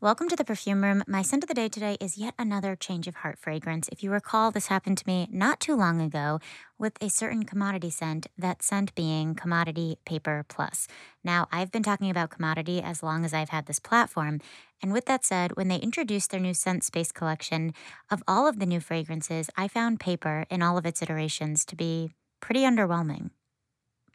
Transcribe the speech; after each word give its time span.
Welcome 0.03 0.27
to 0.27 0.35
the 0.35 0.43
perfume 0.43 0.83
room. 0.83 1.01
My 1.07 1.21
scent 1.21 1.45
of 1.45 1.47
the 1.47 1.53
day 1.53 1.69
today 1.69 1.95
is 2.01 2.17
yet 2.17 2.33
another 2.37 2.75
change 2.75 3.07
of 3.07 3.15
heart 3.15 3.39
fragrance. 3.39 3.87
If 3.87 4.03
you 4.03 4.11
recall, 4.11 4.51
this 4.51 4.68
happened 4.68 4.97
to 4.97 5.07
me 5.07 5.29
not 5.31 5.61
too 5.61 5.77
long 5.77 6.01
ago 6.01 6.41
with 6.77 7.01
a 7.01 7.09
certain 7.09 7.45
commodity 7.45 7.89
scent, 7.89 8.27
that 8.37 8.61
scent 8.61 8.93
being 8.95 9.33
Commodity 9.33 10.00
Paper 10.05 10.45
Plus. 10.50 10.89
Now, 11.23 11.47
I've 11.54 11.71
been 11.71 11.83
talking 11.83 12.09
about 12.09 12.31
commodity 12.31 12.81
as 12.81 13.01
long 13.01 13.23
as 13.23 13.33
I've 13.33 13.47
had 13.47 13.65
this 13.65 13.79
platform. 13.79 14.41
And 14.81 14.91
with 14.91 15.05
that 15.05 15.23
said, 15.23 15.55
when 15.55 15.69
they 15.69 15.77
introduced 15.77 16.31
their 16.31 16.39
new 16.41 16.54
scent 16.54 16.83
space 16.83 17.13
collection, 17.13 17.73
of 18.11 18.21
all 18.27 18.45
of 18.45 18.59
the 18.59 18.65
new 18.65 18.81
fragrances, 18.81 19.49
I 19.55 19.70
found 19.70 20.01
paper 20.01 20.45
in 20.50 20.61
all 20.61 20.78
of 20.78 20.86
its 20.86 21.01
iterations 21.01 21.64
to 21.64 21.78
be 21.78 22.11
pretty 22.42 22.64
underwhelming. 22.64 23.29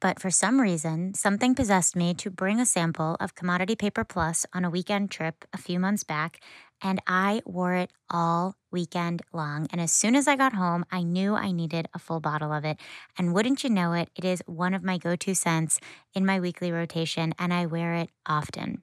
But 0.01 0.21
for 0.21 0.31
some 0.31 0.61
reason, 0.61 1.15
something 1.15 1.57
possessed 1.57 1.97
me 1.97 2.15
to 2.15 2.31
bring 2.31 2.61
a 2.61 2.67
sample 2.67 3.17
of 3.19 3.35
Commodity 3.35 3.75
Paper 3.75 4.05
Plus 4.05 4.47
on 4.55 4.65
a 4.65 4.71
weekend 4.71 5.11
trip 5.11 5.45
a 5.53 5.59
few 5.59 5.81
months 5.81 6.05
back, 6.05 6.41
and 6.81 7.03
I 7.09 7.43
wore 7.45 7.75
it 7.75 7.91
all 8.09 8.55
weekend 8.71 9.23
long. 9.33 9.67
And 9.73 9.81
as 9.81 9.91
soon 9.91 10.15
as 10.15 10.29
I 10.29 10.37
got 10.37 10.53
home, 10.53 10.85
I 10.93 11.03
knew 11.03 11.35
I 11.35 11.51
needed 11.51 11.89
a 11.95 11.99
full 11.99 12.21
bottle 12.21 12.53
of 12.53 12.65
it. 12.65 12.79
And 13.19 13.35
wouldn't 13.35 13.65
you 13.65 13.71
know 13.71 13.93
it, 13.93 14.11
it 14.15 14.25
is 14.25 14.41
one 14.47 14.75
of 14.75 14.85
my 14.85 14.99
go 14.99 15.17
to 15.17 15.35
scents 15.35 15.81
in 16.15 16.25
my 16.25 16.39
weekly 16.39 16.71
rotation, 16.71 17.35
and 17.37 17.53
I 17.53 17.67
wear 17.67 17.95
it 17.95 18.11
often. 18.25 18.83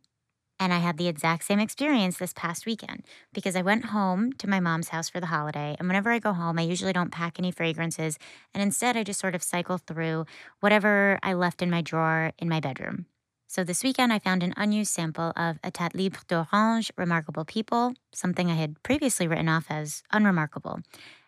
And 0.60 0.72
I 0.74 0.78
had 0.78 0.98
the 0.98 1.08
exact 1.08 1.44
same 1.44 1.60
experience 1.60 2.18
this 2.18 2.34
past 2.34 2.66
weekend 2.66 3.04
because 3.34 3.56
I 3.56 3.62
went 3.62 3.86
home 3.86 4.32
to 4.34 4.50
my 4.50 4.60
mom's 4.60 4.90
house 4.90 5.10
for 5.10 5.20
the 5.20 5.26
holiday. 5.26 5.76
And 5.80 5.88
whenever 5.88 6.12
I 6.12 6.20
go 6.20 6.34
home, 6.34 6.58
I 6.58 6.62
usually 6.62 6.94
don't 6.94 7.12
pack 7.12 7.38
any 7.38 7.52
fragrances. 7.52 8.18
And 8.54 8.64
instead, 8.64 8.96
I 8.96 9.04
just 9.04 9.20
sort 9.20 9.36
of 9.36 9.44
cycle 9.44 9.78
through 9.78 10.26
whatever 10.62 11.20
I 11.22 11.34
left 11.34 11.62
in 11.62 11.70
my 11.70 11.82
drawer 11.82 12.32
in 12.40 12.48
my 12.48 12.62
bedroom. 12.62 13.06
So 13.48 13.64
this 13.64 13.84
weekend, 13.84 14.12
I 14.12 14.20
found 14.20 14.44
an 14.44 14.54
unused 14.58 14.92
sample 14.92 15.32
of 15.36 15.62
Etat 15.62 15.94
Libre 15.94 16.22
d'Orange 16.28 16.92
Remarkable 16.98 17.46
People, 17.46 17.94
something 18.14 18.50
I 18.50 18.56
had 18.56 18.82
previously 18.82 19.28
written 19.28 19.48
off 19.48 19.68
as 19.70 20.04
unremarkable. 20.12 20.80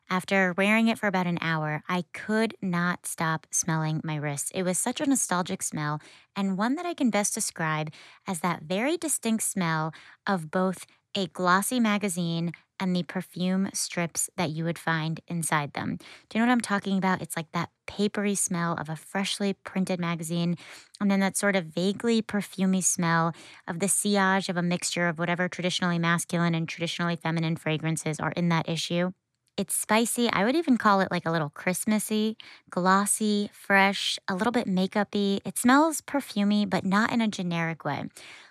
After 0.10 0.54
wearing 0.58 0.88
it 0.88 0.98
for 0.98 1.08
about 1.08 1.28
an 1.28 1.38
hour, 1.42 1.84
I 1.90 2.06
could 2.14 2.56
not 2.62 3.06
stop 3.06 3.46
smelling 3.52 4.00
my 4.04 4.16
wrists. 4.16 4.52
It 4.56 4.64
was 4.64 4.78
such 4.78 5.02
a 5.02 5.06
nostalgic 5.06 5.62
smell, 5.62 6.00
and 6.36 6.58
one 6.58 6.76
that 6.76 6.86
I 6.86 6.94
can 6.94 7.10
best 7.10 7.34
describe 7.34 7.92
as 8.26 8.40
that 8.40 8.64
very 8.64 8.96
distinct 8.98 9.44
smell 9.44 9.94
of 10.26 10.50
both 10.50 10.86
a 11.16 11.28
glossy 11.28 11.80
magazine 11.80 12.54
and 12.80 12.96
the 12.96 13.04
perfume 13.04 13.70
strips 13.74 14.30
that 14.38 14.52
you 14.52 14.64
would 14.64 14.78
find 14.78 15.20
inside 15.28 15.74
them. 15.74 15.98
Do 16.30 16.38
you 16.38 16.40
know 16.40 16.48
what 16.48 16.54
I'm 16.54 16.62
talking 16.62 16.98
about? 16.98 17.22
It's 17.22 17.36
like 17.36 17.52
that 17.52 17.70
papery 17.88 18.36
smell 18.36 18.74
of 18.80 18.88
a 18.88 18.96
freshly 18.96 19.54
printed 19.54 20.00
magazine, 20.00 20.58
and 21.02 21.10
then 21.12 21.20
that 21.22 21.36
sort 21.36 21.56
of 21.56 21.66
vaguely 21.66 22.22
perfumy 22.22 22.84
smell 22.84 23.34
of 23.68 23.80
the 23.80 23.88
sillage 23.88 24.48
of 24.48 24.58
a 24.58 24.62
mixture 24.62 25.08
of 25.08 25.20
whatever 25.20 25.50
traditionally 25.50 26.00
masculine 26.00 26.54
and 26.56 26.70
traditionally 26.70 27.16
feminine 27.16 27.58
fragrances 27.58 28.20
are 28.20 28.32
in 28.34 28.50
that 28.50 28.70
issue. 28.70 29.12
It's 29.58 29.76
spicy. 29.76 30.30
I 30.32 30.46
would 30.46 30.56
even 30.56 30.78
call 30.78 31.02
it 31.02 31.10
like 31.10 31.26
a 31.26 31.32
little 31.32 31.50
Christmassy, 31.50 32.38
glossy, 32.70 33.50
fresh, 33.52 34.20
a 34.28 34.36
little 34.36 34.52
bit 34.52 34.68
makeupy. 34.68 35.40
It 35.44 35.58
smells 35.58 36.00
perfumy, 36.00 36.70
but 36.70 36.86
not 36.86 37.12
in 37.12 37.22
a 37.22 37.28
generic 37.28 37.84
way. 37.84 38.06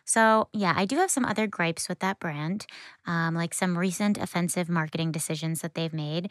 So, 0.04 0.48
yeah, 0.52 0.74
I 0.76 0.84
do 0.84 0.96
have 0.96 1.10
some 1.12 1.24
other 1.24 1.46
gripes 1.46 1.88
with 1.88 2.00
that 2.00 2.18
brand, 2.18 2.66
um, 3.06 3.36
like 3.36 3.54
some 3.54 3.78
recent 3.78 4.18
offensive 4.18 4.68
marketing 4.68 5.12
decisions 5.12 5.60
that 5.60 5.74
they've 5.74 5.92
made. 5.92 6.28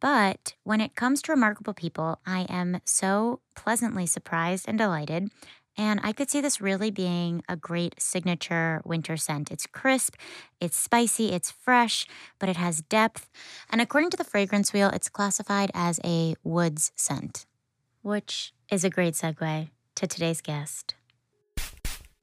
But 0.00 0.54
when 0.62 0.80
it 0.82 0.94
comes 0.94 1.22
to 1.22 1.32
remarkable 1.32 1.74
people, 1.74 2.20
I 2.26 2.42
am 2.50 2.80
so 2.84 3.40
pleasantly 3.56 4.06
surprised 4.06 4.66
and 4.68 4.78
delighted 4.78 5.30
and 5.78 6.00
I 6.02 6.12
could 6.12 6.28
see 6.28 6.40
this 6.40 6.60
really 6.60 6.90
being 6.90 7.42
a 7.48 7.56
great 7.56 7.94
signature 8.02 8.82
winter 8.84 9.16
scent. 9.16 9.52
It's 9.52 9.66
crisp, 9.66 10.16
it's 10.60 10.76
spicy, 10.76 11.32
it's 11.32 11.52
fresh, 11.52 12.04
but 12.40 12.48
it 12.48 12.56
has 12.56 12.82
depth. 12.82 13.30
And 13.70 13.80
according 13.80 14.10
to 14.10 14.16
the 14.16 14.24
fragrance 14.24 14.72
wheel, 14.72 14.90
it's 14.90 15.08
classified 15.08 15.70
as 15.72 16.00
a 16.04 16.34
woods 16.42 16.90
scent, 16.96 17.46
which 18.02 18.52
is 18.70 18.82
a 18.82 18.90
great 18.90 19.14
segue 19.14 19.70
to 19.94 20.06
today's 20.06 20.40
guest. 20.40 20.96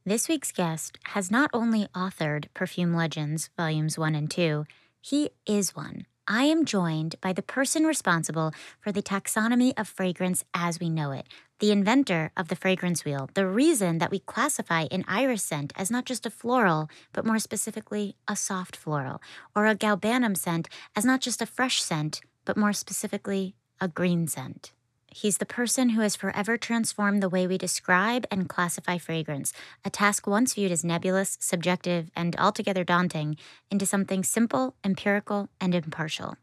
This 0.05 0.27
week's 0.27 0.51
guest 0.51 0.99
has 1.05 1.31
not 1.31 1.49
only 1.53 1.87
authored 1.95 2.45
Perfume 2.53 2.93
Legends, 2.93 3.49
Volumes 3.57 3.97
1 3.97 4.13
and 4.13 4.29
2, 4.29 4.65
he 5.01 5.29
is 5.47 5.75
one. 5.75 6.05
I 6.27 6.43
am 6.45 6.65
joined 6.65 7.15
by 7.21 7.33
the 7.33 7.43
person 7.43 7.85
responsible 7.85 8.51
for 8.79 8.91
the 8.91 9.03
taxonomy 9.03 9.73
of 9.77 9.87
fragrance 9.87 10.43
as 10.53 10.79
we 10.79 10.89
know 10.89 11.11
it, 11.11 11.27
the 11.59 11.71
inventor 11.71 12.31
of 12.35 12.49
the 12.49 12.55
fragrance 12.55 13.05
wheel, 13.05 13.29
the 13.33 13.47
reason 13.47 13.97
that 13.99 14.11
we 14.11 14.19
classify 14.19 14.87
an 14.91 15.05
iris 15.07 15.43
scent 15.43 15.71
as 15.75 15.89
not 15.89 16.05
just 16.05 16.25
a 16.25 16.29
floral, 16.29 16.89
but 17.13 17.25
more 17.25 17.39
specifically 17.39 18.15
a 18.27 18.35
soft 18.35 18.75
floral, 18.75 19.21
or 19.55 19.65
a 19.65 19.75
galbanum 19.75 20.35
scent 20.35 20.67
as 20.95 21.05
not 21.05 21.21
just 21.21 21.41
a 21.41 21.45
fresh 21.45 21.81
scent, 21.81 22.21
but 22.43 22.57
more 22.57 22.73
specifically 22.73 23.55
a 23.79 23.87
green 23.87 24.27
scent. 24.27 24.73
He's 25.07 25.37
the 25.37 25.45
person 25.45 25.91
who 25.91 26.01
has 26.01 26.17
forever 26.17 26.57
transformed 26.57 27.23
the 27.23 27.29
way 27.29 27.47
we 27.47 27.57
describe 27.57 28.25
and 28.29 28.49
classify 28.49 28.97
fragrance, 28.97 29.53
a 29.85 29.89
task 29.89 30.27
once 30.27 30.55
viewed 30.55 30.73
as 30.73 30.83
nebulous, 30.83 31.37
subjective, 31.39 32.11
and 32.17 32.35
altogether 32.37 32.83
daunting, 32.83 33.37
into 33.71 33.85
something 33.85 34.25
simple, 34.25 34.75
empirical, 34.83 35.47
and 35.61 35.73
impartial. 35.73 36.35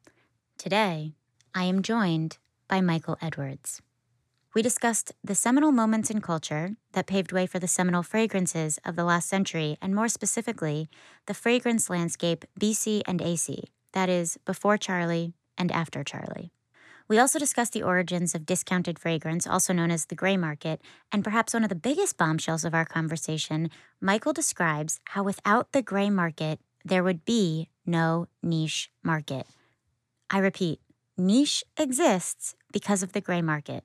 Today, 0.57 1.13
I 1.55 1.65
am 1.65 1.83
joined 1.83 2.39
by 2.67 2.81
Michael 2.81 3.19
Edwards. 3.21 3.83
We 4.55 4.61
discussed 4.61 5.13
the 5.25 5.35
seminal 5.35 5.73
moments 5.73 6.11
in 6.11 6.21
culture 6.21 6.77
that 6.93 7.07
paved 7.07 7.33
way 7.33 7.47
for 7.47 7.59
the 7.59 7.67
seminal 7.67 8.03
fragrances 8.03 8.79
of 8.85 8.97
the 8.97 9.05
last 9.05 9.27
century, 9.27 9.79
and 9.81 9.95
more 9.95 10.09
specifically, 10.09 10.91
the 11.25 11.33
fragrance 11.33 11.89
landscape 11.89 12.45
BC 12.61 13.01
and 13.07 13.23
AC, 13.23 13.65
that 13.93 14.11
is, 14.11 14.37
before 14.45 14.77
Charlie 14.77 15.33
and 15.57 15.73
after 15.73 16.05
Charlie. 16.05 16.53
We 17.09 17.19
also 17.19 17.39
discussed 17.39 17.73
the 17.73 17.83
origins 17.83 18.35
of 18.35 18.45
discounted 18.45 18.99
fragrance, 18.99 19.47
also 19.47 19.73
known 19.73 19.91
as 19.91 20.05
the 20.05 20.15
gray 20.15 20.37
market, 20.37 20.83
and 21.11 21.25
perhaps 21.25 21.55
one 21.55 21.63
of 21.63 21.71
the 21.71 21.75
biggest 21.75 22.19
bombshells 22.19 22.67
of 22.67 22.75
our 22.75 22.85
conversation, 22.85 23.71
Michael 24.03 24.35
describes 24.35 25.01
how 25.07 25.23
without 25.23 25.73
the 25.73 25.81
gray 25.81 26.11
market, 26.11 26.61
there 26.85 27.03
would 27.03 27.25
be 27.25 27.71
no 27.87 28.27
niche 28.43 28.91
market. 29.03 29.47
I 30.29 30.41
repeat, 30.41 30.79
niche 31.17 31.65
exists 31.79 32.55
because 32.71 33.03
of 33.03 33.13
the 33.13 33.23
gray 33.23 33.41
market. 33.41 33.83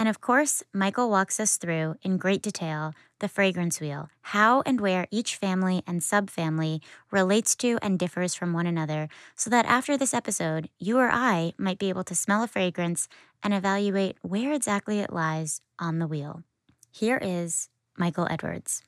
And 0.00 0.08
of 0.08 0.22
course, 0.22 0.62
Michael 0.72 1.10
walks 1.10 1.38
us 1.38 1.58
through 1.58 1.96
in 2.00 2.16
great 2.16 2.40
detail 2.40 2.94
the 3.18 3.28
fragrance 3.28 3.82
wheel, 3.82 4.08
how 4.22 4.62
and 4.64 4.80
where 4.80 5.06
each 5.10 5.36
family 5.36 5.82
and 5.86 6.00
subfamily 6.00 6.80
relates 7.10 7.54
to 7.56 7.78
and 7.82 7.98
differs 7.98 8.34
from 8.34 8.54
one 8.54 8.66
another, 8.66 9.10
so 9.36 9.50
that 9.50 9.66
after 9.66 9.98
this 9.98 10.14
episode, 10.14 10.70
you 10.78 10.96
or 10.96 11.10
I 11.12 11.52
might 11.58 11.78
be 11.78 11.90
able 11.90 12.04
to 12.04 12.14
smell 12.14 12.42
a 12.42 12.48
fragrance 12.48 13.08
and 13.42 13.52
evaluate 13.52 14.16
where 14.22 14.54
exactly 14.54 15.00
it 15.00 15.12
lies 15.12 15.60
on 15.78 15.98
the 15.98 16.06
wheel. 16.06 16.44
Here 16.90 17.18
is 17.20 17.68
Michael 17.98 18.26
Edwards. 18.30 18.82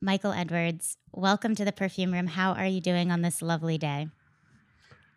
Michael 0.00 0.32
Edwards, 0.32 0.96
welcome 1.12 1.54
to 1.54 1.64
the 1.64 1.70
perfume 1.70 2.12
room. 2.12 2.26
How 2.26 2.54
are 2.54 2.66
you 2.66 2.80
doing 2.80 3.12
on 3.12 3.22
this 3.22 3.40
lovely 3.40 3.78
day? 3.78 4.08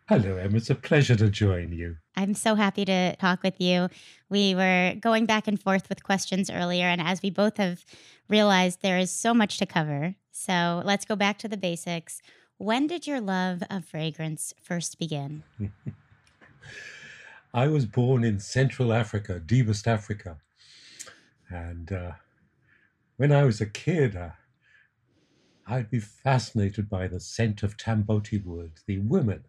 Hello, 0.08 0.36
Em. 0.36 0.54
It's 0.54 0.70
a 0.70 0.76
pleasure 0.76 1.16
to 1.16 1.28
join 1.28 1.72
you. 1.72 1.96
I'm 2.14 2.34
so 2.34 2.54
happy 2.54 2.84
to 2.84 3.16
talk 3.16 3.42
with 3.42 3.60
you. 3.60 3.88
We 4.28 4.54
were 4.54 4.94
going 5.00 5.26
back 5.26 5.48
and 5.48 5.60
forth 5.60 5.88
with 5.88 6.04
questions 6.04 6.48
earlier, 6.48 6.86
and 6.86 7.00
as 7.00 7.22
we 7.22 7.30
both 7.30 7.56
have 7.56 7.84
realized, 8.28 8.82
there 8.82 8.98
is 8.98 9.10
so 9.10 9.34
much 9.34 9.58
to 9.58 9.66
cover. 9.66 10.14
So 10.30 10.80
let's 10.84 11.04
go 11.04 11.16
back 11.16 11.38
to 11.38 11.48
the 11.48 11.56
basics. 11.56 12.22
When 12.56 12.86
did 12.86 13.08
your 13.08 13.20
love 13.20 13.64
of 13.68 13.84
fragrance 13.84 14.54
first 14.62 14.96
begin? 15.00 15.42
I 17.52 17.66
was 17.66 17.84
born 17.84 18.22
in 18.22 18.38
Central 18.38 18.92
Africa, 18.92 19.40
deepest 19.40 19.88
Africa. 19.88 20.36
And 21.48 21.90
uh, 21.90 22.12
when 23.16 23.32
I 23.32 23.42
was 23.42 23.60
a 23.60 23.66
kid, 23.66 24.14
uh, 24.14 24.30
I'd 25.66 25.90
be 25.90 25.98
fascinated 25.98 26.88
by 26.88 27.08
the 27.08 27.18
scent 27.18 27.64
of 27.64 27.76
Tamboti 27.76 28.44
wood, 28.44 28.74
the 28.86 28.98
women 28.98 29.46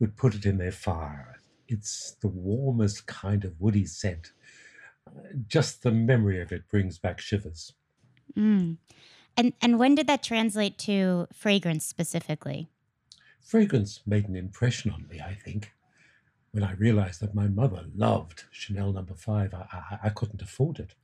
would 0.00 0.16
put 0.16 0.34
it 0.34 0.46
in 0.46 0.58
their 0.58 0.72
fire. 0.72 1.36
It's 1.68 2.16
the 2.20 2.28
warmest 2.28 3.06
kind 3.06 3.44
of 3.44 3.60
woody 3.60 3.86
scent. 3.86 4.32
Just 5.46 5.82
the 5.82 5.92
memory 5.92 6.40
of 6.40 6.52
it 6.52 6.68
brings 6.68 6.98
back 6.98 7.20
shivers. 7.20 7.72
Mm. 8.36 8.78
And 9.36 9.52
and 9.60 9.78
when 9.78 9.94
did 9.94 10.06
that 10.06 10.22
translate 10.22 10.78
to 10.78 11.26
fragrance 11.32 11.84
specifically? 11.84 12.68
Fragrance 13.40 14.00
made 14.06 14.28
an 14.28 14.36
impression 14.36 14.90
on 14.90 15.06
me, 15.08 15.20
I 15.20 15.34
think. 15.34 15.72
When 16.52 16.64
I 16.64 16.72
realized 16.74 17.20
that 17.20 17.34
my 17.34 17.48
mother 17.48 17.84
loved 17.94 18.44
Chanel 18.50 18.92
number 18.92 19.12
no. 19.12 19.16
5, 19.16 19.54
I, 19.54 19.58
I, 19.72 19.98
I, 20.04 20.08
couldn't 20.08 20.40
afford 20.40 20.78
it. 20.78 20.94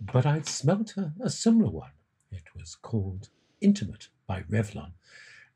But 0.00 0.24
I'd 0.24 0.46
smelt 0.46 0.96
a, 0.96 1.12
a 1.20 1.28
similar 1.28 1.70
one. 1.70 1.90
It 2.30 2.44
was 2.56 2.76
called 2.76 3.30
Intimate 3.60 4.08
by 4.28 4.42
Revlon 4.42 4.92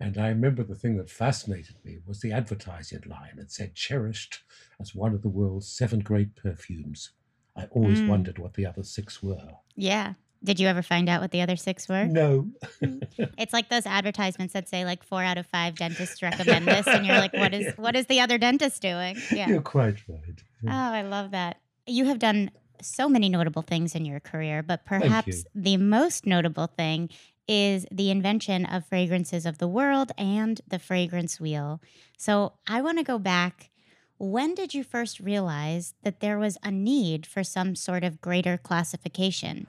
And 0.04 0.18
I 0.18 0.28
remember 0.28 0.62
the 0.62 0.74
thing 0.74 0.96
that 0.98 1.08
fascinated 1.08 1.76
me 1.84 1.96
was 2.06 2.20
the 2.20 2.30
advertising 2.32 3.02
line. 3.08 3.38
It 3.38 3.50
said, 3.50 3.74
cherished 3.74 4.42
as 4.78 4.94
one 4.94 5.14
of 5.14 5.22
the 5.22 5.28
world's 5.30 5.66
seven 5.66 6.00
great 6.00 6.36
perfumes. 6.36 7.10
I 7.56 7.64
always 7.70 8.00
Mm. 8.00 8.08
wondered 8.08 8.38
what 8.38 8.52
the 8.54 8.66
other 8.66 8.82
six 8.82 9.22
were. 9.22 9.52
Yeah. 9.76 10.14
Did 10.42 10.60
you 10.60 10.68
ever 10.68 10.82
find 10.82 11.08
out 11.08 11.22
what 11.22 11.30
the 11.30 11.40
other 11.40 11.56
six 11.56 11.88
were? 11.88 12.04
No. 12.04 12.50
It's 13.38 13.54
like 13.54 13.70
those 13.70 13.86
advertisements 13.86 14.52
that 14.52 14.68
say 14.68 14.84
like 14.84 15.02
four 15.02 15.22
out 15.22 15.38
of 15.38 15.46
five 15.46 15.76
dentists 15.76 16.20
recommend 16.22 16.66
this, 16.66 16.86
and 16.86 17.06
you're 17.06 17.16
like, 17.16 17.32
what 17.42 17.54
is 17.54 17.72
what 17.78 17.96
is 17.96 18.04
the 18.06 18.20
other 18.20 18.36
dentist 18.36 18.82
doing? 18.82 19.16
Yeah. 19.32 19.48
You're 19.48 19.62
quite 19.62 20.06
right. 20.06 20.42
Oh, 20.66 20.68
I 20.70 21.00
love 21.02 21.30
that. 21.30 21.60
You 21.86 22.04
have 22.06 22.18
done 22.18 22.50
so 22.82 23.08
many 23.08 23.28
notable 23.30 23.62
things 23.62 23.94
in 23.94 24.04
your 24.04 24.20
career, 24.20 24.62
but 24.62 24.84
perhaps 24.84 25.44
the 25.54 25.78
most 25.78 26.26
notable 26.26 26.66
thing 26.66 27.08
is 27.46 27.86
the 27.90 28.10
invention 28.10 28.64
of 28.66 28.86
fragrances 28.86 29.46
of 29.46 29.58
the 29.58 29.68
world 29.68 30.12
and 30.16 30.60
the 30.66 30.78
fragrance 30.78 31.40
wheel. 31.40 31.80
So 32.16 32.54
I 32.66 32.80
want 32.80 32.98
to 32.98 33.04
go 33.04 33.18
back. 33.18 33.70
When 34.18 34.54
did 34.54 34.74
you 34.74 34.84
first 34.84 35.20
realize 35.20 35.94
that 36.02 36.20
there 36.20 36.38
was 36.38 36.56
a 36.62 36.70
need 36.70 37.26
for 37.26 37.42
some 37.44 37.74
sort 37.74 38.04
of 38.04 38.20
greater 38.20 38.56
classification? 38.56 39.66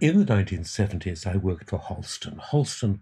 In 0.00 0.18
the 0.18 0.24
1970s, 0.24 1.26
I 1.26 1.36
worked 1.36 1.70
for 1.70 1.78
Halston. 1.78 2.38
Halston 2.38 3.00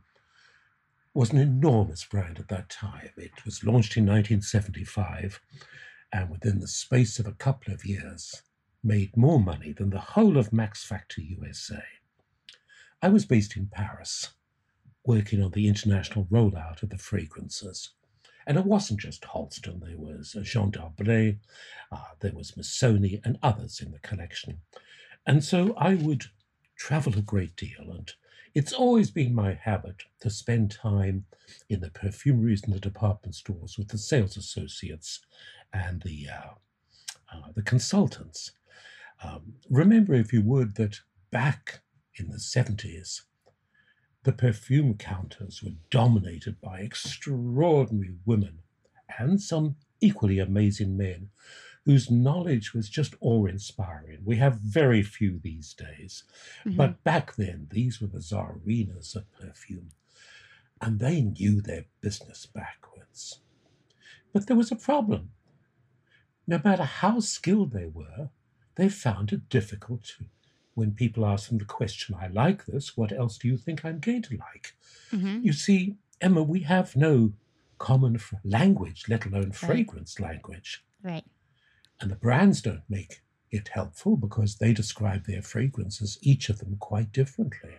was 1.14 1.32
an 1.32 1.38
enormous 1.38 2.04
brand 2.04 2.38
at 2.38 2.48
that 2.48 2.70
time. 2.70 3.10
It 3.16 3.44
was 3.44 3.64
launched 3.64 3.96
in 3.96 4.04
1975 4.04 5.40
and 6.12 6.30
within 6.30 6.60
the 6.60 6.68
space 6.68 7.18
of 7.18 7.26
a 7.26 7.32
couple 7.32 7.72
of 7.72 7.84
years 7.84 8.42
made 8.82 9.16
more 9.16 9.40
money 9.40 9.72
than 9.72 9.90
the 9.90 9.98
whole 9.98 10.38
of 10.38 10.52
Max 10.52 10.84
Factor 10.84 11.20
USA. 11.20 11.82
I 13.02 13.08
was 13.08 13.24
based 13.24 13.56
in 13.56 13.66
Paris, 13.66 14.30
working 15.04 15.42
on 15.42 15.52
the 15.52 15.68
international 15.68 16.26
rollout 16.26 16.82
of 16.82 16.90
the 16.90 16.98
fragrances. 16.98 17.90
And 18.46 18.58
it 18.58 18.66
wasn't 18.66 19.00
just 19.00 19.22
Halston, 19.22 19.80
there 19.80 19.96
was 19.96 20.36
Jean 20.42 20.70
d'Arblay, 20.70 21.38
uh, 21.92 21.98
there 22.20 22.32
was 22.34 22.52
Missoni, 22.52 23.20
and 23.24 23.38
others 23.42 23.80
in 23.80 23.92
the 23.92 23.98
collection. 24.00 24.60
And 25.26 25.44
so 25.44 25.74
I 25.76 25.94
would 25.94 26.24
travel 26.76 27.16
a 27.16 27.22
great 27.22 27.56
deal, 27.56 27.90
and 27.90 28.12
it's 28.54 28.72
always 28.72 29.10
been 29.10 29.34
my 29.34 29.54
habit 29.54 30.02
to 30.20 30.30
spend 30.30 30.70
time 30.70 31.26
in 31.68 31.80
the 31.80 31.90
perfumeries 31.90 32.64
and 32.64 32.74
the 32.74 32.80
department 32.80 33.34
stores 33.34 33.78
with 33.78 33.88
the 33.88 33.98
sales 33.98 34.36
associates 34.36 35.20
and 35.72 36.02
the 36.02 36.26
uh, 36.28 36.54
uh, 37.32 37.52
the 37.54 37.62
consultants. 37.62 38.52
Um, 39.22 39.54
remember, 39.68 40.14
if 40.14 40.32
you 40.32 40.42
would, 40.42 40.74
that 40.76 41.00
back 41.30 41.80
in 42.20 42.28
the 42.28 42.36
70s, 42.38 43.22
the 44.22 44.32
perfume 44.32 44.96
counters 44.96 45.62
were 45.62 45.72
dominated 45.90 46.60
by 46.60 46.80
extraordinary 46.80 48.14
women 48.26 48.58
and 49.18 49.40
some 49.40 49.76
equally 50.00 50.38
amazing 50.38 50.96
men 50.96 51.30
whose 51.86 52.10
knowledge 52.10 52.74
was 52.74 52.90
just 52.90 53.14
awe 53.20 53.46
inspiring. 53.46 54.18
We 54.24 54.36
have 54.36 54.60
very 54.60 55.02
few 55.02 55.38
these 55.38 55.72
days. 55.72 56.24
Mhm. 56.64 56.76
But 56.76 57.02
back 57.02 57.36
then, 57.36 57.68
these 57.70 58.00
were 58.00 58.06
the 58.06 58.20
czarinas 58.20 59.16
of 59.16 59.30
perfume, 59.32 59.90
and 60.80 61.00
they 61.00 61.22
knew 61.22 61.62
their 61.62 61.86
business 62.02 62.46
backwards. 62.46 63.40
But 64.32 64.46
there 64.46 64.56
was 64.56 64.70
a 64.70 64.76
problem. 64.76 65.32
No 66.46 66.60
matter 66.62 66.84
how 66.84 67.20
skilled 67.20 67.72
they 67.72 67.86
were, 67.86 68.30
they 68.74 68.88
found 68.88 69.32
it 69.32 69.48
difficult 69.48 70.04
to, 70.04 70.26
when 70.80 70.92
people 70.92 71.26
ask 71.26 71.48
them 71.48 71.58
the 71.58 71.64
question, 71.66 72.16
I 72.18 72.28
like 72.28 72.64
this, 72.64 72.96
what 72.96 73.12
else 73.12 73.36
do 73.38 73.46
you 73.48 73.58
think 73.58 73.84
I'm 73.84 74.00
going 74.00 74.22
to 74.22 74.36
like? 74.38 74.74
Mhm. 75.12 75.44
You 75.44 75.52
see, 75.52 75.96
Emma, 76.20 76.42
we 76.42 76.60
have 76.60 76.96
no 76.96 77.34
common 77.78 78.16
fr- 78.18 78.36
language, 78.44 79.04
let 79.08 79.26
alone 79.26 79.52
fragrance 79.52 80.18
language. 80.18 80.82
Right. 81.02 81.24
And 82.00 82.10
the 82.10 82.16
brands 82.16 82.62
don't 82.62 82.88
make 82.88 83.22
it 83.50 83.68
helpful 83.68 84.16
because 84.16 84.56
they 84.56 84.72
describe 84.72 85.26
their 85.26 85.42
fragrances, 85.42 86.18
each 86.22 86.48
of 86.48 86.58
them, 86.60 86.76
quite 86.78 87.12
differently. 87.12 87.76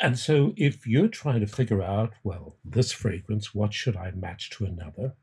And 0.00 0.18
so 0.18 0.54
if 0.56 0.86
you're 0.86 1.08
trying 1.08 1.40
to 1.40 1.46
figure 1.46 1.82
out, 1.82 2.14
well, 2.22 2.56
this 2.64 2.92
fragrance, 2.92 3.54
what 3.54 3.74
should 3.74 3.96
I 3.96 4.12
match 4.12 4.48
to 4.50 4.64
another? 4.64 5.14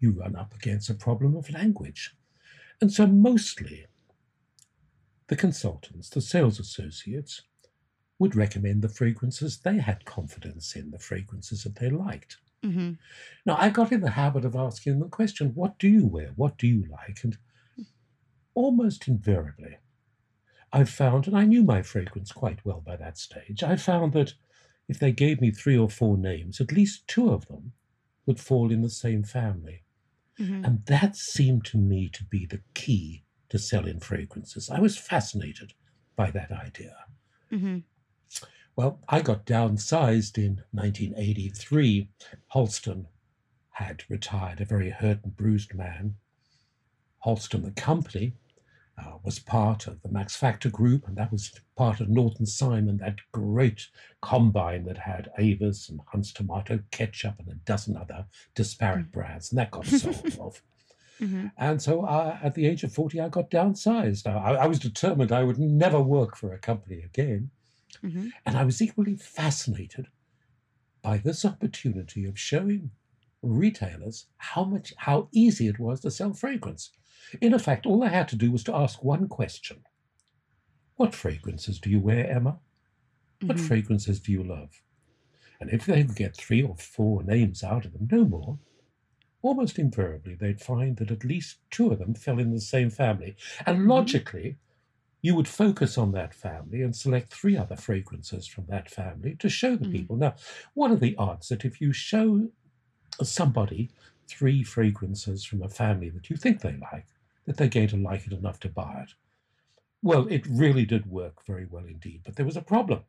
You 0.00 0.10
run 0.10 0.34
up 0.34 0.54
against 0.54 0.90
a 0.90 0.94
problem 0.94 1.36
of 1.36 1.50
language. 1.50 2.16
And 2.80 2.92
so 2.92 3.06
mostly 3.06 3.86
the 5.28 5.36
consultants, 5.36 6.08
the 6.10 6.20
sales 6.20 6.58
associates, 6.60 7.42
would 8.18 8.36
recommend 8.36 8.82
the 8.82 8.88
fragrances 8.88 9.58
they 9.60 9.78
had 9.78 10.04
confidence 10.04 10.76
in, 10.76 10.90
the 10.90 10.98
fragrances 10.98 11.64
that 11.64 11.76
they 11.76 11.90
liked. 11.90 12.38
hmm 12.62 12.94
Now, 13.46 13.56
I 13.58 13.70
got 13.70 13.90
in 13.92 14.00
the 14.02 14.10
habit 14.10 14.44
of 14.44 14.54
asking 14.54 15.00
the 15.00 15.08
question, 15.08 15.54
what 15.54 15.78
do 15.78 15.88
you 15.88 16.06
wear? 16.06 16.32
What 16.36 16.58
do 16.58 16.66
you 16.66 16.84
like? 16.84 17.24
And 17.24 17.38
almost 18.54 19.08
invariably, 19.08 19.78
I 20.72 20.84
found, 20.84 21.26
and 21.28 21.36
I 21.36 21.44
knew 21.44 21.64
my 21.64 21.82
fragrance 21.82 22.32
quite 22.32 22.64
well 22.64 22.80
by 22.80 22.96
that 22.96 23.18
stage, 23.18 23.62
I 23.62 23.76
found 23.76 24.12
that 24.14 24.34
if 24.88 24.98
they 24.98 25.12
gave 25.12 25.40
me 25.40 25.50
three 25.50 25.78
or 25.78 25.90
four 25.90 26.18
names, 26.18 26.60
at 26.60 26.72
least 26.72 27.08
two 27.08 27.30
of 27.30 27.46
them 27.48 27.72
would 28.26 28.40
fall 28.40 28.72
in 28.72 28.82
the 28.82 28.90
same 28.90 29.24
family. 29.24 29.84
hmm 30.38 30.62
And 30.64 30.84
that 30.86 31.16
seemed 31.16 31.64
to 31.66 31.78
me 31.78 32.08
to 32.10 32.24
be 32.24 32.46
the 32.46 32.62
key 32.74 33.23
to 33.54 33.58
sell 33.60 33.86
in 33.86 34.00
fragrances. 34.00 34.68
I 34.68 34.80
was 34.80 34.98
fascinated 34.98 35.74
by 36.16 36.32
that 36.32 36.50
idea. 36.50 36.96
hmm 37.50 37.78
Well, 38.74 38.98
I 39.08 39.22
got 39.22 39.46
downsized 39.46 40.36
in 40.36 40.62
1983. 40.72 42.08
Halston 42.52 43.06
had 43.70 44.02
retired, 44.08 44.60
a 44.60 44.64
very 44.64 44.90
hurt 44.90 45.20
and 45.22 45.36
bruised 45.36 45.72
man. 45.72 46.16
Halston, 47.24 47.62
the 47.62 47.70
company, 47.70 48.32
uh, 48.98 49.18
was 49.22 49.38
part 49.38 49.86
of 49.86 50.02
the 50.02 50.08
Max 50.08 50.34
Factor 50.34 50.68
group, 50.68 51.06
and 51.06 51.16
that 51.16 51.30
was 51.30 51.52
part 51.76 52.00
of 52.00 52.08
Norton 52.08 52.46
Simon, 52.46 52.96
that 52.96 53.18
great 53.30 53.86
combine 54.20 54.82
that 54.86 54.98
had 54.98 55.30
Avis 55.38 55.88
and 55.88 56.00
Hunt's 56.08 56.32
Tomato 56.32 56.80
Ketchup 56.90 57.38
and 57.38 57.48
a 57.52 57.54
dozen 57.54 57.96
other 57.96 58.26
disparate 58.56 59.12
brands, 59.12 59.52
and 59.52 59.60
that 59.60 59.70
got 59.70 59.86
sold 59.86 60.36
off. 60.40 60.60
Hmm 61.18 61.46
And 61.56 61.80
so 61.80 62.04
uh, 62.04 62.38
at 62.42 62.54
the 62.54 62.66
age 62.66 62.84
of 62.84 62.92
40, 62.92 63.20
I 63.20 63.28
got 63.28 63.50
downsized. 63.50 64.26
I, 64.26 64.54
I 64.54 64.66
was 64.66 64.78
determined 64.78 65.32
I 65.32 65.44
would 65.44 65.58
never 65.58 66.00
work 66.00 66.36
for 66.36 66.52
a 66.52 66.58
company 66.58 67.00
again. 67.02 67.50
hmm 68.02 68.28
And 68.46 68.56
I 68.56 68.64
was 68.64 68.80
equally 68.82 69.16
fascinated 69.16 70.08
by 71.02 71.18
this 71.18 71.44
opportunity 71.44 72.24
of 72.24 72.38
showing 72.38 72.90
retailers 73.42 74.26
how 74.38 74.64
much 74.64 74.94
how 74.98 75.28
easy 75.32 75.68
it 75.68 75.78
was 75.78 76.00
to 76.00 76.10
sell 76.10 76.32
fragrance. 76.32 76.90
In 77.40 77.54
effect, 77.54 77.86
all 77.86 78.02
I 78.04 78.08
had 78.08 78.28
to 78.28 78.36
do 78.36 78.50
was 78.50 78.64
to 78.64 78.74
ask 78.74 79.04
one 79.04 79.28
question. 79.28 79.84
What 80.96 81.14
fragrances 81.14 81.78
do 81.78 81.90
you 81.90 82.00
wear, 82.00 82.28
Emma? 82.28 82.58
What 83.46 83.58
Mhm. 83.58 83.68
fragrances 83.68 84.20
do 84.20 84.32
you 84.32 84.42
love? 84.44 84.82
And 85.60 85.70
if 85.70 85.86
they 85.86 86.04
could 86.04 86.16
get 86.16 86.36
three 86.36 86.62
or 86.62 86.76
four 86.76 87.22
names 87.24 87.62
out 87.64 87.84
of 87.86 87.92
them, 87.92 88.08
no 88.10 88.24
more, 88.24 88.58
almost 89.44 89.78
invariably 89.78 90.34
they'd 90.34 90.60
find 90.60 90.96
that 90.96 91.10
at 91.10 91.24
least 91.24 91.58
two 91.70 91.92
of 91.92 91.98
them 91.98 92.14
fell 92.14 92.38
in 92.40 92.52
the 92.52 92.60
same 92.60 92.90
family. 92.90 93.36
And 93.66 93.86
Mhm. 93.86 93.88
logically, 93.88 94.58
you 95.22 95.34
would 95.36 95.48
focus 95.48 95.98
on 95.98 96.12
that 96.12 96.34
family 96.34 96.82
and 96.82 96.96
select 96.96 97.32
three 97.32 97.56
other 97.56 97.76
fragrances 97.76 98.46
from 98.46 98.66
that 98.66 98.90
family 98.90 99.36
to 99.36 99.48
show 99.48 99.76
the 99.76 99.84
Mhm. 99.84 99.88
people. 99.88 100.16
Now, 100.16 100.36
what 100.74 100.90
are 100.92 100.96
the 100.96 101.16
odds 101.16 101.48
that 101.48 101.64
if 101.64 101.80
you 101.80 101.92
show 101.92 102.50
somebody 103.22 103.90
three 104.28 104.62
fragrances 104.64 105.44
from 105.44 105.62
a 105.62 105.68
family 105.68 106.10
that 106.10 106.30
you 106.30 106.36
think 106.36 106.60
they 106.60 106.76
like, 106.76 107.06
that 107.46 107.56
they're 107.58 107.68
going 107.68 107.88
to 107.88 107.96
like 107.98 108.26
it 108.26 108.32
enough 108.34 108.60
to 108.60 108.70
buy 108.70 109.02
it? 109.04 109.14
Well, 110.02 110.28
it 110.28 110.46
really 110.46 110.84
did 110.86 111.06
work 111.06 111.44
very 111.44 111.66
well 111.66 111.84
indeed, 111.86 112.22
but 112.24 112.36
there 112.36 112.46
was 112.46 112.56
a 112.56 112.62
problem. 112.62 113.06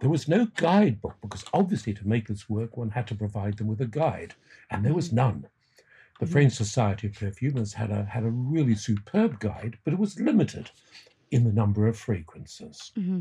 There 0.00 0.08
was 0.08 0.28
no 0.28 0.46
guidebook 0.46 1.20
because 1.20 1.44
obviously 1.52 1.92
to 1.92 2.08
make 2.08 2.26
this 2.28 2.48
work, 2.48 2.76
one 2.78 2.90
had 2.90 3.06
to 3.08 3.14
provide 3.14 3.58
them 3.58 3.66
with 3.66 3.82
a 3.82 3.86
guide, 3.86 4.34
and 4.70 4.82
there 4.84 4.94
was 4.94 5.12
none. 5.12 5.48
The 6.20 6.26
Mhm. 6.26 6.26
French 6.26 6.52
Society 6.54 7.08
of 7.08 7.14
Perfumers 7.16 7.74
had 7.74 7.90
a 7.90 8.04
had 8.06 8.24
a 8.24 8.30
really 8.30 8.74
superb 8.74 9.40
guide, 9.40 9.78
but 9.84 9.94
it 9.94 9.98
was 10.00 10.20
limited 10.20 10.70
in 11.30 11.44
the 11.44 11.52
number 11.52 11.86
of 11.88 11.98
fragrances. 11.98 12.92
hmm 12.96 13.20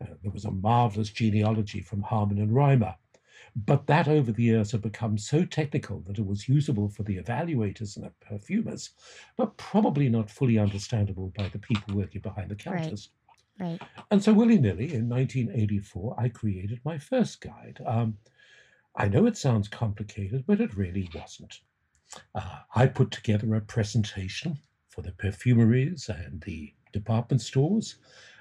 Uh, 0.00 0.14
there 0.22 0.30
was 0.32 0.44
a 0.44 0.50
marvelous 0.52 1.10
genealogy 1.10 1.80
from 1.80 2.02
Haarmann 2.04 2.40
and 2.40 2.52
Reimer, 2.52 2.96
but 3.56 3.86
that 3.88 4.08
over 4.08 4.32
the 4.32 4.44
years 4.44 4.72
had 4.72 4.82
become 4.82 5.18
so 5.18 5.44
technical 5.46 6.00
that 6.02 6.18
it 6.18 6.26
was 6.26 6.48
usable 6.48 6.88
for 6.88 7.04
the 7.04 7.18
evaluators 7.18 7.96
and 7.96 8.06
the 8.06 8.10
perfumers, 8.20 8.90
but 9.36 9.56
probably 9.58 10.08
not 10.08 10.30
fully 10.30 10.58
understandable 10.58 11.30
by 11.30 11.48
the 11.48 11.58
people 11.60 11.94
working 11.94 12.22
behind 12.22 12.50
the 12.50 12.56
Right. 12.68 12.96
counters. 12.96 13.10
Right. 13.58 13.82
And 14.10 14.22
so, 14.22 14.32
willy 14.32 14.58
nilly, 14.58 14.94
in 14.94 15.08
1984, 15.08 16.18
I 16.18 16.30
created 16.30 16.80
my 16.86 16.96
first 16.98 17.40
guide. 17.42 17.82
Um, 17.84 18.18
I 18.96 19.08
know 19.08 19.26
it 19.26 19.36
sounds 19.38 19.68
complicated, 19.68 20.46
but 20.46 20.60
it 20.60 20.76
really 20.76 21.04
wasn't. 21.12 21.60
Uh, 22.34 22.60
I 22.74 22.86
put 22.86 23.10
together 23.10 23.54
a 23.54 23.60
presentation 23.60 24.58
for 24.88 25.02
the 25.02 25.12
perfumeries 25.12 26.08
and 26.08 26.40
the 26.42 26.72
department 26.92 27.42
stores, 27.42 27.96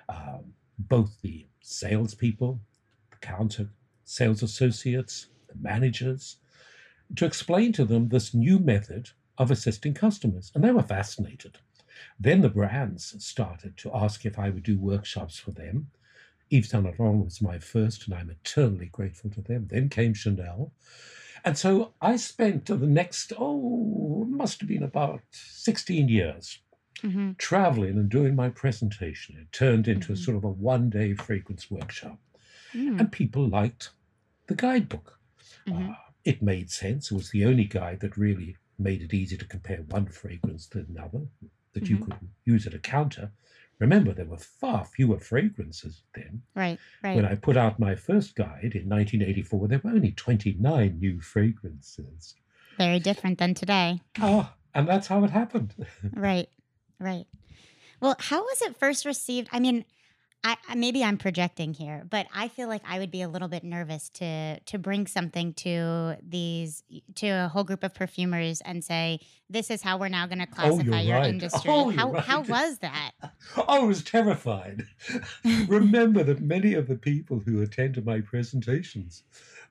um, 0.10 0.54
both 0.78 1.22
the 1.22 1.48
salespeople, 1.62 2.60
the 3.12 3.18
counter 3.18 3.70
sales 4.06 4.44
associates, 4.44 5.28
the 5.48 5.56
managers, 5.60 6.38
to 7.16 7.26
explain 7.26 7.72
to 7.74 7.86
them 7.86 8.10
this 8.10 8.34
new 8.34 8.60
method 8.60 9.10
of 9.38 9.52
assisting 9.52 9.94
customers. 9.94 10.52
And 10.54 10.64
they 10.64 10.72
were 10.72 10.84
fascinated. 10.84 11.58
Then 12.20 12.42
the 12.42 12.50
brands 12.50 13.16
started 13.24 13.78
to 13.78 13.92
ask 13.94 14.26
if 14.26 14.38
I 14.38 14.50
would 14.50 14.64
do 14.64 14.80
workshops 14.80 15.38
for 15.38 15.52
them. 15.52 15.90
Yves 16.52 16.70
Saint 16.70 16.84
Laurent 16.84 17.24
was 17.24 17.42
my 17.42 17.58
first, 17.60 18.06
and 18.06 18.14
I'm 18.14 18.30
eternally 18.30 18.88
grateful 18.92 19.30
to 19.32 19.42
them. 19.42 19.68
Then 19.70 19.90
came 19.90 20.14
Chanel. 20.14 20.72
And 21.46 21.58
so 21.58 21.94
I 22.02 22.16
spent 22.16 22.66
the 22.66 22.78
next, 22.78 23.34
oh, 23.38 24.26
must 24.30 24.60
have 24.62 24.70
been 24.70 24.84
about 24.84 25.22
16 25.32 26.10
years 26.10 26.60
Mm-hmm. 27.04 27.32
traveling 27.38 27.98
and 27.98 28.08
doing 28.10 28.34
my 28.34 28.48
presentation. 28.48 29.36
It 29.38 29.52
turned 29.52 29.90
into 29.90 30.14
a 30.14 30.16
Mhm. 30.16 30.24
sort 30.24 30.38
of 30.38 30.46
a 30.46 30.50
one 30.50 30.90
day 30.90 31.14
fragrance 31.16 31.70
workshop. 31.70 32.18
Mm, 32.74 32.98
And 33.00 33.12
people 33.12 33.46
liked 33.46 33.90
the 34.48 34.56
guidebook. 34.56 35.20
mhm. 35.68 35.90
Uh, 35.92 35.96
it 36.24 36.42
made 36.42 36.72
sense. 36.72 37.12
It 37.12 37.16
was 37.16 37.32
the 37.32 37.44
only 37.44 37.66
guide 37.66 38.00
that 38.00 38.16
really 38.16 38.56
made 38.80 39.02
it 39.02 39.14
easy 39.14 39.36
to 39.36 39.46
compare 39.46 39.82
one 39.82 40.06
fragrance 40.08 40.66
to 40.68 40.80
another 40.88 41.28
that 41.74 41.90
you 41.90 41.98
Mhm. 41.98 42.04
could 42.06 42.30
use 42.46 42.66
at 42.66 42.74
a 42.74 42.80
counter. 42.80 43.32
Remember, 43.80 44.14
there 44.14 44.26
were 44.26 44.38
far 44.38 44.86
fewer 44.86 45.20
fragrances 45.20 46.04
then. 46.16 46.44
Right, 46.56 46.80
right. 47.04 47.16
When 47.16 47.26
I 47.26 47.36
put 47.36 47.58
out 47.58 47.80
my 47.80 47.96
first 47.96 48.36
guide 48.36 48.74
in 48.76 48.88
1984, 48.88 49.68
there 49.68 49.82
were 49.84 49.90
only 49.92 50.12
29 50.12 51.00
new 51.00 51.20
fragrances. 51.20 52.36
Very 52.78 53.00
different 53.00 53.40
than 53.40 53.54
today. 53.54 54.02
Ah, 54.20 54.56
and 54.74 54.88
that's 54.88 55.08
how 55.08 55.24
it 55.24 55.32
happened. 55.32 55.74
Right, 56.14 56.50
right. 57.00 57.26
Well, 58.00 58.16
how 58.20 58.42
was 58.42 58.62
it 58.62 58.78
first 58.78 59.06
received? 59.06 59.50
I 59.52 59.60
mean, 59.60 59.86
I, 60.46 60.58
maybe 60.76 61.04
I'm 61.04 61.18
projecting 61.18 61.74
here, 61.74 62.04
but 62.10 62.28
I 62.36 62.50
feel 62.50 62.68
like 62.68 62.82
I 62.86 63.00
would 63.00 63.12
be 63.12 63.22
a 63.22 63.30
little 63.30 63.48
bit 63.48 63.64
nervous 63.64 64.10
to 64.16 64.60
to 64.60 64.78
bring 64.78 65.08
something 65.08 65.54
to 65.56 66.18
these 66.22 66.84
to 67.16 67.28
a 67.30 67.48
whole 67.48 67.64
group 67.64 67.84
of 67.84 67.94
perfumers 67.94 68.60
and 68.62 68.84
say 68.84 69.20
this 69.50 69.72
is 69.72 69.82
how 69.82 69.98
we're 69.98 70.10
now 70.10 70.28
going 70.28 70.40
to 70.40 70.46
Oh, 70.46 70.56
classify 70.56 71.00
you're 71.02 71.16
your 71.16 71.16
right. 71.20 71.30
industry. 71.30 71.72
Oh, 71.72 71.90
how 71.90 72.14
how 72.20 72.42
was 72.56 72.80
that? 72.80 73.12
I 73.68 73.80
was 73.80 74.04
terrified. 74.04 74.86
Remember 75.68 76.24
that 76.24 76.42
many 76.42 76.74
of 76.74 76.88
the 76.88 76.98
people 76.98 77.40
who 77.40 77.62
attend 77.62 77.94
to 77.96 78.02
my 78.02 78.20
presentations 78.22 79.24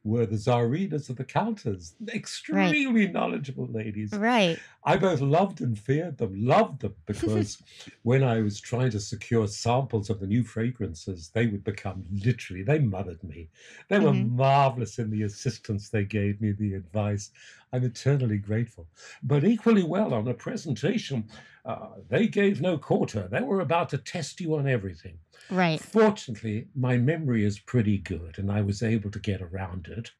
were 0.04 0.26
the 0.26 0.36
czarinas 0.36 1.08
of 1.10 1.16
the 1.16 1.24
counters, 1.24 1.94
extremely 2.12 3.08
knowledgeable 3.08 3.66
ladies. 3.66 4.20
Right. 4.20 4.64
I 4.84 4.96
both 4.96 5.20
loved 5.20 5.60
and 5.60 5.78
feared 5.78 6.18
them, 6.18 6.34
loved 6.34 6.80
them 6.82 6.96
because 7.06 7.58
when 8.02 8.22
I 8.24 8.40
was 8.42 8.60
trying 8.60 8.90
to 8.92 9.00
secure 9.00 9.46
samples 9.48 10.10
of 10.10 10.20
the 10.20 10.26
new 10.26 10.44
fragrances, 10.44 11.30
they 11.30 11.46
would 11.46 11.64
become 11.64 12.04
literally, 12.10 12.62
they 12.62 12.78
mothered 12.80 13.22
me. 13.24 13.50
They 13.88 14.00
were 14.00 14.12
Mhm. 14.12 14.32
marvelous 14.42 14.98
in 14.98 15.10
the 15.10 15.22
assistance 15.22 15.88
they 15.90 16.04
gave 16.04 16.40
me, 16.40 16.52
the 16.52 16.74
advice. 16.74 17.30
I'm 17.72 17.84
eternally 17.84 18.38
grateful. 18.38 18.86
But 19.22 19.44
equally 19.44 19.82
well 19.82 20.12
on 20.14 20.28
a 20.28 20.34
presentation, 20.34 21.28
uh, 21.64 21.88
they 22.08 22.26
gave 22.28 22.60
no 22.60 22.76
quarter. 22.78 23.28
They 23.30 23.40
were 23.40 23.60
about 23.60 23.88
to 23.90 23.98
test 23.98 24.40
you 24.40 24.56
on 24.56 24.68
everything. 24.68 25.18
Right. 25.50 25.80
Fortunately, 25.80 26.68
my 26.74 26.96
memory 26.98 27.44
is 27.44 27.58
pretty 27.58 27.98
good 27.98 28.38
and 28.38 28.50
I 28.50 28.62
was 28.62 28.82
able 28.82 29.10
to 29.10 29.18
get 29.18 29.40
around 29.40 29.88
it. 29.88 30.10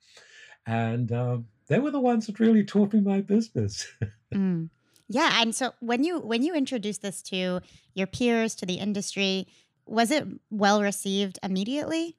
And 0.67 1.13
um, 1.13 1.49
they 1.67 1.79
were 1.79 1.91
the 1.91 2.01
ones 2.01 2.27
that 2.27 2.41
really 2.41 2.65
taught 2.65 2.93
me 2.93 3.01
my 3.01 3.21
business. 3.21 3.87
Mm. 4.35 4.71
Yeah, 5.09 5.43
and 5.43 5.55
so 5.55 5.75
when 5.81 6.05
you 6.05 6.21
when 6.21 6.43
you 6.43 6.55
introduced 6.55 7.03
this 7.03 7.21
to 7.25 7.61
your 7.93 8.07
peers 8.07 8.55
to 8.55 8.65
the 8.65 8.77
industry, 8.77 9.47
was 9.85 10.11
it 10.11 10.27
well 10.49 10.81
received 10.81 11.39
immediately? 11.43 12.17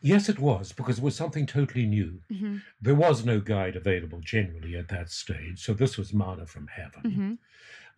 Yes, 0.00 0.28
it 0.28 0.38
was, 0.38 0.72
because 0.72 0.98
it 0.98 1.04
was 1.04 1.16
something 1.16 1.46
totally 1.46 1.86
new. 1.86 2.20
hmm 2.30 2.58
There 2.80 2.94
was 2.94 3.24
no 3.24 3.40
guide 3.40 3.76
available 3.76 4.20
generally 4.20 4.76
at 4.76 4.88
that 4.88 5.10
stage, 5.10 5.62
so 5.64 5.74
this 5.74 5.96
was 5.98 6.12
manna 6.14 6.46
from 6.46 6.68
heaven. 6.68 7.38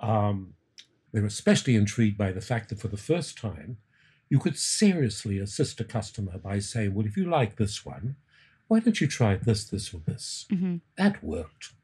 hmm 0.01 0.09
Um, 0.09 0.55
they 1.13 1.21
were 1.21 1.27
especially 1.27 1.77
intrigued 1.77 2.19
by 2.19 2.33
the 2.33 2.41
fact 2.41 2.69
that 2.71 2.81
for 2.81 2.89
the 2.89 2.97
first 2.97 3.39
time, 3.39 3.79
you 4.31 4.39
could 4.39 4.57
seriously 4.59 5.39
assist 5.39 5.81
a 5.81 5.85
customer 5.85 6.39
by 6.39 6.59
saying, 6.59 6.95
Well, 6.95 7.07
if 7.07 7.17
you 7.17 7.29
like 7.29 7.57
this 7.57 7.85
one, 7.85 8.17
why 8.69 8.81
don't 8.81 9.01
you 9.01 9.07
try 9.07 9.37
this, 9.37 9.65
this, 9.65 9.93
or 9.95 10.01
this? 10.07 10.47
hmm 10.51 10.77
That 10.97 11.23
worked. 11.23 11.75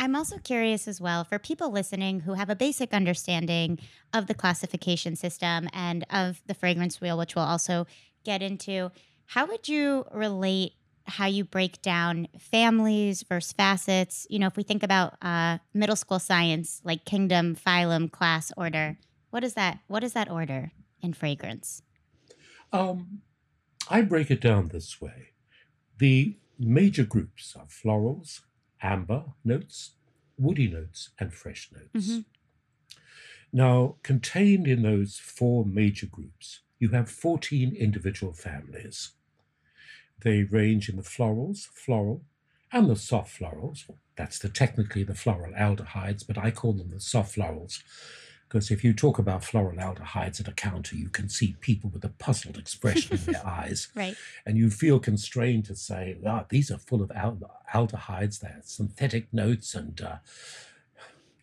I'm 0.00 0.14
also 0.14 0.38
curious 0.38 0.86
as 0.86 1.00
well 1.00 1.24
for 1.24 1.38
people 1.40 1.70
listening 1.72 2.20
who 2.20 2.34
have 2.34 2.48
a 2.48 2.56
basic 2.56 2.94
understanding 2.94 3.80
of 4.14 4.26
the 4.28 4.34
classification 4.34 5.16
system 5.16 5.68
and 5.72 6.06
of 6.10 6.40
the 6.46 6.54
fragrance 6.54 7.00
wheel, 7.00 7.18
which 7.18 7.34
we'll 7.34 7.44
also 7.44 7.86
get 8.24 8.40
into. 8.42 8.90
How 9.28 9.46
would 9.46 9.68
you 9.68 10.06
relate 10.10 10.72
how 11.06 11.26
you 11.26 11.44
break 11.44 11.82
down 11.82 12.28
families 12.38 13.22
versus 13.22 13.52
facets? 13.52 14.26
You 14.30 14.38
know, 14.38 14.46
if 14.46 14.56
we 14.56 14.62
think 14.62 14.82
about 14.82 15.16
uh, 15.22 15.58
middle 15.74 15.96
school 15.96 16.18
science, 16.18 16.80
like 16.82 17.04
kingdom, 17.04 17.54
phylum, 17.54 18.10
class, 18.10 18.52
order, 18.56 18.98
what 19.30 19.44
is 19.44 19.52
that? 19.54 19.80
What 19.86 20.02
is 20.02 20.14
that 20.14 20.30
order 20.30 20.72
in 21.02 21.12
fragrance? 21.12 21.82
Um, 22.72 23.20
I 23.90 24.02
break 24.02 24.30
it 24.30 24.40
down 24.40 24.68
this 24.68 25.00
way 25.00 25.30
the 25.98 26.36
major 26.58 27.04
groups 27.04 27.54
are 27.56 27.66
florals, 27.66 28.42
amber 28.82 29.24
notes, 29.44 29.92
woody 30.38 30.68
notes, 30.68 31.10
and 31.18 31.34
fresh 31.34 31.70
notes. 31.72 32.08
Mhm. 32.08 32.24
Now, 33.52 33.96
contained 34.02 34.66
in 34.66 34.82
those 34.82 35.18
four 35.18 35.64
major 35.64 36.06
groups, 36.06 36.60
you 36.78 36.90
have 36.90 37.10
14 37.10 37.74
individual 37.74 38.32
families. 38.32 39.12
They 40.22 40.42
range 40.42 40.88
in 40.88 40.96
the 40.96 41.02
florals, 41.02 41.66
floral, 41.68 42.22
and 42.72 42.88
the 42.90 42.96
soft 42.96 43.38
florals. 43.38 43.84
That's 44.16 44.38
the 44.38 44.48
technically 44.48 45.04
the 45.04 45.14
floral 45.14 45.52
aldehydes, 45.54 46.26
but 46.26 46.36
I 46.38 46.50
call 46.50 46.72
them 46.72 46.90
the 46.90 47.00
soft 47.00 47.36
florals 47.36 47.82
because 48.48 48.70
if 48.70 48.82
you 48.82 48.94
talk 48.94 49.18
about 49.18 49.44
floral 49.44 49.76
aldehydes 49.76 50.40
at 50.40 50.48
a 50.48 50.52
counter, 50.52 50.96
you 50.96 51.10
can 51.10 51.28
see 51.28 51.54
people 51.60 51.90
with 51.90 52.02
a 52.04 52.08
puzzled 52.08 52.56
expression 52.56 53.18
in 53.18 53.32
their 53.32 53.46
eyes 53.46 53.88
Right. 53.94 54.16
and 54.46 54.56
you 54.56 54.70
feel 54.70 54.98
constrained 54.98 55.66
to 55.66 55.76
say, 55.76 56.16
ah, 56.26 56.46
these 56.48 56.70
are 56.70 56.78
full 56.78 57.02
of 57.02 57.10
aldehydes, 57.10 58.40
they're 58.40 58.60
synthetic 58.64 59.32
notes, 59.34 59.74
and 59.74 60.00
uh, 60.00 60.16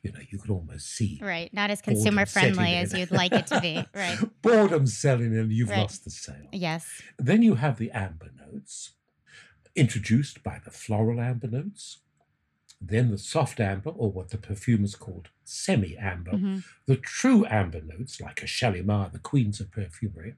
you 0.06 0.12
know, 0.14 0.20
you 0.30 0.38
could 0.40 0.52
almost 0.52 0.86
see 0.98 1.20
Right. 1.22 1.52
Not 1.54 1.70
as 1.72 1.82
consumer 1.82 2.26
friendly 2.26 2.76
as 2.76 2.94
you'd 2.94 3.12
like 3.12 3.34
it 3.34 3.48
to 3.48 3.60
be. 3.62 3.76
Right. 4.04 4.20
boredom 4.42 4.86
selling 4.88 5.36
and 5.38 5.52
you've 5.52 5.70
Right. 5.70 5.80
lost 5.82 6.04
the 6.06 6.12
sale. 6.12 6.50
Yes. 6.52 6.86
Then 7.18 7.42
you 7.42 7.56
have 7.56 7.78
the 7.80 7.92
amber 7.92 8.30
notes, 8.46 8.92
introduced 9.76 10.44
by 10.44 10.60
the 10.64 10.72
floral 10.72 11.20
amber 11.20 11.48
notes. 11.48 12.00
Then 12.82 13.10
the 13.10 13.18
soft 13.18 13.60
amber, 13.60 13.90
or 14.02 14.12
what 14.12 14.30
the 14.30 14.38
perfumers 14.38 14.96
called 14.96 15.30
semi 15.44 15.98
amber, 15.98 16.34
Mhm. 16.38 16.64
the 16.86 16.98
true 16.98 17.46
amber 17.62 17.82
notes, 17.82 18.22
like 18.22 18.44
a 18.44 18.48
Shalimar, 18.48 19.10
the 19.12 19.20
queens 19.30 19.60
of 19.62 19.72
perfumery. 19.72 20.36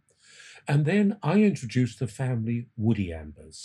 And 0.68 0.86
then 0.86 1.18
I 1.24 1.42
introduced 1.42 2.00
the 2.00 2.08
family 2.08 2.68
woody 2.78 3.12
ambers. 3.12 3.60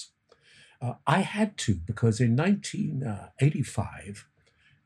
Uh, 0.80 0.94
I 1.06 1.20
had 1.20 1.56
to 1.64 1.74
because 1.76 2.20
in 2.20 2.34
1985, 2.34 4.26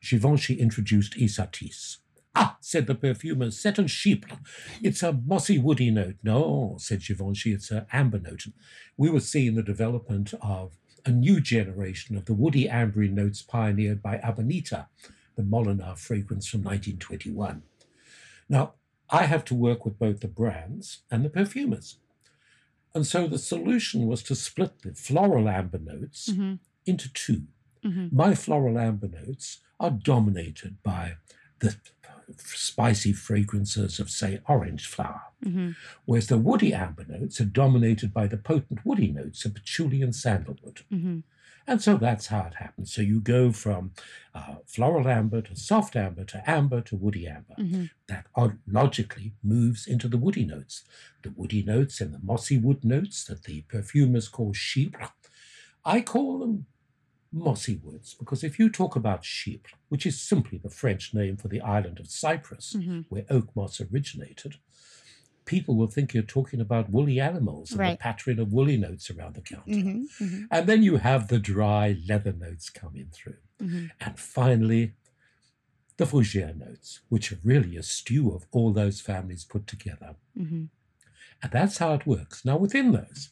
Givenchy 0.01 0.59
introduced 0.59 1.13
Ysatis. 1.17 1.97
Ah, 2.35 2.57
said 2.61 2.85
the 2.85 2.93
perfumer, 2.93 3.49
c'est 3.49 3.79
un 3.79 3.87
chypre. 3.87 4.37
It's 4.83 5.01
a 5.01 5.11
mossy 5.11 5.57
woody 5.57 5.89
note. 5.89 6.17
No, 6.21 6.75
said 6.79 7.01
Givenchy, 7.01 7.53
it's 7.53 7.71
an 7.71 7.87
amber 7.91 8.19
note. 8.19 8.45
We 8.95 9.09
were 9.09 9.19
seeing 9.19 9.55
the 9.55 9.63
development 9.63 10.33
of 10.41 10.77
a 11.05 11.09
new 11.09 11.39
generation 11.39 12.15
of 12.15 12.25
the 12.25 12.33
woody 12.33 12.67
ambery 12.67 13.09
notes 13.09 13.41
pioneered 13.41 14.03
by 14.03 14.17
Habanita, 14.17 14.87
the 15.35 15.41
Molinard 15.41 15.97
fragrance 15.97 16.47
from 16.47 16.61
1921. 16.63 17.63
Now, 18.49 18.73
I 19.09 19.23
have 19.23 19.45
to 19.45 19.55
work 19.55 19.85
with 19.85 19.97
both 19.97 20.19
the 20.19 20.27
brands 20.27 20.99
and 21.09 21.23
the 21.23 21.29
perfumers. 21.29 21.97
And 22.93 23.05
so 23.05 23.27
the 23.27 23.39
solution 23.39 24.05
was 24.05 24.21
to 24.23 24.35
split 24.35 24.81
the 24.81 24.93
floral 24.93 25.47
amber 25.49 25.79
notes 25.79 26.31
hmm 26.31 26.55
into 26.85 27.11
two. 27.11 27.43
hmm 27.83 28.07
My 28.11 28.33
floral 28.33 28.79
amber 28.79 29.09
notes 29.09 29.59
are 29.79 29.91
dominated 29.91 30.81
by 30.83 31.15
the 31.59 31.75
spicy 32.37 33.13
fragrances 33.13 33.99
of, 33.99 34.09
say, 34.09 34.39
orange 34.47 34.85
flower, 34.87 35.21
hmm 35.43 35.71
whereas 36.05 36.27
the 36.27 36.37
woody 36.37 36.73
amber 36.73 37.05
notes 37.07 37.39
are 37.39 37.45
dominated 37.45 38.13
by 38.13 38.27
the 38.27 38.37
potent 38.37 38.85
woody 38.85 39.11
notes 39.11 39.45
of 39.45 39.53
patchouli 39.53 40.01
and 40.01 40.15
sandalwood. 40.15 40.81
hmm 40.89 41.19
And 41.69 41.81
so 41.81 41.97
that's 41.97 42.27
how 42.27 42.43
it 42.47 42.55
happens. 42.55 42.93
So 42.93 43.01
you 43.01 43.19
go 43.19 43.51
from 43.51 43.91
uh, 44.33 44.55
floral 44.65 45.07
amber 45.07 45.41
to 45.41 45.55
soft 45.55 45.95
amber 45.95 46.23
to 46.25 46.49
amber 46.49 46.81
to 46.81 46.95
woody 46.95 47.27
amber. 47.27 47.55
hmm 47.57 47.85
That 48.07 48.25
logically 48.79 49.33
moves 49.43 49.85
into 49.87 50.07
the 50.07 50.17
woody 50.17 50.45
notes. 50.45 50.83
The 51.23 51.31
woody 51.31 51.63
notes 51.63 52.01
and 52.01 52.13
the 52.13 52.19
mossy 52.23 52.57
wood 52.57 52.83
notes 52.83 53.25
that 53.25 53.43
the 53.43 53.61
perfumers 53.73 54.27
call 54.29 54.53
chypre. 54.53 55.09
I 55.83 56.01
call 56.01 56.39
them 56.39 56.65
mossy 57.31 57.75
woods 57.83 58.13
because 58.13 58.43
if 58.43 58.57
you 58.59 58.69
talk 58.69 58.95
about 58.95 59.23
chypre, 59.23 59.73
which 59.89 60.05
is 60.05 60.21
simply 60.21 60.57
the 60.57 60.69
French 60.69 61.13
name 61.13 61.37
for 61.37 61.47
the 61.49 61.61
island 61.61 61.99
of 61.99 62.07
Cyprus, 62.09 62.73
hmm 62.73 63.01
where 63.09 63.25
oak 63.29 63.55
moss 63.55 63.79
originated, 63.81 64.55
people 65.45 65.75
will 65.77 65.87
think 65.87 66.13
you're 66.13 66.23
talking 66.23 66.59
about 66.61 66.89
woolly 66.89 67.19
animals 67.19 67.71
and 67.71 67.79
the 67.79 67.83
Right. 67.83 67.99
pattering 67.99 68.39
of 68.39 68.51
woolly 68.53 68.77
notes 68.77 69.09
around 69.11 69.35
the 69.35 69.41
counter. 69.41 69.71
hmm 69.81 70.05
hmm 70.19 70.45
And 70.51 70.67
then 70.67 70.83
you 70.83 70.97
have 70.97 71.27
the 71.27 71.39
dry 71.39 71.97
leather 72.07 72.33
notes 72.33 72.69
coming 72.69 73.09
through. 73.13 73.37
hmm 73.59 73.85
And 74.01 74.19
finally, 74.19 74.93
the 75.97 76.05
fougere 76.05 76.55
notes, 76.55 77.01
which 77.09 77.31
are 77.31 77.39
really 77.43 77.75
a 77.75 77.83
stew 77.83 78.31
of 78.31 78.45
all 78.51 78.71
those 78.71 79.01
families 79.01 79.43
put 79.45 79.67
together. 79.67 80.15
hmm 80.35 80.65
And 81.41 81.51
that's 81.51 81.77
how 81.79 81.93
it 81.93 82.05
works. 82.07 82.43
Now, 82.45 82.57
within 82.57 82.91
those, 82.91 83.29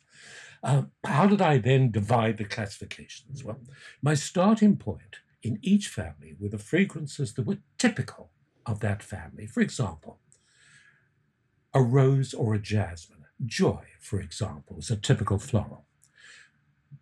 um, 0.65 0.91
how 1.05 1.27
did 1.27 1.41
I 1.41 1.59
then 1.59 1.91
divide 1.91 2.37
the 2.37 2.43
classifications? 2.43 3.43
Well, 3.43 3.59
my 4.01 4.15
starting 4.15 4.77
point 4.77 5.17
in 5.43 5.59
each 5.61 5.87
family 5.87 6.35
were 6.39 6.49
the 6.49 6.57
fragrances 6.57 7.35
that 7.35 7.45
were 7.45 7.59
typical 7.77 8.31
of 8.65 8.79
that 8.79 9.03
family. 9.03 9.45
For 9.45 9.61
example, 9.61 10.19
a 11.71 11.83
rose 11.83 12.33
or 12.33 12.55
a 12.55 12.59
jasmine. 12.59 13.25
Joy, 13.45 13.83
for 13.99 14.19
example, 14.19 14.79
is 14.79 14.89
a 14.89 14.95
typical 14.95 15.37
floral. 15.37 15.85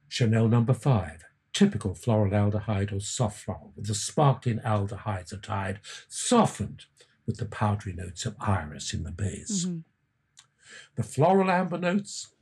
Chanel 0.10 0.50
number 0.50 0.74
five, 0.74 1.24
typical 1.54 1.94
floral 1.94 2.32
aldehyde 2.32 2.92
or 2.92 3.00
soft 3.00 3.40
floral, 3.40 3.72
with 3.78 3.88
the 3.88 3.96
sparkling 3.96 4.60
aldehydes 4.60 5.32
are 5.32 5.38
tied, 5.38 5.80
softened 6.10 6.86
with 7.26 7.38
the 7.38 7.46
powdery 7.46 7.94
notes 7.94 8.26
of 8.26 8.36
iris 8.42 8.94
in 8.94 9.04
the 9.04 9.12
base. 9.12 9.64
hmm 9.64 9.80
The 10.96 11.04
floral 11.04 11.50
amber 11.50 11.78
notes, 11.78 12.33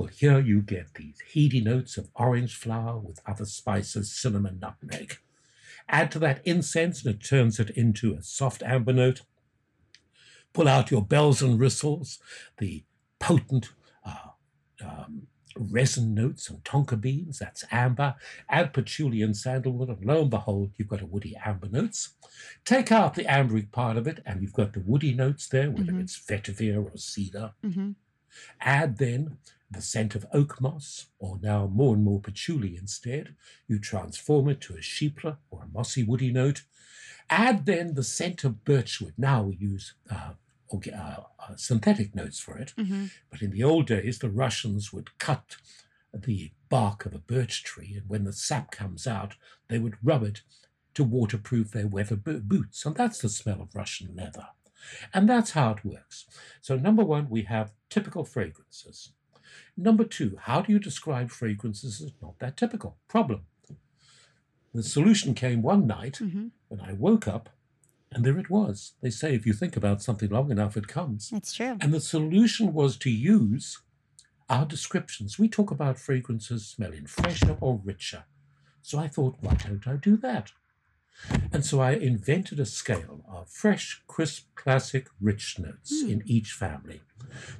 well, 0.00 0.08
here 0.08 0.40
you 0.40 0.62
get 0.62 0.94
these 0.94 1.18
heady 1.34 1.60
notes 1.60 1.98
of 1.98 2.08
orange 2.14 2.56
flower 2.56 2.98
with 2.98 3.20
other 3.26 3.44
spices, 3.44 4.10
cinnamon, 4.10 4.58
nutmeg. 4.58 5.18
Add 5.90 6.10
to 6.12 6.18
that 6.20 6.40
incense 6.46 7.04
and 7.04 7.14
it 7.14 7.22
turns 7.22 7.60
it 7.60 7.68
into 7.70 8.14
a 8.14 8.22
soft 8.22 8.62
amber 8.62 8.94
note. 8.94 9.20
Pull 10.54 10.68
out 10.68 10.90
your 10.90 11.04
bells 11.04 11.42
and 11.42 11.60
whistles, 11.60 12.18
the 12.58 12.82
potent 13.18 13.68
uh, 14.06 14.30
um, 14.82 15.26
resin 15.54 16.14
notes 16.14 16.48
and 16.48 16.64
tonka 16.64 16.98
beans, 16.98 17.38
that's 17.38 17.64
amber. 17.70 18.14
Add 18.48 18.72
patchouli 18.72 19.20
and 19.20 19.36
sandalwood, 19.36 19.90
and 19.90 20.02
lo 20.04 20.22
and 20.22 20.30
behold, 20.30 20.70
you've 20.78 20.88
got 20.88 21.02
a 21.02 21.06
woody 21.06 21.36
amber 21.44 21.68
notes. 21.68 22.14
Take 22.64 22.90
out 22.90 23.14
the 23.16 23.24
amberic 23.24 23.70
part 23.70 23.98
of 23.98 24.06
it, 24.06 24.20
and 24.24 24.40
you've 24.40 24.54
got 24.54 24.72
the 24.72 24.80
woody 24.80 25.12
notes 25.12 25.46
there, 25.46 25.70
whether 25.70 25.92
Mhm. 25.92 26.00
it's 26.00 26.18
vetiver 26.18 26.90
or 26.90 26.96
cedar. 26.96 27.52
hmm 27.62 27.90
Add 28.60 28.96
then 28.98 29.36
the 29.70 29.80
scent 29.82 30.14
of 30.14 30.26
oak 30.32 30.60
moss, 30.60 31.06
or 31.18 31.38
now 31.42 31.66
more 31.66 31.94
and 31.94 32.04
more 32.04 32.20
patchouli 32.20 32.76
instead. 32.76 33.36
You 33.68 33.78
transform 33.78 34.48
it 34.48 34.60
to 34.62 34.74
a 34.74 34.78
chypre 34.78 35.36
or 35.50 35.62
a 35.62 35.68
mossy 35.68 36.02
woody 36.02 36.32
note. 36.32 36.62
Add 37.28 37.66
then 37.66 37.94
the 37.94 38.02
scent 38.02 38.42
of 38.44 38.64
birchwood. 38.64 39.14
Now 39.16 39.42
we 39.44 39.56
use 39.56 39.94
uh, 40.10 40.32
uh, 40.72 40.96
uh, 40.96 41.56
synthetic 41.56 42.14
notes 42.14 42.40
for 42.40 42.58
it, 42.58 42.72
hmm 42.76 43.06
but 43.30 43.42
in 43.42 43.50
the 43.52 43.62
old 43.62 43.86
days, 43.86 44.18
the 44.18 44.28
Russians 44.28 44.92
would 44.92 45.16
cut 45.18 45.56
the 46.12 46.50
bark 46.68 47.06
of 47.06 47.14
a 47.14 47.18
birch 47.18 47.62
tree, 47.62 47.94
and 47.96 48.08
when 48.08 48.24
the 48.24 48.32
sap 48.32 48.72
comes 48.72 49.06
out, 49.06 49.34
they 49.68 49.78
would 49.78 49.96
rub 50.02 50.24
it 50.24 50.42
to 50.94 51.04
waterproof 51.04 51.70
their 51.70 51.86
weather 51.86 52.16
bo- 52.16 52.40
boots. 52.40 52.84
And 52.84 52.96
that's 52.96 53.20
the 53.20 53.28
smell 53.28 53.62
of 53.62 53.74
Russian 53.74 54.14
leather. 54.16 54.48
And 55.14 55.28
that's 55.28 55.52
how 55.52 55.70
it 55.72 55.84
works. 55.84 56.26
So, 56.60 56.76
number 56.76 57.04
one, 57.04 57.28
we 57.30 57.42
have 57.42 57.72
typical 57.88 58.24
fragrances. 58.24 59.12
Number 59.76 60.04
two, 60.04 60.36
how 60.42 60.60
do 60.62 60.72
you 60.72 60.78
describe 60.78 61.30
fragrances 61.30 62.00
as 62.02 62.12
not 62.22 62.38
that 62.38 62.56
typical? 62.56 62.96
Problem. 63.08 63.42
The 64.74 64.82
solution 64.82 65.34
came 65.34 65.62
one 65.62 65.86
night 65.86 66.18
hmm 66.18 66.48
when 66.68 66.80
I 66.80 66.92
woke 66.92 67.26
up, 67.26 67.48
and 68.12 68.24
there 68.24 68.38
it 68.38 68.48
was. 68.48 68.92
They 69.02 69.10
say 69.10 69.34
if 69.34 69.44
you 69.44 69.52
think 69.52 69.76
about 69.76 70.02
something 70.02 70.28
long 70.30 70.52
enough, 70.52 70.76
it 70.76 70.86
comes. 70.86 71.30
It's 71.32 71.52
true. 71.52 71.76
And 71.80 71.92
the 71.92 72.00
solution 72.00 72.72
was 72.72 72.96
to 72.98 73.10
use 73.10 73.80
our 74.48 74.64
descriptions. 74.64 75.36
We 75.38 75.48
talk 75.48 75.72
about 75.72 75.98
fragrances 75.98 76.66
smelling 76.68 77.06
fresher 77.06 77.56
or 77.60 77.80
richer. 77.84 78.24
So 78.82 78.98
I 79.00 79.08
thought, 79.08 79.36
why 79.40 79.54
don't 79.54 79.86
I 79.88 79.96
do 79.96 80.16
that? 80.18 80.52
And 81.52 81.64
so 81.64 81.80
I 81.80 81.92
invented 81.92 82.60
a 82.60 82.66
scale 82.66 83.24
of 83.28 83.48
fresh, 83.50 84.00
crisp, 84.06 84.46
classic, 84.54 85.08
rich 85.20 85.58
notes 85.58 86.02
Hmm. 86.02 86.10
in 86.10 86.22
each 86.26 86.52
family. 86.52 87.00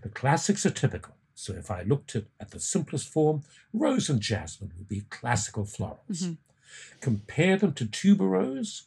The 0.03 0.09
classics 0.09 0.64
are 0.64 0.70
typical. 0.70 1.16
So 1.40 1.55
if 1.55 1.70
I 1.70 1.83
looked 1.85 2.14
at, 2.14 2.24
at 2.38 2.50
the 2.50 2.61
simplest 2.61 3.09
form, 3.09 3.44
rose 3.72 4.11
and 4.11 4.20
jasmine 4.20 4.72
would 4.76 4.88
be 4.88 5.05
classical 5.09 5.64
florals. 5.64 6.11
Mhm. 6.22 6.37
Compare 7.00 7.57
them 7.57 7.72
to 7.74 7.87
tuberose, 7.87 8.83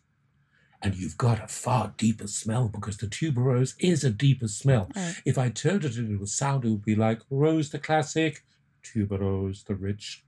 and 0.80 0.94
you've 0.96 1.18
got 1.18 1.44
a 1.44 1.48
far 1.48 1.96
deeper 1.98 2.28
smell 2.28 2.70
because 2.70 2.98
the 2.98 3.08
tuberose 3.08 3.74
is 3.80 4.04
a 4.04 4.12
deeper 4.12 4.48
smell. 4.48 4.92
Right. 4.96 5.16
If 5.26 5.38
I 5.40 5.50
turned 5.50 5.84
it 5.84 5.98
into 5.98 6.22
a 6.24 6.28
sound, 6.28 6.64
it 6.66 6.70
would 6.70 6.86
be 6.86 6.96
like 6.96 7.22
Rose 7.32 7.72
the 7.72 7.80
classic, 7.80 8.46
Tuberose 8.84 9.64
the 9.66 9.74
rich. 9.76 10.24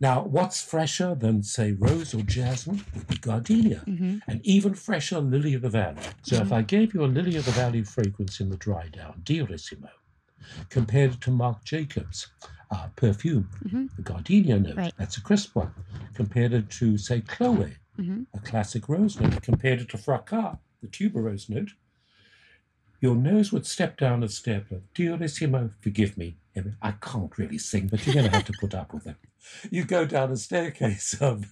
Now, 0.00 0.24
what's 0.24 0.60
fresher 0.62 1.14
than, 1.14 1.42
say, 1.44 1.72
Rose 1.72 2.12
or 2.14 2.22
Jasmine 2.22 2.84
would 2.94 3.06
be 3.06 3.18
Gardenia, 3.18 3.80
hmm 3.84 4.18
and 4.26 4.40
even 4.44 4.74
fresher, 4.74 5.20
Lily 5.20 5.54
of 5.54 5.62
the 5.62 5.70
Valley. 5.70 6.02
So 6.22 6.36
if 6.42 6.48
Mhm. 6.48 6.52
I 6.52 6.62
gave 6.62 6.92
you 6.94 7.04
a 7.04 7.06
Lily 7.18 7.36
of 7.36 7.44
the 7.44 7.52
Valley 7.52 7.82
fragrance 7.84 8.40
in 8.40 8.48
the 8.50 8.56
dry 8.56 8.88
down, 8.88 9.22
Diorissimo, 9.24 9.90
compared 10.70 11.20
to 11.22 11.30
Marc 11.30 11.64
Jacobs 11.64 12.28
uh, 12.70 12.88
perfume, 12.96 13.48
Mhm. 13.64 13.88
the 13.96 14.02
Gardenia 14.02 14.58
note, 14.60 14.76
Right. 14.76 14.94
that's 14.98 15.16
a 15.16 15.22
crisp 15.22 15.56
one, 15.56 15.72
compared 16.14 16.52
it 16.52 16.68
to, 16.70 16.98
say, 16.98 17.20
Chloe, 17.22 17.76
hmm 17.96 18.22
a 18.34 18.38
classic 18.40 18.88
rose 18.88 19.18
note, 19.18 19.42
compared 19.42 19.80
it 19.80 19.88
to 19.88 19.96
Fracas, 19.98 20.58
the 20.82 20.86
tuberose 20.88 21.48
note, 21.48 21.70
your 23.00 23.14
nose 23.16 23.52
would 23.52 23.66
step 23.66 23.96
down 23.96 24.22
a 24.22 24.28
step 24.28 24.70
of 24.70 24.82
Diorissimo, 24.92 25.72
forgive 25.80 26.18
me, 26.18 26.36
I 26.82 26.92
can't 26.92 27.36
really 27.38 27.58
sing, 27.58 27.86
but 27.88 28.04
you're 28.04 28.12
going 28.12 28.26
to 28.26 28.30
have 28.32 28.44
to 28.46 28.52
put 28.52 28.74
up 28.74 28.92
with 28.92 29.06
it. 29.06 29.16
You 29.70 29.84
go 29.84 30.04
down 30.04 30.30
a 30.30 30.36
staircase 30.36 31.14
of 31.20 31.46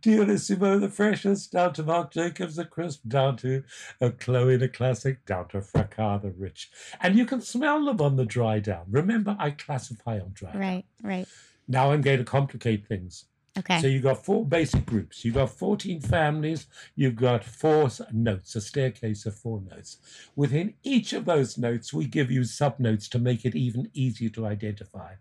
Diorissimo, 0.00 0.78
the 0.80 0.88
freshest, 0.88 1.52
down 1.52 1.72
to 1.74 1.82
Marc 1.82 2.12
Jacobs, 2.12 2.56
the 2.56 2.64
crisp, 2.64 3.02
down 3.06 3.36
to 3.38 3.64
a 4.00 4.10
Chloe, 4.10 4.56
the 4.56 4.68
classic, 4.68 5.24
down 5.26 5.48
to 5.48 5.60
Fracas, 5.60 6.22
the 6.22 6.30
rich. 6.30 6.70
And 7.00 7.16
you 7.16 7.26
can 7.26 7.40
smell 7.40 7.84
them 7.84 8.00
on 8.00 8.16
the 8.16 8.26
dry 8.26 8.58
down. 8.58 8.86
Remember, 8.90 9.36
I 9.38 9.50
classify 9.50 10.18
on 10.18 10.32
dry 10.34 10.52
down. 10.52 10.60
Right. 10.60 10.84
Right. 11.02 11.28
Now 11.68 11.92
I'm 11.92 12.02
going 12.02 12.18
to 12.18 12.24
complicate 12.24 12.86
things. 12.86 13.26
Okay. 13.58 13.80
So 13.80 13.86
you've 13.86 14.02
got 14.02 14.24
four 14.24 14.46
basic 14.46 14.86
groups. 14.86 15.24
You've 15.24 15.34
got 15.34 15.50
14 15.50 16.00
families. 16.00 16.66
You've 16.96 17.16
got 17.16 17.44
four 17.44 17.90
notes, 18.10 18.56
a 18.56 18.60
staircase 18.62 19.26
of 19.26 19.34
four 19.34 19.60
notes. 19.60 19.98
Within 20.34 20.74
each 20.82 21.12
of 21.12 21.26
those 21.26 21.58
notes, 21.58 21.92
we 21.92 22.06
give 22.06 22.30
you 22.30 22.40
subnotes 22.42 23.10
to 23.10 23.18
make 23.18 23.44
it 23.44 23.54
even 23.54 23.90
easier 23.92 24.30
to 24.30 24.46
identify. 24.46 25.14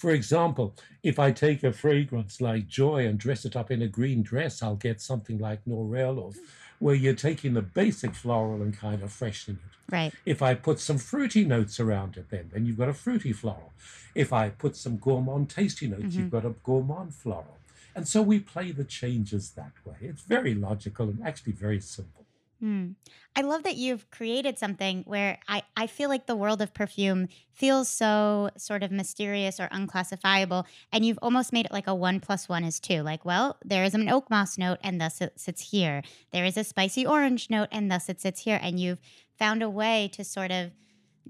For 0.00 0.12
example, 0.12 0.74
if 1.02 1.18
I 1.18 1.30
take 1.30 1.62
a 1.62 1.74
fragrance 1.74 2.40
like 2.40 2.66
Joy 2.66 3.06
and 3.06 3.18
dress 3.18 3.44
it 3.44 3.54
up 3.54 3.70
in 3.70 3.82
a 3.82 3.86
green 3.86 4.22
dress, 4.22 4.62
I'll 4.62 4.76
get 4.76 4.98
something 4.98 5.36
like 5.36 5.62
Norell, 5.66 6.16
or 6.16 6.32
where 6.78 6.94
you're 6.94 7.12
taking 7.12 7.52
the 7.52 7.60
basic 7.60 8.14
floral 8.14 8.62
and 8.62 8.74
kind 8.74 9.02
of 9.02 9.12
freshening 9.12 9.58
it. 9.58 9.94
right. 9.94 10.14
If 10.24 10.40
I 10.40 10.54
put 10.54 10.80
some 10.80 10.96
fruity 10.96 11.44
notes 11.44 11.78
around 11.78 12.16
it, 12.16 12.30
then 12.30 12.48
then 12.50 12.64
you've 12.64 12.78
got 12.78 12.88
a 12.88 12.94
fruity 12.94 13.34
floral. 13.34 13.74
If 14.14 14.32
I 14.32 14.48
put 14.48 14.74
some 14.74 14.96
gourmand 14.96 15.50
tasty 15.50 15.86
notes, 15.86 16.14
you've 16.14 16.28
mm-hmm. 16.32 16.36
got 16.36 16.46
a 16.46 16.54
gourmand 16.64 17.14
floral. 17.14 17.58
And 17.94 18.08
so 18.08 18.22
we 18.22 18.38
play 18.40 18.72
the 18.72 18.84
changes 18.84 19.50
that 19.50 19.72
way. 19.84 19.96
It's 20.00 20.22
very 20.22 20.54
logical 20.54 21.10
and 21.10 21.22
actually 21.22 21.52
very 21.52 21.80
simple. 21.80 22.19
Hmm. 22.60 22.90
I 23.34 23.40
love 23.40 23.62
that 23.62 23.76
you've 23.76 24.10
created 24.10 24.58
something 24.58 25.02
where 25.06 25.38
I, 25.48 25.62
I 25.76 25.86
feel 25.86 26.10
like 26.10 26.26
the 26.26 26.36
world 26.36 26.60
of 26.60 26.74
perfume 26.74 27.28
feels 27.52 27.88
so 27.88 28.50
sort 28.58 28.82
of 28.82 28.90
mysterious 28.90 29.58
or 29.58 29.68
unclassifiable. 29.72 30.66
And 30.92 31.04
you've 31.04 31.18
almost 31.22 31.52
made 31.52 31.64
it 31.64 31.72
like 31.72 31.86
a 31.86 31.94
one 31.94 32.20
plus 32.20 32.50
one 32.50 32.64
is 32.64 32.78
two. 32.78 33.02
Like, 33.02 33.24
well, 33.24 33.56
there 33.64 33.84
is 33.84 33.94
an 33.94 34.10
oak 34.10 34.28
moss 34.28 34.58
note 34.58 34.78
and 34.82 35.00
thus 35.00 35.22
it 35.22 35.40
sits 35.40 35.70
here. 35.70 36.02
There 36.32 36.44
is 36.44 36.58
a 36.58 36.64
spicy 36.64 37.06
orange 37.06 37.48
note 37.48 37.68
and 37.72 37.90
thus 37.90 38.10
it 38.10 38.20
sits 38.20 38.42
here. 38.42 38.60
And 38.62 38.78
you've 38.78 39.00
found 39.38 39.62
a 39.62 39.70
way 39.70 40.10
to 40.12 40.22
sort 40.22 40.50
of 40.50 40.72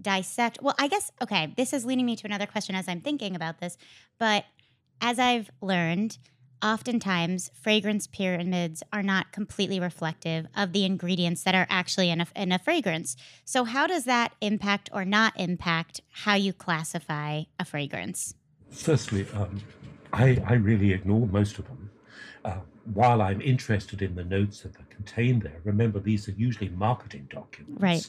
dissect. 0.00 0.58
Well, 0.60 0.74
I 0.80 0.88
guess, 0.88 1.12
okay, 1.22 1.52
this 1.56 1.72
is 1.72 1.84
leading 1.84 2.06
me 2.06 2.16
to 2.16 2.26
another 2.26 2.46
question 2.46 2.74
as 2.74 2.88
I'm 2.88 3.02
thinking 3.02 3.36
about 3.36 3.60
this. 3.60 3.76
But 4.18 4.46
as 5.00 5.20
I've 5.20 5.50
learned, 5.60 6.18
oftentimes 6.62 7.50
fragrance 7.54 8.06
pyramids 8.06 8.82
are 8.92 9.02
not 9.02 9.32
completely 9.32 9.80
reflective 9.80 10.46
of 10.56 10.72
the 10.72 10.84
ingredients 10.84 11.42
that 11.44 11.54
are 11.54 11.66
actually 11.68 12.10
in 12.10 12.20
a, 12.20 12.26
in 12.36 12.52
a 12.52 12.58
fragrance. 12.58 13.16
So, 13.44 13.64
how 13.64 13.86
does 13.86 14.04
that 14.04 14.34
impact 14.40 14.90
or 14.92 15.04
not 15.04 15.32
impact 15.36 16.00
how 16.10 16.34
you 16.34 16.52
classify 16.52 17.42
a 17.58 17.64
fragrance? 17.64 18.34
Firstly, 18.70 19.26
um, 19.34 19.60
I, 20.12 20.42
I 20.46 20.54
really 20.54 20.92
ignore 20.92 21.26
most 21.26 21.58
of 21.58 21.66
them. 21.66 21.90
Uh, 22.44 22.60
while 22.94 23.20
I'm 23.20 23.40
interested 23.40 24.02
in 24.02 24.14
the 24.14 24.24
notes 24.24 24.60
that 24.62 24.76
are 24.76 24.86
contained 24.88 25.42
there, 25.42 25.60
remember 25.64 26.00
these 26.00 26.28
are 26.28 26.32
usually 26.32 26.70
marketing 26.70 27.28
documents. 27.30 27.82
Right. 27.82 28.08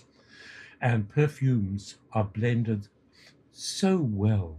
And 0.81 1.09
perfumes 1.09 1.97
are 2.13 2.23
blended 2.23 2.87
so 3.51 3.97
well 3.97 4.57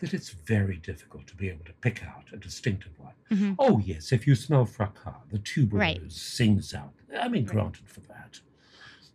that 0.00 0.14
it's 0.14 0.30
very 0.30 0.76
difficult 0.76 1.26
to 1.28 1.36
be 1.36 1.48
able 1.48 1.64
to 1.64 1.72
pick 1.74 2.02
out 2.04 2.24
a 2.32 2.36
distinctive 2.36 2.98
one. 2.98 3.14
Mhm. 3.30 3.56
Oh, 3.58 3.78
yes, 3.78 4.12
if 4.12 4.26
you 4.26 4.34
smell 4.34 4.64
fracas, 4.66 5.14
the 5.30 5.38
tuberose 5.38 5.78
Right. 5.78 6.12
sings 6.12 6.74
out. 6.74 6.94
I 7.16 7.28
mean, 7.28 7.44
granted 7.44 7.88
for 7.88 8.00
that. 8.00 8.40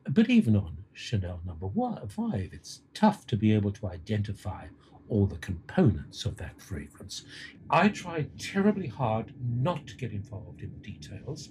But 0.10 0.30
even 0.30 0.56
on 0.56 0.78
Chanel 0.94 1.42
number 1.46 1.68
one, 1.68 2.08
five. 2.08 2.54
It's 2.54 2.82
tough 2.94 3.26
to 3.28 3.36
be 3.38 3.52
able 3.52 3.72
to 3.74 3.88
identify 3.88 4.68
all 5.08 5.26
the 5.28 5.38
components 5.38 6.26
of 6.26 6.38
that 6.38 6.62
fragrance. 6.62 7.24
I 7.70 7.90
try 7.90 8.30
terribly 8.38 8.88
hard 8.88 9.34
not 9.40 9.88
to 9.88 9.98
get 9.98 10.12
involved 10.12 10.62
in 10.62 10.80
details 10.82 11.50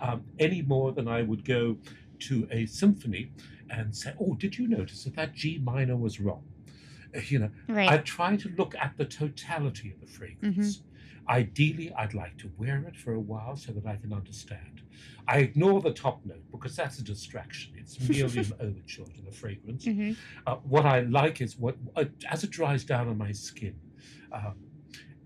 um, 0.00 0.24
any 0.38 0.60
more 0.62 0.92
than 0.92 1.06
I 1.06 1.22
would 1.22 1.44
go 1.44 1.78
to 2.20 2.48
a 2.50 2.66
symphony 2.66 3.30
and 3.70 3.94
say, 3.94 4.14
"Oh, 4.18 4.34
did 4.34 4.58
you 4.58 4.66
notice 4.66 5.04
that 5.04 5.14
that 5.14 5.34
G 5.34 5.58
minor 5.58 5.96
was 5.96 6.18
wrong?" 6.20 6.44
Uh, 7.14 7.20
You 7.28 7.38
know, 7.40 7.50
Right. 7.68 7.90
I 7.90 7.98
try 7.98 8.36
to 8.36 8.48
look 8.50 8.74
at 8.80 8.96
the 8.96 9.04
totality 9.06 9.92
of 9.92 10.00
the 10.00 10.06
fragrance. 10.06 10.82
Ideally, 11.28 11.90
I'd 11.94 12.12
like 12.14 12.36
to 12.38 12.52
wear 12.58 12.86
it 12.86 12.96
for 12.96 13.14
a 13.14 13.20
while 13.20 13.56
so 13.56 13.72
that 13.72 13.86
I 13.86 13.96
can 13.96 14.12
understand. 14.12 14.82
I 15.26 15.38
ignore 15.38 15.80
the 15.80 15.92
top 15.94 16.20
note 16.24 16.44
because 16.52 16.76
that's 16.76 16.98
a 16.98 17.04
distraction. 17.04 17.72
It's 17.78 17.98
merely 18.10 18.40
an 18.40 18.52
overture 18.60 19.04
to 19.16 19.22
the 19.22 19.32
fragrance. 19.32 19.84
hmm 19.86 20.12
Uh, 20.46 20.56
what 20.56 20.84
I 20.84 21.00
like 21.00 21.40
is 21.40 21.56
what 21.58 21.76
uh, 21.96 22.04
as 22.30 22.44
it 22.44 22.50
dries 22.50 22.84
down 22.84 23.08
on 23.08 23.16
my 23.18 23.32
skin. 23.32 23.76
Um, 24.32 24.56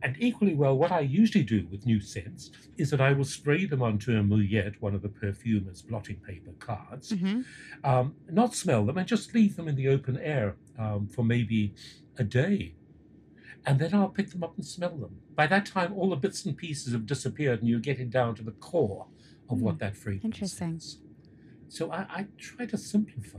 and 0.02 0.16
equally 0.18 0.54
well, 0.54 0.76
what 0.78 0.92
I 0.92 1.00
usually 1.00 1.44
do 1.44 1.66
with 1.70 1.84
new 1.86 2.00
scents 2.00 2.50
is 2.76 2.90
that 2.90 3.00
I 3.00 3.12
will 3.12 3.24
spray 3.24 3.66
them 3.66 3.82
onto 3.82 4.12
a 4.12 4.22
mouillette, 4.22 4.76
one 4.80 4.94
of 4.94 5.02
the 5.02 5.08
perfumer's 5.08 5.82
blotting 5.82 6.16
paper 6.16 6.52
cards, 6.58 7.10
hmm 7.12 7.42
um, 7.84 8.14
not 8.30 8.54
smell 8.54 8.84
them, 8.86 8.98
and 8.98 9.06
just 9.06 9.34
leave 9.34 9.56
them 9.56 9.68
in 9.68 9.76
the 9.76 9.88
open 9.88 10.16
air 10.18 10.56
um, 10.78 11.06
for 11.06 11.24
maybe 11.24 11.74
a 12.18 12.24
day. 12.24 12.74
And 13.66 13.78
then 13.78 13.92
I'll 13.94 14.08
pick 14.08 14.30
them 14.30 14.42
up 14.42 14.56
and 14.56 14.64
smell 14.64 14.96
them. 14.96 15.20
By 15.34 15.46
that 15.48 15.66
time, 15.66 15.92
all 15.92 16.10
the 16.10 16.16
bits 16.16 16.44
and 16.46 16.56
pieces 16.56 16.92
have 16.92 17.06
disappeared, 17.06 17.60
and 17.60 17.68
you're 17.68 17.80
getting 17.80 18.08
down 18.08 18.34
to 18.36 18.42
the 18.42 18.52
core 18.52 19.06
of 19.50 19.60
what 19.60 19.78
that 19.78 19.96
fragrance 19.96 20.24
interesting. 20.24 20.76
is. 20.76 20.98
So 21.68 21.90
I, 21.92 22.06
I 22.08 22.26
try 22.38 22.66
to 22.66 22.78
simplify, 22.78 23.38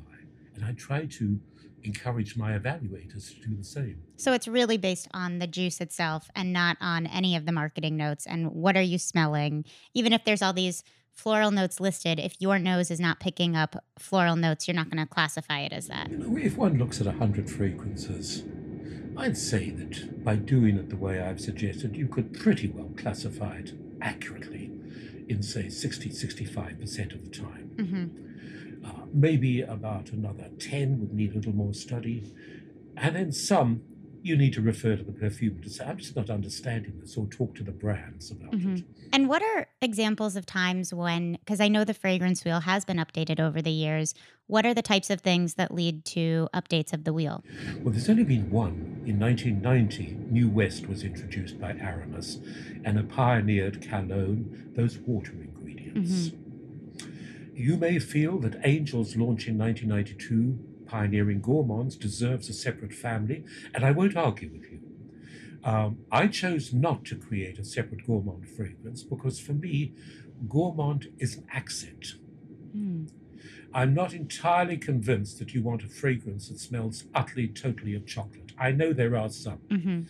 and 0.60 0.68
I 0.70 0.74
try 0.74 1.06
to 1.06 1.40
encourage 1.84 2.36
my 2.36 2.58
evaluators 2.58 3.30
to 3.42 3.48
do 3.50 3.56
the 3.56 3.64
same. 3.64 4.04
So 4.18 4.34
it's 4.34 4.48
really 4.48 4.78
based 4.78 5.08
on 5.14 5.40
the 5.40 5.48
juice 5.48 5.80
itself 5.80 6.30
and 6.36 6.52
not 6.52 6.76
on 6.82 7.08
any 7.08 7.36
of 7.38 7.46
the 7.46 7.54
marketing 7.54 7.96
notes. 7.96 8.26
And 8.28 8.52
what 8.52 8.76
are 8.76 8.82
you 8.82 8.98
smelling? 8.98 9.64
Even 9.94 10.12
if 10.12 10.26
there's 10.26 10.42
all 10.42 10.52
these 10.52 10.84
floral 11.14 11.52
notes 11.52 11.80
listed, 11.80 12.20
if 12.20 12.36
your 12.40 12.60
nose 12.60 12.92
is 12.92 13.00
not 13.00 13.22
picking 13.22 13.56
up 13.56 13.78
floral 13.98 14.36
notes, 14.36 14.68
you're 14.68 14.76
not 14.76 14.90
going 14.90 15.06
to 15.06 15.10
classify 15.10 15.62
it 15.62 15.72
as 15.72 15.88
that. 15.88 16.10
You 16.10 16.18
know, 16.18 16.38
if 16.38 16.58
one 16.58 16.78
looks 16.78 17.00
at 17.00 17.08
a 17.08 17.14
hundred 17.14 17.50
fragrances, 17.50 18.44
I'd 19.16 19.38
say 19.38 19.70
that 19.72 20.24
by 20.24 20.36
doing 20.36 20.78
it 20.78 20.90
the 20.90 20.98
way 20.98 21.22
I've 21.22 21.40
suggested, 21.40 21.96
you 21.96 22.08
could 22.08 22.38
pretty 22.38 22.68
well 22.68 22.92
classify 22.98 23.56
it 23.58 23.74
accurately 24.02 24.72
in, 25.30 25.44
say, 25.44 25.70
60 25.70 26.10
65% 26.10 27.14
of 27.14 27.24
the 27.24 27.30
time. 27.30 27.72
hmm 27.78 28.26
Uh, 28.26 28.29
maybe 29.14 29.62
about 29.62 30.12
another 30.12 30.50
10 30.60 31.00
would 31.00 31.14
need 31.14 31.32
a 31.32 31.36
little 31.36 31.54
more 31.56 31.74
study. 31.74 32.24
And 32.98 33.16
then 33.16 33.32
some 33.32 33.82
you 34.22 34.36
need 34.36 34.52
to 34.54 34.62
refer 34.62 34.98
to 34.98 35.04
the 35.04 35.14
perfumer 35.14 35.62
to 35.62 35.70
say, 35.70 35.86
I'm 35.86 35.98
just 35.98 36.16
not 36.16 36.30
understanding 36.30 36.94
this, 37.00 37.16
or 37.16 37.26
talk 37.28 37.56
to 37.56 37.64
the 37.64 37.72
brands 37.72 38.30
about 38.32 38.52
Mhm. 38.52 38.80
it. 38.80 38.84
And 39.14 39.30
what 39.30 39.42
are 39.42 39.68
examples 39.82 40.36
of 40.36 40.46
times 40.46 40.94
when, 40.94 41.34
because 41.34 41.62
I 41.62 41.70
know 41.70 41.84
the 41.86 41.94
fragrance 41.94 42.44
wheel 42.44 42.60
has 42.60 42.84
been 42.84 42.98
updated 42.98 43.40
over 43.40 43.62
the 43.62 43.72
years, 43.72 44.14
what 44.48 44.66
are 44.66 44.74
the 44.74 44.82
types 44.82 45.10
of 45.10 45.22
things 45.22 45.54
that 45.56 45.74
lead 45.74 46.04
to 46.06 46.50
updates 46.54 46.92
of 46.92 47.06
the 47.06 47.14
wheel? 47.14 47.44
Well, 47.82 47.94
there's 47.94 48.10
only 48.10 48.26
been 48.26 48.50
one. 48.50 49.04
In 49.06 49.18
1990, 49.18 50.18
New 50.30 50.50
West 50.50 50.88
was 50.90 51.04
introduced 51.04 51.60
by 51.60 51.72
Aramis, 51.80 52.40
and 52.84 53.00
it 53.00 53.08
pioneered 53.08 53.82
Calone, 53.82 54.76
those 54.76 54.98
water 55.00 55.32
ingredients. 55.42 56.32
You 57.60 57.76
may 57.76 58.00
feel 58.00 58.40
that 58.40 58.56
Angel's 58.64 59.18
launch 59.18 59.46
in 59.46 59.58
1992, 59.58 60.86
pioneering 60.86 61.42
gourmands, 61.42 61.98
deserves 61.98 62.48
a 62.48 62.54
separate 62.54 62.94
family, 62.94 63.44
and 63.74 63.84
I 63.84 63.92
won't 63.92 64.16
argue 64.16 64.50
with 64.50 64.72
you. 64.72 64.80
Um, 65.66 65.98
I 66.10 66.28
chose 66.28 66.72
not 66.72 67.04
to 67.06 67.18
create 67.18 67.60
a 67.60 67.66
separate 67.66 68.08
gourmand 68.08 68.48
fragrance 68.48 69.04
because 69.04 69.42
for 69.42 69.52
me, 69.52 69.92
gourmand 70.48 71.12
is 71.20 71.36
an 71.36 71.48
accent. 71.52 72.14
Mm. 72.74 73.12
I'm 73.74 73.94
not 73.94 74.14
entirely 74.14 74.78
convinced 74.78 75.38
that 75.40 75.54
you 75.54 75.62
want 75.62 75.84
a 75.84 75.90
fragrance 75.90 76.48
that 76.48 76.60
smells 76.60 77.08
utterly, 77.14 77.50
totally 77.50 77.94
of 77.94 78.08
chocolate. 78.08 78.54
I 78.58 78.72
know 78.72 78.94
there 78.94 79.18
are 79.18 79.30
some, 79.30 79.60
hmm 79.70 80.04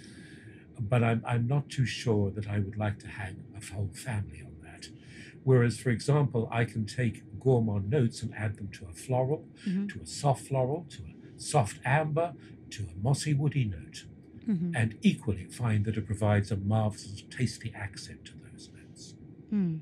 but 0.82 1.04
I'm, 1.04 1.22
I'm 1.28 1.46
not 1.46 1.68
too 1.68 1.86
sure 1.86 2.32
that 2.32 2.48
I 2.48 2.60
would 2.60 2.78
like 2.78 3.00
to 3.00 3.08
hang 3.08 3.44
a 3.58 3.74
whole 3.74 3.90
family 3.94 4.42
on 4.46 4.56
that. 4.64 4.88
Whereas, 5.44 5.78
for 5.78 5.90
example, 5.90 6.48
I 6.52 6.64
can 6.64 6.86
take 6.86 7.24
gourmand 7.40 7.90
notes 7.90 8.22
and 8.24 8.34
add 8.36 8.56
them 8.58 8.70
to 8.78 8.86
a 8.88 8.94
floral, 8.94 9.48
Mhm. 9.66 9.90
to 9.92 10.02
a 10.02 10.06
soft 10.06 10.48
floral, 10.48 10.86
to 10.90 11.02
a 11.04 11.40
soft 11.40 11.80
amber, 11.86 12.34
to 12.72 12.84
a 12.84 12.96
mossy 13.02 13.34
woody 13.34 13.66
note, 13.66 14.06
hmm 14.46 14.72
and 14.76 14.96
equally 15.02 15.46
find 15.46 15.86
that 15.86 15.98
it 15.98 16.06
provides 16.06 16.52
a 16.52 16.58
marvelous, 16.58 17.24
tasty 17.30 17.74
accent 17.74 18.24
to 18.26 18.34
those 18.46 18.70
notes. 18.78 19.16
Mm. 19.52 19.80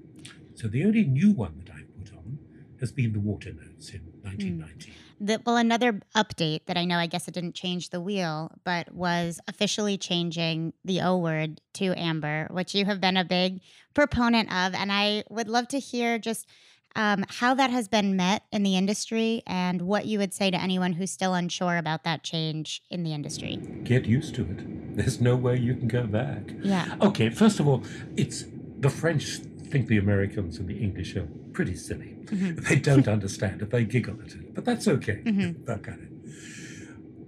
So 0.56 0.68
the 0.68 0.86
only 0.86 1.04
new 1.06 1.32
one 1.32 1.54
that 1.60 1.70
I've 1.74 1.94
put 1.98 2.14
on 2.16 2.40
has 2.80 2.92
been 2.92 3.12
the 3.14 3.20
water 3.20 3.52
notes 3.54 3.90
in 3.90 4.02
1990. 4.24 4.94
The, 5.20 5.42
well, 5.46 5.58
another 5.58 6.02
update 6.16 6.66
that 6.68 6.78
I 6.78 6.86
know, 6.86 6.98
I 6.98 7.08
guess 7.08 7.28
it 7.28 7.34
didn't 7.34 7.56
change 7.56 7.90
the 7.90 8.00
wheel, 8.00 8.52
but 8.64 8.94
was 8.94 9.40
officially 9.48 9.98
changing 9.98 10.74
the 10.86 11.02
O 11.02 11.18
word 11.18 11.60
to 11.74 11.94
amber, 12.00 12.48
which 12.52 12.76
you 12.76 12.86
have 12.86 13.02
been 13.02 13.18
a 13.18 13.26
big 13.26 13.62
proponent 13.94 14.50
of. 14.54 14.74
And 14.76 14.92
I 14.92 15.24
would 15.30 15.48
love 15.50 15.68
to 15.70 15.80
hear 15.80 16.20
just 16.20 16.48
um, 16.96 17.26
how 17.30 17.54
that 17.54 17.70
has 17.70 17.88
been 17.88 18.16
met 18.16 18.44
in 18.52 18.64
the 18.64 18.76
industry 18.76 19.44
and 19.46 19.82
what 19.84 20.06
you 20.06 20.18
would 20.20 20.34
say 20.34 20.50
to 20.52 20.60
anyone 20.60 20.94
who's 20.94 21.12
still 21.12 21.34
unsure 21.34 21.78
about 21.78 22.04
that 22.04 22.24
change 22.24 22.82
in 22.90 23.04
the 23.04 23.14
industry. 23.14 23.58
Get 23.84 24.06
used 24.06 24.36
to 24.36 24.44
it. 24.44 24.96
There's 24.98 25.22
no 25.22 25.36
way 25.36 25.58
you 25.58 25.76
can 25.76 25.88
go 25.88 26.08
back. 26.08 26.52
Yeah. 26.64 26.96
Okay, 27.02 27.30
first 27.30 27.60
of 27.60 27.68
all, 27.68 27.84
it's 28.16 28.46
the 28.80 28.90
French 28.90 29.40
think 29.70 29.88
the 29.88 29.98
Americans 29.98 30.58
and 30.58 30.68
the 30.68 30.78
English 30.80 31.16
are 31.16 31.28
pretty 31.52 31.76
silly. 31.76 32.16
Mhm. 32.26 32.68
They 32.68 32.78
don't 32.78 33.08
understand 33.08 33.62
it. 33.62 33.70
They 33.70 33.84
giggle 33.84 34.20
at 34.22 34.34
it, 34.34 34.54
but 34.56 34.66
that's 34.66 34.88
okay. 34.88 35.22
Mm-hmm. 35.26 35.66
That 35.66 35.84
kind 35.84 36.02
of. 36.04 36.08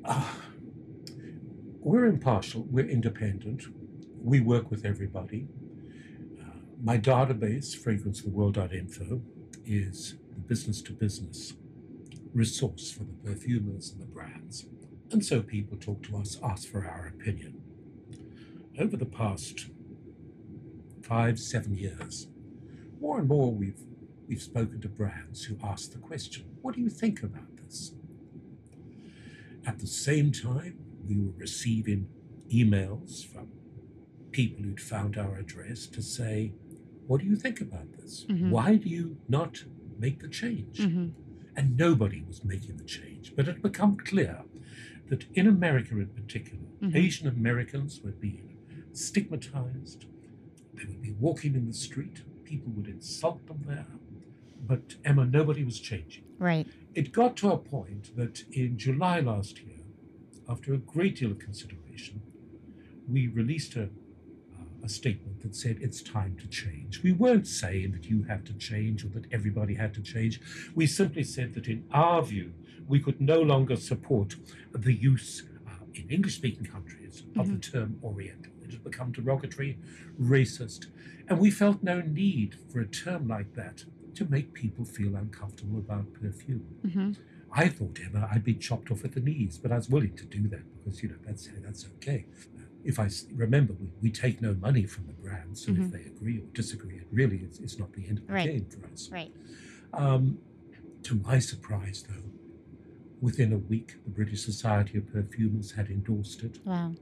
Uh, 0.06 0.26
we're 1.80 2.06
impartial. 2.06 2.66
We're 2.70 2.88
independent. 2.88 3.64
We 4.22 4.40
work 4.40 4.72
with 4.72 4.86
everybody. 4.86 5.48
Uh, 6.42 6.44
my 6.82 6.98
database, 6.98 7.78
fragrancetheworld.info, 7.78 9.22
is 9.70 10.16
the 10.34 10.40
business 10.40 10.82
to 10.82 10.92
business 10.92 11.54
resource 12.34 12.92
for 12.92 13.04
the 13.04 13.14
perfumers 13.24 13.92
and 13.92 14.02
the 14.02 14.06
brands. 14.06 14.66
And 15.12 15.24
so 15.24 15.42
people 15.42 15.78
talk 15.78 16.04
to 16.04 16.18
us, 16.18 16.38
ask 16.44 16.68
for 16.68 16.86
our 16.86 17.08
opinion. 17.08 17.62
Over 18.80 18.98
the 18.98 19.06
past 19.06 19.68
five, 21.04 21.40
seven 21.40 21.76
years, 21.76 22.28
more 23.00 23.20
and 23.20 23.28
more 23.28 23.52
we've 23.52 23.82
we've 24.28 24.42
spoken 24.42 24.80
to 24.82 24.88
brands 24.88 25.46
who 25.46 25.58
ask 25.64 25.92
the 25.92 25.98
question, 25.98 26.46
what 26.62 26.76
do 26.76 26.82
you 26.82 26.90
think 26.90 27.24
about 27.24 27.58
this? 27.58 27.94
At 29.66 29.80
the 29.80 29.88
same 29.88 30.32
time, 30.32 30.78
we 31.08 31.20
were 31.20 31.34
receiving 31.36 32.08
emails 32.54 33.26
from 33.26 33.50
people 34.32 34.64
who'd 34.64 34.80
found 34.80 35.18
our 35.18 35.36
address 35.38 35.88
to 35.88 36.02
say, 36.04 36.54
what 37.10 37.22
do 37.22 37.26
you 37.26 37.36
think 37.36 37.60
about 37.60 37.88
this? 37.98 38.26
Mhm. 38.30 38.52
Why 38.52 38.76
do 38.76 38.88
you 38.88 39.18
not 39.28 39.54
make 40.06 40.18
the 40.26 40.30
change? 40.42 40.78
hmm 40.90 41.08
and 41.56 41.76
nobody 41.76 42.22
was 42.26 42.46
making 42.46 42.78
the 42.78 42.86
change. 42.86 43.34
But 43.36 43.46
it 43.48 43.54
had 43.56 43.62
become 43.62 43.98
clear 43.98 44.36
that 45.10 45.26
in 45.40 45.46
America 45.46 45.94
in 46.00 46.08
particular, 46.20 46.64
Mhm. 46.82 46.96
Asian 46.96 47.28
Americans 47.28 48.00
were 48.04 48.12
being 48.28 48.48
stigmatized. 48.94 50.06
They 50.76 50.86
would 50.86 51.02
be 51.02 51.12
walking 51.28 51.56
in 51.56 51.66
the 51.68 51.74
street, 51.74 52.18
people 52.46 52.72
would 52.78 52.88
insult 52.88 53.46
them 53.48 53.62
there. 53.68 53.88
But 54.72 54.86
Emma, 55.04 55.26
nobody 55.26 55.64
was 55.66 55.80
changing. 55.82 56.24
Right. 56.38 56.68
It 56.96 57.12
got 57.12 57.36
to 57.38 57.52
a 57.52 57.58
point 57.58 58.16
that 58.16 58.36
in 58.54 58.78
July 58.78 59.20
last 59.20 59.56
year, 59.68 59.82
after 60.48 60.74
a 60.74 60.78
great 60.78 61.16
deal 61.18 61.32
of 61.32 61.40
consideration, 61.40 62.22
we 63.08 63.28
released 63.28 63.76
a, 63.76 63.90
a 64.84 64.90
statement 64.90 65.42
that 65.42 65.56
said 65.56 65.78
it's 65.82 66.02
time 66.02 66.38
to 66.42 66.48
change. 66.48 67.02
We 67.04 67.12
weren't 67.12 67.48
saying 67.48 67.92
that 67.92 68.06
you 68.06 68.24
have 68.24 68.44
to 68.46 68.54
change 68.54 69.04
or 69.04 69.10
that 69.10 69.26
everybody 69.32 69.76
had 69.76 69.94
to 69.96 70.02
change. 70.02 70.40
We 70.76 70.88
simply 70.88 71.24
said 71.24 71.54
that 71.56 71.68
in 71.68 71.86
our 71.92 72.22
view, 72.24 72.54
we 72.88 73.00
could 73.00 73.22
no 73.22 73.42
longer 73.42 73.76
support 73.76 74.36
the 74.74 74.94
use 74.94 75.44
uh, 75.68 75.86
in 75.94 76.10
English 76.10 76.36
speaking 76.36 76.66
countries 76.66 77.24
of 77.38 77.52
the 77.52 77.58
term 77.58 78.00
Oriental. 78.04 78.52
It 78.64 78.72
had 78.72 78.84
become 78.84 79.12
derogatory, 79.12 79.78
racist, 80.20 80.88
and 81.28 81.40
we 81.40 81.52
felt 81.52 81.84
no 81.84 82.02
need 82.02 82.58
for 82.72 82.80
a 82.80 82.88
term 82.88 83.28
like 83.28 83.54
that 83.56 83.84
to 84.16 84.26
make 84.26 84.54
people 84.54 84.86
feel 84.86 85.16
uncomfortable 85.16 85.78
about 85.78 86.14
perfume. 86.14 86.66
hmm 86.94 87.12
I 87.52 87.68
thought, 87.68 87.98
Emma, 88.06 88.30
I'd 88.32 88.44
be 88.44 88.54
chopped 88.54 88.92
off 88.92 89.04
at 89.04 89.14
the 89.14 89.20
knees, 89.22 89.58
but 89.58 89.72
I 89.72 89.78
was 89.78 89.90
willing 89.90 90.16
to 90.18 90.26
do 90.26 90.48
that 90.50 90.62
because, 90.78 91.02
you 91.02 91.10
know, 91.10 91.16
that's 91.26 91.50
that's 91.64 91.86
okay. 91.96 92.26
If 92.84 93.00
I 93.00 93.10
remember, 93.36 93.74
we, 93.74 93.92
we 94.02 94.12
take 94.12 94.42
no 94.42 94.54
money 94.56 94.86
from 94.86 95.08
the 95.08 95.14
brands, 95.14 95.66
so 95.66 95.72
Mhm. 95.72 95.86
if 95.86 95.92
they 95.92 96.04
agree 96.06 96.38
or 96.40 96.46
disagree, 96.54 96.96
it 96.96 97.08
really 97.12 97.38
is 97.38 97.60
it's 97.60 97.78
not 97.78 97.92
the 97.94 98.08
end 98.08 98.20
of 98.20 98.28
the 98.28 98.34
Right. 98.34 98.50
game 98.52 98.66
for 98.66 98.86
us. 98.88 99.10
Right. 99.12 99.32
Um, 99.94 100.40
to 101.04 101.16
my 101.16 101.40
surprise, 101.40 102.04
though, 102.08 102.32
within 103.22 103.52
a 103.54 103.58
week, 103.58 103.98
the 104.06 104.10
British 104.12 104.44
Society 104.44 104.98
of 104.98 105.12
Perfumers 105.12 105.72
had 105.74 105.90
endorsed 105.90 106.44
it. 106.44 106.60
Wow. 106.66 106.96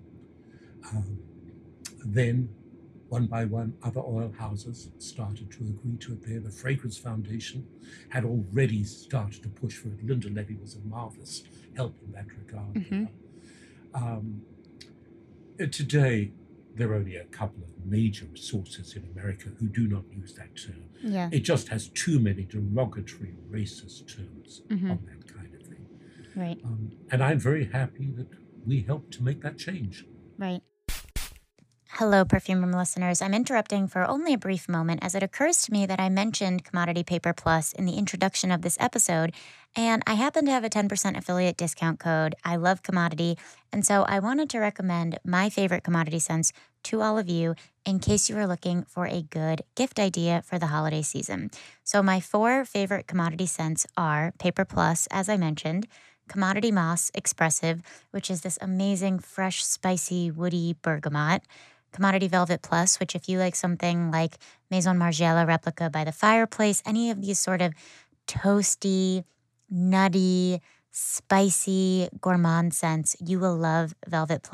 Um, 0.92 1.20
then, 2.06 2.50
one 3.10 3.28
by 3.28 3.46
one, 3.46 3.74
other 3.84 4.02
oil 4.02 4.32
houses 4.38 4.90
started 4.98 5.52
to 5.52 5.63
agree 5.63 5.98
to 5.98 6.13
it 6.13 6.24
there. 6.26 6.40
The 6.40 6.50
Fragrance 6.52 6.98
Foundation 6.98 7.66
had 8.10 8.26
already 8.26 8.84
started 8.84 9.44
to 9.44 9.50
push 9.50 9.78
for 9.78 9.90
it. 9.90 10.04
Linda 10.06 10.30
Levy 10.30 10.56
was 10.56 10.76
a 10.76 10.80
marvelous 10.82 11.44
help 11.76 11.96
in 12.04 12.12
that 12.13 12.28
regard. 12.38 12.74
Mhm. 12.76 13.10
Um, 13.94 14.42
today, 15.65 16.32
there 16.76 16.91
are 16.91 16.96
only 16.96 17.15
a 17.15 17.26
couple 17.26 17.63
of 17.63 17.86
major 17.86 18.28
sources 18.36 18.96
in 18.96 19.04
America 19.12 19.50
who 19.60 19.67
do 19.67 19.88
not 19.88 20.04
use 20.12 20.34
that 20.36 20.56
term. 20.56 20.84
Yeah. 21.04 21.30
It 21.32 21.39
just 21.39 21.70
has 21.70 21.88
too 21.89 22.20
many 22.20 22.43
derogatory, 22.43 23.34
racist 23.50 24.08
terms 24.15 24.62
Mhm. 24.70 24.91
on 24.91 25.00
that 25.08 25.28
kind 25.28 25.54
of 25.56 25.63
thing. 25.63 25.86
Right. 26.36 26.60
Um, 26.63 26.91
and 27.12 27.24
I'm 27.24 27.39
very 27.39 27.65
happy 27.65 28.12
that 28.12 28.28
we 28.65 28.82
helped 28.82 29.12
to 29.15 29.24
make 29.24 29.41
that 29.41 29.58
change. 29.58 30.06
Right. 30.38 30.62
Hello, 31.98 32.24
Perfume 32.24 32.62
Room 32.62 32.74
listeners. 32.74 33.24
I'm 33.24 33.34
interrupting 33.34 33.88
for 33.88 34.08
only 34.08 34.32
a 34.36 34.38
brief 34.38 34.70
moment 34.70 35.00
as 35.02 35.16
it 35.16 35.24
occurs 35.24 35.64
to 35.64 35.74
me 35.74 35.88
that 35.88 36.00
I 36.00 36.10
mentioned 36.10 36.64
Commodity 36.64 37.02
Paper 37.02 37.34
Plus 37.34 37.74
in 37.74 37.86
the 37.86 37.98
introduction 37.98 38.52
of 38.52 38.62
this 38.62 38.78
episode, 38.80 39.34
and 39.76 40.04
I 40.06 40.14
happen 40.14 40.46
to 40.46 40.52
have 40.52 40.64
a 40.64 40.70
10% 40.70 41.18
affiliate 41.18 41.58
discount 41.58 42.00
code. 42.00 42.36
I 42.46 42.56
love 42.58 42.84
commodity, 42.84 43.36
and 43.74 43.84
so 43.84 44.04
I 44.04 44.20
wanted 44.20 44.48
to 44.52 44.60
recommend 44.60 45.18
my 45.26 45.50
favorite 45.50 45.84
commodity 45.84 46.20
scents 46.20 46.54
to 46.84 47.02
all 47.02 47.18
of 47.18 47.30
you 47.30 47.56
in 47.84 47.98
case 47.98 48.30
you 48.30 48.38
are 48.38 48.46
looking 48.46 48.84
for 48.84 49.08
a 49.08 49.24
good 49.24 49.64
gift 49.74 50.00
idea 50.00 50.44
for 50.46 50.60
the 50.60 50.68
holiday 50.68 51.02
season. 51.02 51.50
So, 51.84 52.04
my 52.04 52.20
four 52.20 52.64
favorite 52.64 53.08
commodity 53.08 53.48
scents 53.48 53.88
are 53.98 54.34
Paper 54.38 54.66
Plus, 54.66 55.08
as 55.10 55.30
I 55.30 55.38
mentioned. 55.38 55.88
Commodity 56.28 56.72
Moss 56.72 57.10
Expressive, 57.16 57.82
which 58.12 58.30
is 58.30 58.42
this 58.42 58.60
amazing, 58.62 59.18
fresh, 59.20 59.66
spicy, 59.66 60.30
woody 60.30 60.76
bergamot. 60.82 61.42
Commodity 61.98 62.28
Velvet 62.28 62.62
Plus, 62.62 63.00
which, 63.00 63.16
if 63.16 63.28
you 63.28 63.40
like 63.40 63.56
something 63.56 64.12
like 64.12 64.38
Maison 64.70 65.00
Margiela 65.00 65.48
replica 65.48 65.90
by 65.90 66.04
the 66.04 66.12
fireplace, 66.12 66.84
any 66.86 67.10
of 67.10 67.24
these 67.24 67.40
sort 67.40 67.60
of 67.60 67.74
toasty, 68.28 69.24
nutty, 69.68 70.62
spicy, 70.92 72.08
gourmand 72.22 72.76
scents, 72.76 73.16
you 73.20 73.40
will 73.40 73.56
love 73.56 73.96
Velvet 74.08 74.48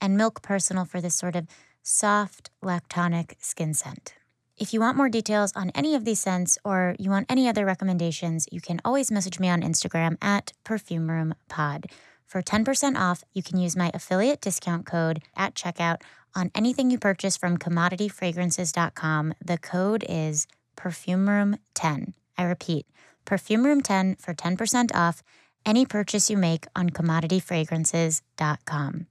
And 0.00 0.16
Milk 0.16 0.40
Personal 0.40 0.86
for 0.86 1.02
this 1.02 1.14
sort 1.14 1.36
of 1.36 1.46
soft, 1.82 2.48
lactonic 2.64 3.34
skin 3.40 3.74
scent. 3.74 4.14
If 4.56 4.72
you 4.72 4.80
want 4.80 4.96
more 4.96 5.10
details 5.10 5.52
on 5.54 5.68
any 5.74 5.94
of 5.94 6.06
these 6.06 6.20
scents 6.20 6.56
or 6.64 6.96
you 6.98 7.10
want 7.10 7.26
any 7.28 7.46
other 7.46 7.66
recommendations, 7.66 8.46
you 8.50 8.62
can 8.62 8.80
always 8.86 9.10
message 9.10 9.38
me 9.38 9.50
on 9.50 9.60
Instagram 9.60 10.16
at 10.22 10.54
PerfumeRoomPod. 10.64 11.90
For 12.24 12.40
10% 12.40 12.96
off, 12.96 13.22
you 13.34 13.42
can 13.42 13.58
use 13.58 13.76
my 13.76 13.90
affiliate 13.92 14.40
discount 14.40 14.86
code 14.86 15.20
at 15.36 15.54
checkout 15.54 16.00
on 16.34 16.50
anything 16.54 16.90
you 16.90 16.98
purchase 16.98 17.36
from 17.36 17.58
commodityfragrances.com. 17.58 19.34
The 19.44 19.58
code 19.58 20.04
is 20.08 20.46
PerfumeRoom10. 20.76 22.14
I 22.38 22.42
repeat, 22.42 22.86
PerfumeRoom10 23.26 24.20
for 24.20 24.34
10% 24.34 24.94
off 24.94 25.22
any 25.66 25.84
purchase 25.86 26.30
you 26.30 26.36
make 26.36 26.66
on 26.74 26.90
commodityfragrances.com. 26.90 29.06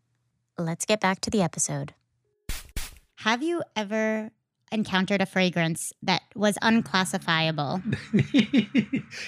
Let's 0.58 0.86
get 0.86 1.00
back 1.00 1.22
to 1.22 1.30
the 1.30 1.42
episode. 1.42 1.94
Have 3.18 3.42
you 3.44 3.62
ever 3.76 4.32
encountered 4.72 5.22
a 5.22 5.26
fragrance 5.26 5.94
that 6.04 6.22
was 6.36 6.58
unclassifiable? 6.62 7.82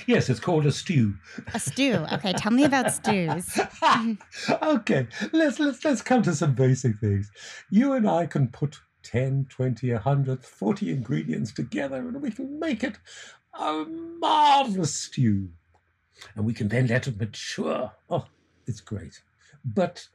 yes, 0.07 0.29
it's 0.29 0.39
called 0.39 0.65
a 0.65 0.71
stew. 0.71 1.13
A 1.53 1.59
stew. 1.59 2.05
Okay, 2.13 2.33
tell 2.33 2.51
me 2.51 2.63
about 2.63 2.91
stews. 2.91 3.59
okay, 4.61 5.07
let's 5.31 5.59
let's 5.59 5.83
let's 5.83 6.01
come 6.01 6.21
to 6.23 6.33
some 6.33 6.53
basic 6.53 6.97
things. 6.97 7.31
You 7.69 7.93
and 7.93 8.09
I 8.09 8.25
can 8.25 8.47
put 8.47 8.79
10, 9.03 9.47
20, 9.49 9.93
100, 9.93 10.45
40 10.45 10.91
ingredients 10.91 11.51
together 11.51 11.97
and 11.97 12.21
we 12.21 12.31
can 12.31 12.59
make 12.59 12.83
it 12.83 12.97
a 13.53 13.85
marvelous 14.19 14.93
stew. 14.93 15.49
And 16.35 16.45
we 16.45 16.53
can 16.53 16.67
then 16.67 16.87
let 16.87 17.07
it 17.07 17.19
mature. 17.19 17.91
Oh, 18.09 18.25
it's 18.67 18.81
great. 18.81 19.21
But 19.65 20.07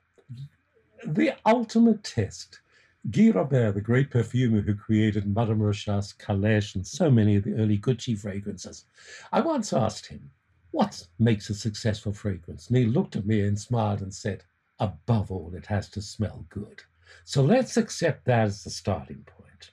the 1.05 1.35
ultimate 1.45 2.05
test 2.05 2.61
Guy 3.09 3.31
Robert, 3.31 3.73
the 3.73 3.81
great 3.81 4.11
perfumer 4.11 4.63
who 4.63 4.75
created 4.75 5.33
Madame 5.33 5.61
Rochas 5.61 6.17
Calèche 6.17 6.75
and 6.75 6.85
so 6.85 7.09
many 7.09 7.37
of 7.37 7.45
the 7.45 7.55
early 7.55 7.79
Gucci 7.79 8.19
fragrances, 8.19 8.87
I 9.31 9.43
once 9.43 9.73
asked 9.73 10.07
him, 10.07 10.29
What 10.73 11.07
makes 11.21 11.49
a 11.49 11.55
successful 11.55 12.13
fragrance? 12.13 12.67
And 12.67 12.77
he 12.77 12.85
looked 12.85 13.15
at 13.15 13.25
me 13.25 13.43
and 13.43 13.57
smiled 13.57 14.01
and 14.01 14.13
said, 14.13 14.43
Above 14.81 15.31
all, 15.31 15.55
it 15.55 15.67
has 15.67 15.89
to 15.91 16.03
smell 16.03 16.47
good. 16.49 16.83
So 17.23 17.43
let's 17.43 17.77
accept 17.77 18.25
that 18.25 18.47
as 18.47 18.65
the 18.65 18.71
starting 18.71 19.25
point. 19.25 19.71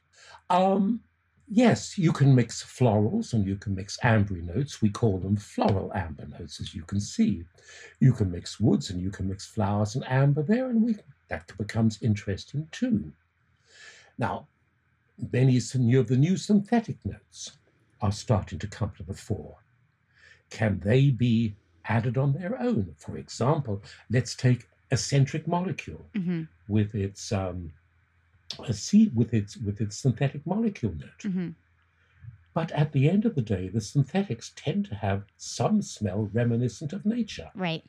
Um, 0.52 1.00
yes, 1.48 1.98
you 1.98 2.12
can 2.12 2.36
mix 2.36 2.62
florals 2.64 3.34
and 3.34 3.48
you 3.48 3.56
can 3.56 3.74
mix 3.74 3.98
ambery 4.04 4.44
notes. 4.44 4.80
We 4.80 4.90
call 4.90 5.18
them 5.18 5.38
floral 5.38 5.92
amber 5.96 6.28
notes, 6.28 6.62
as 6.62 6.76
you 6.76 6.84
can 6.84 7.00
see. 7.00 7.46
You 8.00 8.14
can 8.14 8.30
mix 8.30 8.60
woods 8.60 8.92
and 8.92 9.02
you 9.02 9.10
can 9.10 9.28
mix 9.28 9.48
flowers 9.48 9.96
and 9.96 10.06
amber 10.08 10.44
there, 10.44 10.70
and 10.70 10.84
we, 10.84 10.98
that 11.30 11.52
becomes 11.58 12.00
interesting 12.04 12.68
too. 12.72 13.12
Now, 14.18 14.48
many 15.32 15.58
of 15.58 16.08
the 16.08 16.18
new 16.18 16.38
synthetic 16.38 16.98
notes 17.06 17.58
are 18.02 18.12
starting 18.12 18.60
to 18.60 18.68
come 18.68 18.92
to 18.98 19.04
the 19.04 19.14
fore. 19.14 19.58
Can 20.50 20.80
they 20.80 21.10
be 21.10 21.56
added 21.86 22.18
on 22.18 22.34
their 22.34 22.60
own? 22.62 22.96
For 22.98 23.18
example, 23.18 23.82
let's 24.10 24.36
take 24.36 24.70
Escentric 24.92 25.48
Molecule 25.48 26.06
hmm 26.16 26.44
with 26.68 26.96
its 26.96 27.32
um, 27.32 27.74
a 28.60 28.74
C, 28.74 29.12
with 29.14 29.34
its 29.34 29.58
with 29.58 29.82
its 29.82 29.98
synthetic 29.98 30.46
molecule 30.46 30.94
note. 30.94 31.24
hmm 31.24 31.50
But 32.54 32.72
at 32.72 32.92
the 32.92 33.10
end 33.10 33.26
of 33.26 33.36
the 33.36 33.42
day, 33.42 33.68
the 33.70 33.82
synthetics 33.82 34.52
tend 34.56 34.86
to 34.86 34.96
have 34.96 35.24
some 35.38 35.82
smell 35.82 36.30
reminiscent 36.32 36.94
of 36.94 37.06
nature, 37.06 37.50
Right. 37.56 37.84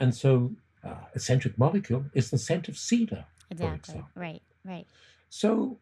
and 0.00 0.14
so 0.14 0.56
uh, 0.84 1.06
Escentric 1.14 1.56
Molecule 1.58 2.06
is 2.12 2.30
the 2.30 2.38
scent 2.38 2.68
of 2.68 2.76
cedar. 2.76 3.26
Exactly. 3.50 3.76
example. 3.76 4.10
Right. 4.14 4.42
Right. 4.64 4.86
So 5.30 5.78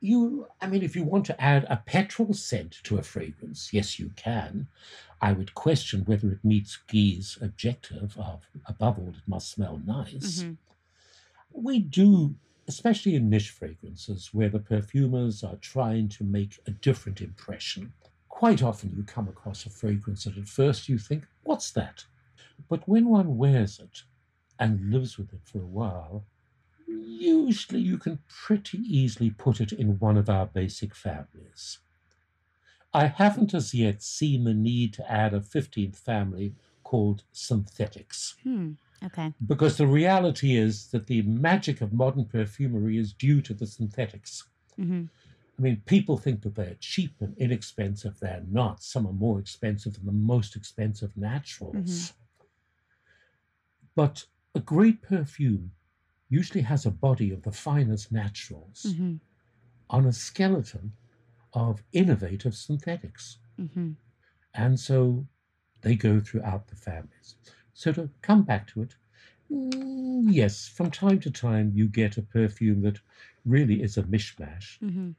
you, 0.00 0.48
I 0.60 0.66
mean, 0.68 0.82
if 0.82 0.94
you 0.96 1.04
want 1.04 1.26
to 1.26 1.40
add 1.40 1.64
a 1.70 1.78
petrol 1.78 2.34
scent 2.34 2.80
to 2.84 2.98
a 2.98 3.02
fragrance, 3.02 3.72
yes, 3.72 3.98
you 3.98 4.10
can. 4.16 4.68
I 5.20 5.32
would 5.32 5.54
question 5.54 6.04
whether 6.04 6.30
it 6.32 6.44
meets 6.44 6.76
Guy's 6.76 7.38
objective 7.40 8.16
of, 8.18 8.48
above 8.66 8.98
all, 8.98 9.08
it 9.10 9.26
must 9.26 9.50
smell 9.50 9.80
nice. 9.86 10.42
hmm 10.42 10.54
We 11.52 11.78
do, 11.78 12.36
especially 12.68 13.14
in 13.14 13.30
niche 13.30 13.50
fragrances 13.50 14.34
where 14.34 14.50
the 14.50 14.58
perfumers 14.58 15.42
are 15.42 15.56
trying 15.56 16.08
to 16.10 16.24
make 16.24 16.58
a 16.66 16.70
different 16.70 17.20
impression. 17.22 17.92
Quite 18.28 18.62
often 18.62 18.94
you 18.96 19.04
come 19.04 19.28
across 19.28 19.64
a 19.64 19.70
fragrance 19.70 20.24
that 20.24 20.36
at 20.36 20.48
first 20.48 20.88
you 20.88 20.98
think, 20.98 21.26
what's 21.44 21.70
that? 21.72 22.04
But 22.68 22.88
when 22.88 23.08
one 23.08 23.38
wears 23.38 23.78
it 23.80 24.02
and 24.58 24.90
lives 24.92 25.18
with 25.18 25.32
it 25.32 25.40
for 25.44 25.60
a 25.60 25.66
while, 25.66 26.24
usually 26.86 27.80
you 27.80 27.98
can 27.98 28.18
pretty 28.28 28.78
easily 28.78 29.30
put 29.30 29.60
it 29.60 29.72
in 29.72 29.98
one 29.98 30.16
of 30.16 30.28
our 30.28 30.46
basic 30.46 30.94
families. 30.94 31.78
I 32.92 33.06
haven't 33.06 33.54
as 33.54 33.74
yet 33.74 34.02
seen 34.02 34.44
the 34.44 34.54
need 34.54 34.92
to 34.94 35.10
add 35.10 35.34
a 35.34 35.40
15th 35.40 35.96
family 35.96 36.54
called 36.84 37.24
synthetics 37.32 38.36
Hmm. 38.42 38.72
Okay. 39.04 39.32
because 39.46 39.76
the 39.78 39.86
reality 39.86 40.56
is 40.56 40.88
that 40.92 41.06
the 41.06 41.22
magic 41.22 41.80
of 41.80 41.92
modern 41.92 42.26
perfumery 42.26 42.98
is 42.98 43.12
due 43.12 43.40
to 43.42 43.54
the 43.54 43.66
synthetics. 43.66 44.44
hmm 44.76 45.04
I 45.58 45.62
mean, 45.62 45.82
people 45.86 46.18
think 46.18 46.42
that 46.42 46.56
they're 46.56 46.76
cheap 46.80 47.20
and 47.20 47.36
inexpensive. 47.38 48.18
They're 48.18 48.42
not. 48.50 48.82
Some 48.82 49.06
are 49.06 49.12
more 49.12 49.38
expensive 49.38 49.94
than 49.94 50.06
the 50.06 50.12
most 50.12 50.56
expensive 50.56 51.16
naturals. 51.16 52.12
But 53.94 54.26
a 54.54 54.60
great 54.60 55.00
perfume 55.00 55.72
usually 56.40 56.64
has 56.72 56.86
a 56.86 56.90
body 57.06 57.28
of 57.36 57.40
the 57.42 57.52
finest 57.66 58.06
naturals 58.20 58.80
hmm 58.96 59.14
on 59.90 60.06
a 60.06 60.12
skeleton 60.12 60.92
of 61.52 61.82
innovative 61.92 62.54
synthetics. 62.54 63.24
hmm 63.58 63.90
And 64.54 64.78
so 64.80 65.26
they 65.82 65.94
go 65.96 66.20
throughout 66.20 66.68
the 66.68 66.76
families. 66.76 67.28
So 67.74 67.92
to 67.92 68.08
come 68.22 68.42
back 68.42 68.66
to 68.68 68.82
it, 68.82 68.92
mm, 69.50 70.24
yes, 70.40 70.68
from 70.76 70.90
time 70.90 71.20
to 71.20 71.30
time 71.30 71.72
you 71.74 71.86
get 71.88 72.16
a 72.18 72.22
perfume 72.22 72.80
that 72.82 72.98
really 73.44 73.82
is 73.82 73.98
a 73.98 74.02
mishmash. 74.04 74.78
hmm 74.80 75.10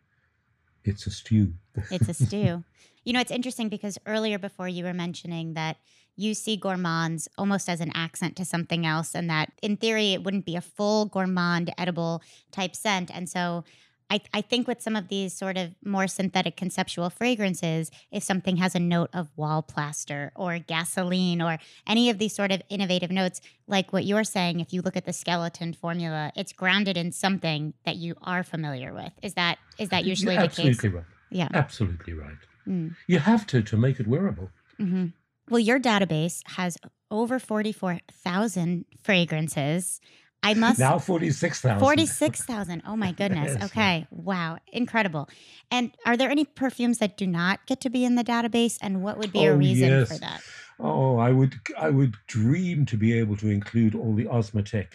It's 0.83 1.07
a 1.07 1.11
stew. 1.11 1.53
It's 1.89 2.09
a 2.09 2.13
stew. 2.25 2.63
You 3.03 3.13
know, 3.13 3.19
it's 3.19 3.31
interesting 3.31 3.69
because 3.69 3.97
earlier 4.05 4.39
before 4.39 4.67
you 4.67 4.83
were 4.83 4.93
mentioning 4.93 5.53
that 5.53 5.77
you 6.15 6.33
see 6.33 6.57
gourmands 6.57 7.27
almost 7.37 7.69
as 7.69 7.81
an 7.81 7.91
accent 7.93 8.35
to 8.37 8.45
something 8.45 8.85
else, 8.85 9.15
and 9.15 9.29
that 9.29 9.51
in 9.61 9.77
theory 9.77 10.13
it 10.13 10.23
wouldn't 10.23 10.45
be 10.45 10.55
a 10.55 10.61
full 10.61 11.05
gourmand 11.05 11.73
edible 11.77 12.21
type 12.51 12.75
scent. 12.75 13.11
And 13.13 13.29
so 13.29 13.63
I, 14.09 14.21
I 14.33 14.41
think 14.41 14.67
with 14.67 14.81
some 14.81 14.95
of 14.95 15.07
these 15.07 15.33
sort 15.33 15.57
of 15.57 15.73
more 15.83 16.07
synthetic 16.07 16.55
conceptual 16.55 17.09
fragrances, 17.09 17.89
if 18.11 18.21
something 18.23 18.57
has 18.57 18.75
a 18.75 18.79
note 18.79 19.09
of 19.13 19.29
wall 19.35 19.63
plaster 19.63 20.31
or 20.35 20.59
gasoline 20.59 21.41
or 21.41 21.57
any 21.87 22.09
of 22.11 22.19
these 22.19 22.35
sort 22.35 22.51
of 22.51 22.61
innovative 22.69 23.09
notes, 23.11 23.41
like 23.67 23.91
what 23.91 24.05
you're 24.05 24.23
saying, 24.23 24.59
if 24.59 24.71
you 24.71 24.81
look 24.83 24.95
at 24.95 25.05
the 25.05 25.13
skeleton 25.13 25.73
formula, 25.73 26.31
it's 26.35 26.53
grounded 26.53 26.97
in 26.97 27.11
something 27.11 27.73
that 27.83 27.95
you 27.95 28.13
are 28.21 28.43
familiar 28.43 28.93
with. 28.93 29.11
Is 29.23 29.33
that 29.33 29.57
is 29.79 29.89
that 29.89 30.05
usually 30.05 30.35
You're 30.35 30.43
the 30.43 30.49
case? 30.49 30.59
absolutely 30.59 30.89
right. 30.89 31.05
Yeah. 31.31 31.49
Absolutely 31.53 32.13
right. 32.13 32.37
Mm. 32.67 32.95
You 33.07 33.19
have 33.19 33.47
to 33.47 33.63
to 33.63 33.75
make 33.77 33.99
it 33.99 34.07
wearable. 34.07 34.49
hmm 34.77 35.07
Well, 35.49 35.59
your 35.59 35.79
database 35.79 36.41
has 36.47 36.77
over 37.11 37.39
44,000 37.39 38.85
fragrances. 39.03 40.01
I 40.43 40.53
must 40.53 40.77
Now 40.77 40.99
forty 40.99 41.31
six 41.31 41.59
thousand. 41.61 41.79
46,000. 41.79 42.83
Oh 42.85 42.95
my 42.95 43.11
goodness. 43.21 43.63
Okay. 43.65 44.05
Wow. 44.11 44.59
Incredible. 44.71 45.27
And 45.71 45.91
are 46.05 46.15
there 46.15 46.29
any 46.29 46.45
perfumes 46.45 46.99
that 46.99 47.17
do 47.17 47.25
not 47.25 47.65
get 47.65 47.81
to 47.81 47.89
be 47.89 48.05
in 48.05 48.13
the 48.15 48.23
database? 48.23 48.77
And 48.81 49.01
what 49.01 49.17
would 49.17 49.31
be 49.33 49.45
a 49.45 49.53
Oh, 49.53 49.55
reason 49.55 49.89
yes. 49.89 50.07
for 50.07 50.19
that? 50.19 50.41
Oh, 50.79 51.17
I 51.17 51.31
would 51.31 51.55
I 51.77 51.89
would 51.89 52.15
dream 52.27 52.85
to 52.87 52.97
be 52.97 53.17
able 53.17 53.37
to 53.37 53.49
include 53.49 53.95
all 53.95 54.13
the 54.13 54.25
Osmothèque 54.25 54.93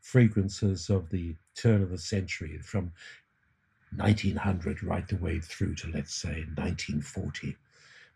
fragrances 0.00 0.90
of 0.90 1.08
the 1.10 1.36
turn 1.54 1.82
of 1.82 1.90
the 1.90 1.98
century 1.98 2.58
from 2.58 2.92
1900 3.96 4.82
right 4.82 5.06
the 5.08 5.16
way 5.16 5.40
through 5.40 5.74
to 5.76 5.90
let's 5.90 6.14
say 6.14 6.44
1940. 6.56 7.56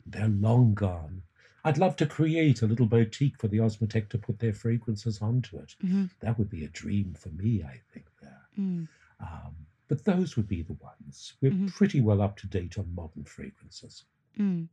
They're 0.06 0.28
long 0.28 0.74
gone. 0.74 1.22
I'd 1.64 1.78
love 1.78 1.96
to 1.96 2.06
create 2.06 2.62
a 2.62 2.66
little 2.66 2.86
boutique 2.86 3.38
for 3.38 3.48
the 3.48 3.58
Osmothèque 3.58 4.10
to 4.10 4.18
put 4.18 4.38
their 4.38 4.52
fragrances 4.52 5.22
onto 5.22 5.56
it. 5.58 5.74
Mhm. 5.82 6.10
That 6.20 6.38
would 6.38 6.50
be 6.50 6.64
a 6.64 6.68
dream 6.68 7.14
for 7.14 7.30
me, 7.30 7.62
I 7.62 7.80
think. 7.92 8.06
There. 8.20 8.48
Mm. 8.58 8.88
Um, 9.20 9.54
but 9.88 10.04
those 10.04 10.36
would 10.36 10.48
be 10.48 10.62
the 10.62 10.74
ones. 10.74 11.34
We're 11.40 11.52
Mhm. 11.52 11.74
pretty 11.74 12.00
well 12.00 12.20
up 12.20 12.36
to 12.38 12.46
date 12.46 12.78
on 12.78 12.94
modern 12.94 13.24
fragrances. 13.24 14.04
Mm. 14.38 14.68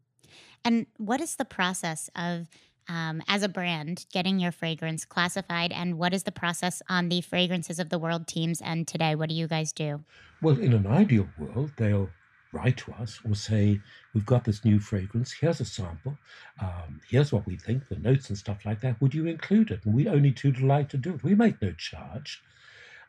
And 0.65 0.85
what 0.97 1.21
is 1.21 1.35
the 1.37 1.45
process 1.45 2.09
of, 2.15 2.49
um, 2.87 3.21
as 3.27 3.43
a 3.43 3.49
brand, 3.49 4.05
getting 4.11 4.39
your 4.39 4.51
fragrance 4.51 5.05
classified? 5.05 5.71
And 5.71 5.97
what 5.97 6.13
is 6.13 6.23
the 6.23 6.31
process 6.31 6.81
on 6.89 7.09
the 7.09 7.21
fragrances 7.21 7.79
of 7.79 7.89
the 7.89 7.99
world 7.99 8.27
teams? 8.27 8.61
And 8.61 8.87
today, 8.87 9.15
what 9.15 9.29
do 9.29 9.35
you 9.35 9.47
guys 9.47 9.71
do? 9.73 10.03
Well, 10.41 10.59
in 10.59 10.73
an 10.73 10.87
ideal 10.87 11.29
world, 11.37 11.71
they'll 11.77 12.09
write 12.53 12.77
to 12.77 12.93
us 12.93 13.19
or 13.27 13.35
say, 13.35 13.79
We've 14.13 14.25
got 14.25 14.43
this 14.43 14.65
new 14.65 14.79
fragrance. 14.79 15.31
Here's 15.31 15.61
a 15.61 15.65
sample. 15.65 16.17
Um, 16.61 17.01
here's 17.09 17.31
what 17.31 17.45
we 17.45 17.55
think, 17.57 17.87
the 17.87 17.95
notes 17.95 18.29
and 18.29 18.37
stuff 18.37 18.65
like 18.65 18.81
that. 18.81 19.01
Would 19.01 19.13
you 19.13 19.27
include 19.27 19.71
it? 19.71 19.85
And 19.85 19.93
we 19.93 20.07
only 20.07 20.31
too 20.31 20.51
delight 20.51 20.89
to 20.89 20.97
do 20.97 21.15
it. 21.15 21.23
We 21.23 21.35
make 21.35 21.61
no 21.61 21.71
charge. 21.73 22.41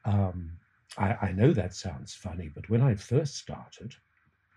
Um, 0.04 0.52
I, 0.98 1.16
I 1.22 1.32
know 1.32 1.52
that 1.52 1.74
sounds 1.74 2.14
funny, 2.14 2.50
but 2.54 2.68
when 2.68 2.82
I 2.82 2.94
first 2.94 3.36
started, 3.36 3.94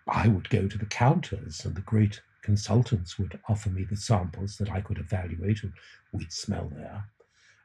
I 0.08 0.28
would 0.28 0.50
go 0.50 0.68
to 0.68 0.78
the 0.78 0.86
counters 0.86 1.66
and 1.66 1.76
the 1.76 1.82
great 1.82 2.22
consultants 2.42 3.18
would 3.18 3.40
offer 3.50 3.70
me 3.70 3.86
the 3.86 3.96
samples 3.96 4.58
that 4.58 4.70
I 4.72 4.82
could 4.82 5.00
evaluate 5.00 5.64
and 5.64 5.74
we'd 6.12 6.32
smell 6.32 6.72
there. 6.76 7.06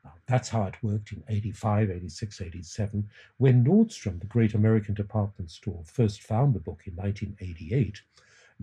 Uh, 0.04 0.10
that's 0.26 0.48
how 0.48 0.64
it 0.64 0.82
worked 0.82 1.12
in 1.12 1.22
85, 1.28 1.90
86, 1.90 2.40
87. 2.40 3.08
When 3.38 3.64
Nordstrom, 3.64 4.20
the 4.20 4.26
great 4.26 4.54
American 4.54 4.94
department 4.94 5.50
store, 5.50 5.82
first 5.84 6.22
found 6.22 6.54
the 6.54 6.60
book 6.60 6.82
in 6.86 6.94
1988, 6.94 8.00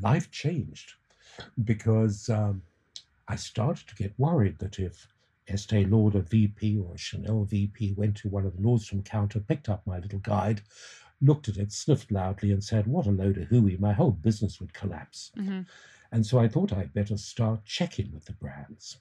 life 0.02 0.32
changed 0.32 0.94
because 1.64 2.30
um, 2.30 2.62
I 3.28 3.36
started 3.36 3.88
to 3.88 3.96
get 3.96 4.14
worried 4.18 4.60
that 4.60 4.80
if 4.80 5.08
Estee 5.48 5.86
Lauder 5.86 6.22
VP 6.22 6.80
or 6.80 6.98
Chanel 6.98 7.44
VP 7.46 7.94
went 7.94 8.18
to 8.18 8.30
one 8.30 8.46
of 8.46 8.56
the 8.56 8.62
Nordstrom 8.62 9.04
counter, 9.06 9.40
picked 9.40 9.70
up 9.70 9.86
my 9.86 10.00
little 10.00 10.20
guide, 10.20 10.62
looked 11.22 11.48
at 11.48 11.58
it, 11.58 11.72
sniffed 11.72 12.12
loudly, 12.12 12.52
and 12.52 12.64
said, 12.64 12.88
What 12.88 13.06
a 13.06 13.12
load 13.12 13.38
of 13.38 13.48
hooey, 13.48 13.78
my 13.78 13.94
whole 13.94 14.12
business 14.12 14.60
would 14.60 14.74
collapse. 14.74 15.32
Mm-hmm. 15.38 15.62
And 16.12 16.26
so 16.26 16.40
I 16.40 16.48
thought 16.48 16.74
I'd 16.74 16.94
better 16.94 17.18
start 17.18 17.66
checking 17.66 18.12
with 18.14 18.26
the 18.26 18.34
brands. 18.34 18.98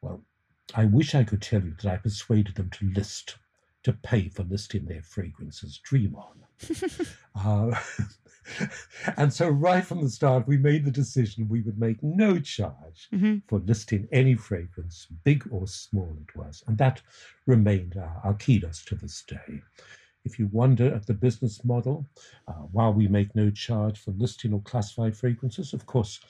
Well, 0.00 0.22
I 0.74 0.84
wish 0.84 1.14
I 1.14 1.24
could 1.24 1.42
tell 1.42 1.62
you 1.62 1.74
that 1.82 1.92
I 1.92 1.96
persuaded 1.96 2.56
them 2.56 2.70
to 2.70 2.90
list, 2.90 3.36
to 3.84 3.92
pay 3.92 4.28
for 4.28 4.42
listing 4.42 4.86
their 4.86 5.02
fragrances. 5.02 5.78
Dream 5.78 6.16
on. 6.16 6.42
Uh, 7.38 7.78
and 9.18 9.30
so, 9.30 9.48
right 9.48 9.84
from 9.84 10.02
the 10.02 10.08
start, 10.08 10.48
we 10.48 10.56
made 10.56 10.86
the 10.86 10.90
decision 10.90 11.48
we 11.48 11.60
would 11.60 11.78
make 11.78 12.02
no 12.02 12.38
charge 12.38 13.08
hmm 13.10 13.36
for 13.46 13.58
listing 13.58 14.08
any 14.10 14.34
fragrance, 14.34 15.06
big 15.22 15.46
or 15.50 15.66
small 15.66 16.16
it 16.20 16.34
was. 16.34 16.64
And 16.66 16.78
that 16.78 17.02
remained 17.44 17.96
our, 17.98 18.20
our 18.24 18.34
keynote 18.34 18.82
to 18.86 18.94
this 18.94 19.22
day. 19.22 19.60
If 20.24 20.38
you 20.38 20.48
wonder 20.50 20.92
at 20.92 21.06
the 21.06 21.14
business 21.14 21.64
model, 21.64 22.06
uh, 22.48 22.64
while 22.72 22.92
we 22.92 23.06
make 23.06 23.36
no 23.36 23.50
charge 23.50 23.98
for 23.98 24.12
listing 24.12 24.52
or 24.52 24.62
classified 24.62 25.16
fragrances, 25.16 25.72
of 25.72 25.86
course, 25.86 26.20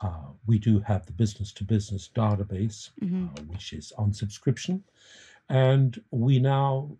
uh, 0.00 0.28
we 0.46 0.58
do 0.58 0.78
have 0.80 1.06
the 1.06 1.12
business 1.12 1.52
to 1.52 1.64
business 1.64 2.10
database, 2.14 2.90
hmm 3.00 3.26
uh, 3.26 3.42
which 3.48 3.72
is 3.72 3.92
on 3.98 4.12
subscription. 4.12 4.84
And 5.48 6.02
we 6.10 6.38
now 6.38 6.96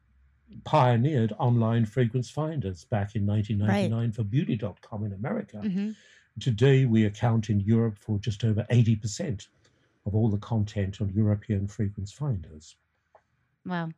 pioneered 0.64 1.32
online 1.38 1.85
fragrance 1.85 2.30
finders 2.30 2.85
back 2.85 3.16
in 3.16 3.26
1999 3.26 4.12
for 4.12 4.22
beauty.com 4.22 5.04
in 5.04 5.12
America. 5.12 5.59
hmm 5.59 5.90
Today, 6.38 6.85
we 6.85 7.06
account 7.06 7.48
in 7.48 7.61
Europe 7.61 7.96
for 7.98 8.18
just 8.18 8.44
over 8.44 8.66
80% 8.70 9.46
of 10.04 10.14
all 10.14 10.28
the 10.28 10.37
content 10.37 11.00
on 11.00 11.09
European 11.09 11.66
fragrance 11.66 12.12
finders. 12.12 12.76
Wow. 13.64 13.88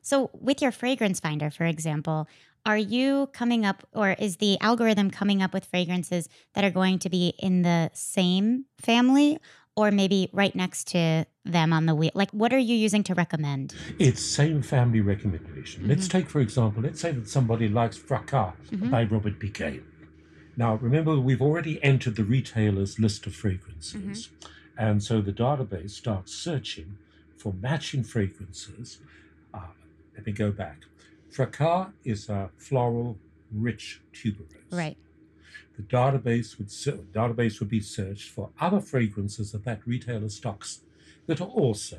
So, 0.00 0.30
with 0.32 0.62
your 0.62 0.70
fragrance 0.70 1.18
finder, 1.18 1.50
for 1.50 1.66
example, 1.66 2.28
are 2.68 2.76
you 2.76 3.30
coming 3.32 3.64
up, 3.64 3.82
or 3.94 4.10
is 4.26 4.36
the 4.36 4.58
algorithm 4.60 5.10
coming 5.10 5.40
up 5.40 5.54
with 5.54 5.64
fragrances 5.64 6.28
that 6.54 6.64
are 6.64 6.70
going 6.70 6.98
to 6.98 7.08
be 7.08 7.32
in 7.38 7.62
the 7.62 7.90
same 7.94 8.66
family, 8.76 9.38
or 9.74 9.90
maybe 9.90 10.28
right 10.34 10.54
next 10.54 10.88
to 10.88 11.24
them 11.46 11.72
on 11.72 11.86
the 11.86 11.94
wheel? 11.94 12.10
Like, 12.14 12.30
what 12.32 12.52
are 12.52 12.58
you 12.58 12.76
using 12.76 13.02
to 13.04 13.14
recommend? 13.14 13.74
It's 13.98 14.22
same 14.22 14.60
family 14.60 15.00
recommendation. 15.00 15.88
Let's 15.88 16.08
take, 16.08 16.28
for 16.28 16.40
example, 16.40 16.82
let's 16.82 17.00
say 17.00 17.10
that 17.12 17.26
somebody 17.26 17.68
likes 17.68 17.96
Fracas 17.96 18.52
Mhm. 18.70 18.90
by 18.90 19.04
Robert 19.04 19.38
Piguet. 19.38 19.82
Now, 20.54 20.74
remember, 20.74 21.18
we've 21.18 21.40
already 21.40 21.82
entered 21.82 22.16
the 22.16 22.24
retailer's 22.24 22.98
list 22.98 23.26
of 23.26 23.34
fragrances. 23.34 24.28
And 24.76 25.02
so 25.02 25.22
the 25.22 25.32
database 25.32 25.92
starts 26.02 26.34
searching 26.34 26.98
for 27.38 27.54
matching 27.54 28.04
fragrances. 28.04 28.98
Uh, 29.54 29.68
let 30.14 30.26
me 30.26 30.32
go 30.32 30.50
back. 30.52 30.78
Fracas 31.30 31.88
is 32.04 32.28
a 32.28 32.50
floral, 32.56 33.18
rich 33.52 34.00
tuberose. 34.12 34.70
Right. 34.70 34.96
the 35.76 35.82
database 35.84 36.58
would 36.58 36.66
database 37.12 37.60
would 37.60 37.68
be 37.68 37.80
searched 37.80 38.28
for 38.30 38.50
other 38.60 38.80
fragrances 38.80 39.52
that 39.52 39.64
that 39.64 39.80
retailer 39.86 40.28
stocks 40.28 40.80
that 41.26 41.40
are 41.40 41.48
also 41.48 41.98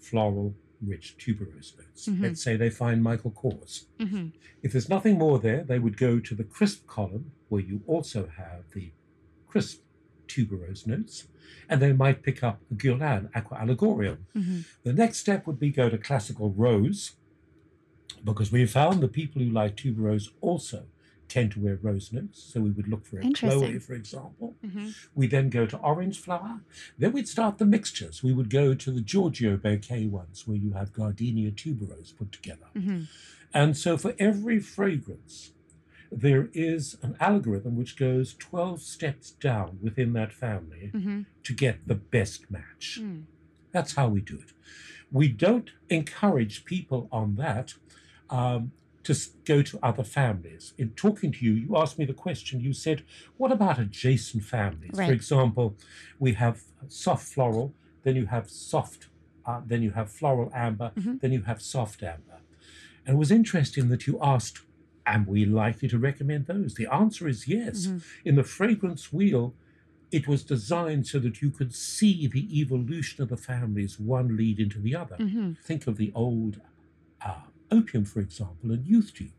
floral 0.00 0.54
rich 0.80 1.16
tuberose 1.18 1.76
notes. 1.78 2.08
Mhm. 2.08 2.20
Let's 2.22 2.42
say 2.42 2.56
they 2.56 2.70
find 2.70 3.02
Michael 3.02 3.30
Kors. 3.32 3.84
hmm 4.00 4.28
If 4.62 4.72
there's 4.72 4.88
nothing 4.88 5.18
more 5.18 5.38
there, 5.38 5.62
they 5.64 5.78
would 5.78 5.96
go 5.98 6.18
to 6.18 6.34
the 6.34 6.44
crisp 6.44 6.86
column 6.86 7.32
where 7.50 7.60
you 7.62 7.82
also 7.86 8.26
have 8.26 8.70
the 8.72 8.92
crisp 9.46 9.82
tuberose 10.26 10.86
notes, 10.86 11.28
and 11.68 11.80
they 11.82 11.92
might 11.92 12.22
pick 12.22 12.42
up 12.42 12.60
a 12.70 12.74
Guerlain 12.74 13.28
Aqua 13.34 13.58
Allegoria. 13.58 14.16
hmm 14.32 14.60
The 14.82 14.92
next 14.94 15.18
step 15.18 15.46
would 15.46 15.58
be 15.60 15.70
go 15.70 15.90
to 15.90 15.98
classical 15.98 16.50
rose, 16.52 17.16
because 18.22 18.52
we 18.52 18.66
found 18.66 19.00
the 19.00 19.08
people 19.08 19.42
who 19.42 19.50
like 19.50 19.76
tuberose 19.76 20.28
also 20.40 20.86
tend 21.28 21.52
to 21.52 21.60
wear 21.60 21.78
rose 21.80 22.12
notes. 22.12 22.50
So 22.52 22.60
we 22.60 22.70
would 22.70 22.86
look 22.88 23.06
for 23.06 23.18
a 23.18 23.30
Chloe, 23.32 23.78
for 23.78 23.94
example. 23.94 24.56
hmm 24.64 24.90
We 25.14 25.26
then 25.26 25.48
go 25.50 25.66
to 25.66 25.78
orange 25.78 26.20
flower. 26.20 26.60
Then 26.98 27.12
we'd 27.12 27.28
start 27.28 27.58
the 27.58 27.64
mixtures. 27.64 28.22
We 28.22 28.32
would 28.32 28.50
go 28.50 28.74
to 28.74 28.90
the 28.90 29.00
Giorgio 29.00 29.56
bouquet 29.56 30.06
ones, 30.06 30.46
where 30.46 30.56
you 30.56 30.72
have 30.72 30.92
gardenia 30.92 31.50
tuberose 31.50 32.16
put 32.16 32.30
together. 32.32 32.66
hmm 32.74 33.04
And 33.52 33.76
so 33.76 33.96
for 33.96 34.14
every 34.18 34.60
fragrance, 34.60 35.52
there 36.12 36.48
is 36.52 36.96
an 37.02 37.16
algorithm 37.20 37.76
which 37.76 37.96
goes 37.96 38.34
12 38.34 38.80
steps 38.82 39.30
down 39.32 39.78
within 39.82 40.12
that 40.12 40.32
family 40.32 40.90
hmm 40.92 41.22
to 41.42 41.52
get 41.52 41.86
the 41.86 41.94
best 41.94 42.50
match. 42.50 43.00
Mm. 43.02 43.24
That's 43.70 43.94
how 43.96 44.08
we 44.08 44.20
do 44.22 44.36
it. 44.36 44.52
We 45.12 45.28
don't 45.28 45.70
encourage 45.90 46.64
people 46.64 47.06
on 47.12 47.34
that 47.36 47.74
um, 48.30 48.72
to 49.04 49.14
go 49.44 49.60
to 49.62 49.78
other 49.82 50.02
families. 50.04 50.72
In 50.78 50.90
talking 50.90 51.30
to 51.32 51.44
you, 51.44 51.52
you 51.52 51.76
asked 51.76 51.98
me 51.98 52.04
the 52.06 52.14
question. 52.14 52.60
You 52.60 52.72
said, 52.72 53.02
What 53.36 53.52
about 53.52 53.78
adjacent 53.78 54.44
families? 54.44 54.92
Right. 54.94 55.06
For 55.08 55.12
example, 55.12 55.76
we 56.18 56.32
have 56.34 56.62
soft 56.88 57.26
floral, 57.28 57.74
then 58.02 58.16
you 58.16 58.26
have 58.26 58.48
soft, 58.50 59.08
uh, 59.46 59.60
then 59.66 59.82
you 59.82 59.90
have 59.90 60.10
floral 60.10 60.50
amber, 60.54 60.92
Mhm. 60.96 61.20
then 61.20 61.32
you 61.32 61.42
have 61.42 61.60
soft 61.60 62.02
amber. 62.02 62.40
And 63.06 63.16
it 63.16 63.18
was 63.18 63.30
interesting 63.30 63.88
that 63.88 64.06
you 64.06 64.18
asked, 64.22 64.60
Am 65.06 65.26
we 65.26 65.44
likely 65.44 65.86
to 65.88 65.98
recommend 65.98 66.46
those? 66.46 66.74
The 66.76 66.86
answer 66.90 67.28
is 67.28 67.46
yes. 67.46 67.88
Mhm. 67.88 68.02
In 68.24 68.34
the 68.36 68.42
fragrance 68.42 69.12
wheel, 69.12 69.54
it 70.10 70.26
was 70.26 70.42
designed 70.44 71.06
so 71.06 71.18
that 71.18 71.42
you 71.42 71.50
could 71.50 71.74
see 71.74 72.26
the 72.26 72.58
evolution 72.58 73.22
of 73.22 73.28
the 73.28 73.36
families, 73.36 74.00
one 74.00 74.34
lead 74.34 74.58
into 74.58 74.80
the 74.80 74.94
other. 74.96 75.16
hmm 75.16 75.52
Think 75.62 75.86
of 75.86 75.98
the 75.98 76.10
old 76.14 76.62
uh, 77.20 77.42
opium, 77.70 78.04
for 78.04 78.20
example, 78.20 78.70
and 78.72 78.86
Youth 78.86 79.12
Dew. 79.14 79.30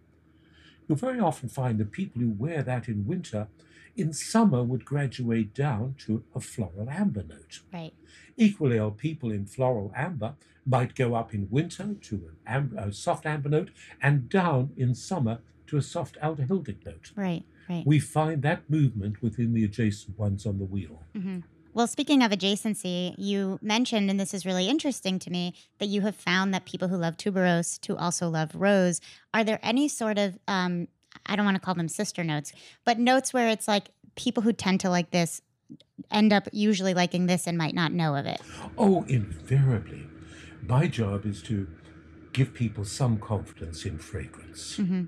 you'll 0.87 0.97
very 0.97 1.19
often 1.19 1.49
find 1.49 1.79
that 1.79 1.91
people 1.91 2.21
who 2.21 2.29
wear 2.29 2.61
that 2.63 2.87
in 2.87 3.05
winter, 3.07 3.47
in 3.95 4.13
summer 4.13 4.61
would 4.63 4.85
graduate 4.85 5.53
down 5.53 5.95
to 5.99 6.23
a 6.35 6.39
floral 6.39 6.89
amber 6.89 7.23
note. 7.23 7.61
Right. 7.73 7.93
Equally, 8.37 8.77
our 8.77 8.91
people 8.91 9.31
in 9.31 9.45
floral 9.45 9.91
amber 9.95 10.35
might 10.65 10.95
go 10.95 11.15
up 11.15 11.33
in 11.33 11.47
winter 11.49 11.95
to 12.01 12.15
an 12.15 12.35
amber, 12.45 12.77
a 12.77 12.91
soft 12.93 13.25
amber 13.25 13.49
note 13.49 13.69
and 14.01 14.27
down 14.29 14.71
in 14.77 14.93
summer 14.95 15.39
to 15.67 15.77
a 15.77 15.81
soft 15.81 16.17
aldehydic 16.21 16.85
note. 16.85 17.11
Right. 17.15 17.43
Right. 17.69 17.85
We 17.85 17.99
find 17.99 18.41
that 18.43 18.69
movement 18.69 19.21
within 19.23 19.53
the 19.53 19.63
adjacent 19.63 20.19
ones 20.19 20.45
on 20.45 20.59
the 20.59 20.65
wheel. 20.65 21.01
hmm 21.13 21.39
Well, 21.75 21.87
speaking 21.87 22.23
of 22.23 22.31
adjacency, 22.31 23.15
you 23.17 23.59
mentioned, 23.61 24.09
and 24.09 24.17
this 24.17 24.33
is 24.33 24.45
really 24.45 24.69
interesting 24.69 25.19
to 25.19 25.29
me, 25.29 25.53
that 25.79 25.87
you 25.87 25.99
have 26.01 26.15
found 26.15 26.53
that 26.53 26.63
people 26.63 26.87
who 26.87 26.95
love 26.95 27.17
tuberose 27.17 27.77
to 27.81 27.97
also 27.97 28.29
love 28.29 28.51
rose. 28.55 29.01
Are 29.33 29.43
there 29.43 29.59
any 29.61 29.89
sort 29.89 30.17
of, 30.17 30.39
um, 30.47 30.87
I 31.25 31.35
don't 31.35 31.43
want 31.43 31.55
to 31.55 31.61
call 31.61 31.75
them 31.75 31.89
sister 31.89 32.23
notes, 32.23 32.53
but 32.85 32.97
notes 32.97 33.33
where 33.33 33.49
it's 33.49 33.67
like 33.67 33.89
people 34.15 34.41
who 34.41 34.53
tend 34.53 34.79
to 34.79 34.89
like 34.89 35.11
this 35.11 35.41
end 36.09 36.31
up 36.31 36.47
usually 36.53 36.93
liking 36.93 37.25
this 37.25 37.45
and 37.45 37.57
might 37.57 37.75
not 37.75 37.91
know 37.91 38.15
of 38.15 38.25
it? 38.25 38.39
Oh, 38.77 39.03
invariably. 39.09 40.07
My 40.65 40.87
job 40.87 41.25
is 41.25 41.41
to 41.43 41.67
give 42.31 42.53
people 42.53 42.85
some 42.85 43.17
confidence 43.17 43.85
in 43.85 43.97
fragrance. 43.97 44.77
hmm 44.77 45.03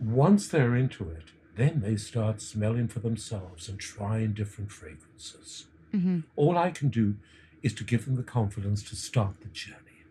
Once 0.00 0.48
they're 0.48 0.74
into 0.74 1.08
it, 1.08 1.26
then 1.54 1.82
they 1.82 1.94
start 1.94 2.42
smelling 2.42 2.88
for 2.88 2.98
themselves 2.98 3.68
and 3.68 3.78
trying 3.78 4.32
different 4.32 4.72
fragrances. 4.72 5.66
Hmm 5.92 6.20
All 6.36 6.56
I 6.58 6.70
can 6.70 6.88
do 6.88 7.14
is 7.62 7.72
to 7.74 7.84
give 7.84 8.04
them 8.06 8.16
the 8.16 8.22
confidence 8.22 8.82
to 8.90 8.96
start 8.96 9.34
the 9.42 9.48
journey, 9.48 10.04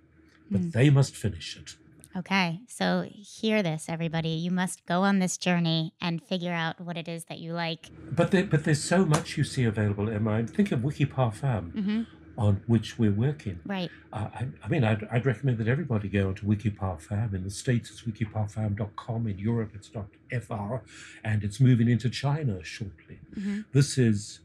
but 0.51 0.61
Mm. 0.61 0.71
they 0.71 0.89
must 0.89 1.15
finish 1.15 1.57
it. 1.57 1.75
Okay. 2.15 2.59
So 2.67 3.07
hear 3.11 3.61
this, 3.63 3.85
everybody. 3.87 4.29
You 4.29 4.51
must 4.51 4.85
go 4.87 5.03
on 5.03 5.19
this 5.19 5.37
journey 5.37 5.93
and 6.01 6.21
figure 6.21 6.51
out 6.51 6.81
what 6.81 6.97
it 6.97 7.07
is 7.07 7.25
that 7.25 7.37
you 7.39 7.53
like. 7.53 7.89
But 8.11 8.31
there, 8.31 8.45
but 8.45 8.63
there's 8.65 8.83
so 8.83 9.05
much 9.05 9.37
you 9.37 9.43
see 9.43 9.63
available, 9.63 10.09
Emma. 10.09 10.43
Think 10.47 10.71
of 10.71 10.83
Wiki 10.83 11.05
Parfum, 11.05 11.71
hmm 11.73 12.01
on 12.37 12.61
which 12.67 12.97
we're 12.97 13.11
working. 13.11 13.59
Right. 13.65 13.91
Uh, 14.13 14.29
I, 14.33 14.47
I 14.63 14.67
mean, 14.69 14.85
I'd, 14.85 15.05
I'd 15.11 15.25
recommend 15.25 15.57
that 15.57 15.67
everybody 15.67 16.07
go 16.07 16.29
onto 16.29 16.47
Wiki 16.47 16.71
Parfum. 16.71 17.33
In 17.33 17.43
the 17.43 17.49
States, 17.51 17.89
it's 17.91 18.01
wikiparfum.com. 18.03 19.27
In 19.27 19.37
Europe, 19.37 19.71
it's 19.75 19.89
dot 19.89 20.07
.fr. 20.47 20.75
And 21.23 21.43
it's 21.43 21.59
moving 21.59 21.89
into 21.89 22.09
China 22.09 22.63
shortly. 22.63 23.19
hmm 23.35 23.61
This 23.73 23.97
is 23.97 24.39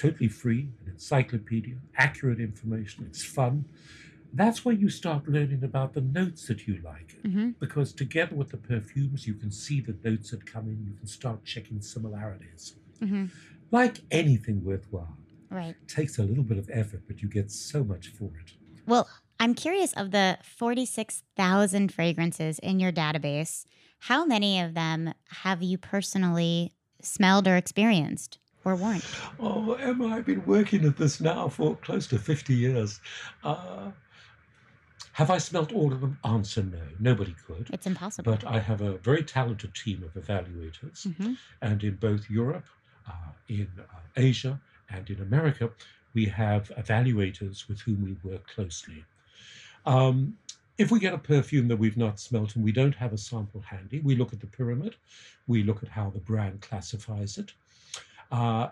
totally 0.00 0.28
free, 0.28 0.62
an 0.80 0.92
encyclopedia, 0.92 1.76
accurate 1.96 2.40
information. 2.40 3.04
It's 3.08 3.24
fun. 3.24 3.64
That's 4.32 4.64
where 4.64 4.74
you 4.74 4.88
start 4.88 5.28
learning 5.28 5.64
about 5.64 5.94
the 5.94 6.00
notes 6.00 6.46
that 6.48 6.66
you 6.66 6.74
like. 6.92 7.10
hmm 7.22 7.50
Because 7.64 7.92
together 7.92 8.36
with 8.40 8.50
the 8.50 8.56
perfumes, 8.72 9.26
you 9.26 9.34
can 9.34 9.50
see 9.64 9.80
the 9.80 9.96
notes 10.08 10.30
that 10.30 10.46
come 10.46 10.66
in. 10.72 10.78
You 10.88 10.94
can 11.00 11.08
start 11.08 11.44
checking 11.44 11.80
similarities. 11.82 12.74
hmm 13.00 13.26
Like 13.70 13.96
anything 14.10 14.64
worthwhile, 14.64 15.16
Right. 15.50 15.76
it 15.82 15.88
takes 15.88 16.18
a 16.18 16.22
little 16.24 16.44
bit 16.44 16.58
of 16.58 16.68
effort, 16.72 17.02
but 17.08 17.22
you 17.22 17.28
get 17.28 17.50
so 17.50 17.84
much 17.84 18.08
for 18.08 18.30
it. 18.40 18.52
Well, 18.86 19.08
I'm 19.38 19.54
curious 19.54 19.92
of 19.94 20.10
the 20.10 20.38
46,000 20.42 21.92
fragrances 21.92 22.58
in 22.60 22.80
your 22.80 22.92
database, 22.92 23.64
how 24.00 24.24
many 24.24 24.60
of 24.60 24.74
them 24.74 25.14
have 25.44 25.62
you 25.62 25.78
personally 25.78 26.72
smelled 27.02 27.46
or 27.48 27.56
experienced 27.56 28.38
or 28.64 28.74
worn? 28.74 29.00
Oh, 29.38 29.74
Emma, 29.74 30.08
I've 30.08 30.26
been 30.26 30.44
working 30.44 30.84
at 30.84 30.96
this 30.96 31.20
now 31.20 31.48
for 31.48 31.76
close 31.76 32.06
to 32.08 32.18
50 32.18 32.54
years. 32.54 33.00
Uh, 33.42 33.90
have 35.12 35.30
I 35.30 35.38
smelt 35.38 35.72
all 35.72 35.92
of 35.92 36.00
them? 36.00 36.18
Answer 36.24 36.62
no. 36.62 36.78
Nobody 36.98 37.34
could. 37.46 37.68
It's 37.72 37.86
impossible. 37.86 38.32
But 38.32 38.44
I 38.46 38.58
have 38.58 38.80
a 38.80 38.98
very 38.98 39.22
talented 39.22 39.74
team 39.74 40.02
of 40.02 40.14
evaluators, 40.22 41.06
hmm 41.16 41.34
and 41.62 41.82
in 41.84 41.96
both 41.96 42.30
Europe, 42.30 42.64
uh, 43.06 43.32
in 43.48 43.68
uh, 43.78 43.98
Asia, 44.16 44.58
and 44.88 45.08
in 45.10 45.20
America, 45.20 45.70
we 46.14 46.24
have 46.26 46.70
evaluators 46.78 47.68
with 47.68 47.80
whom 47.80 48.02
we 48.02 48.30
work 48.30 48.46
closely. 48.46 49.04
Um, 49.84 50.38
if 50.78 50.90
we 50.90 50.98
get 50.98 51.12
a 51.12 51.18
perfume 51.18 51.68
that 51.68 51.76
we've 51.76 51.96
not 51.98 52.18
smelt 52.18 52.56
and 52.56 52.64
we 52.64 52.72
don't 52.72 52.94
have 52.94 53.12
a 53.12 53.18
sample 53.18 53.60
handy, 53.60 54.00
we 54.00 54.16
look 54.16 54.32
at 54.32 54.40
the 54.40 54.46
pyramid, 54.46 54.96
we 55.46 55.62
look 55.62 55.82
at 55.82 55.90
how 55.90 56.08
the 56.08 56.20
brand 56.20 56.62
classifies 56.62 57.36
it. 57.36 57.52
Uh, 58.30 58.68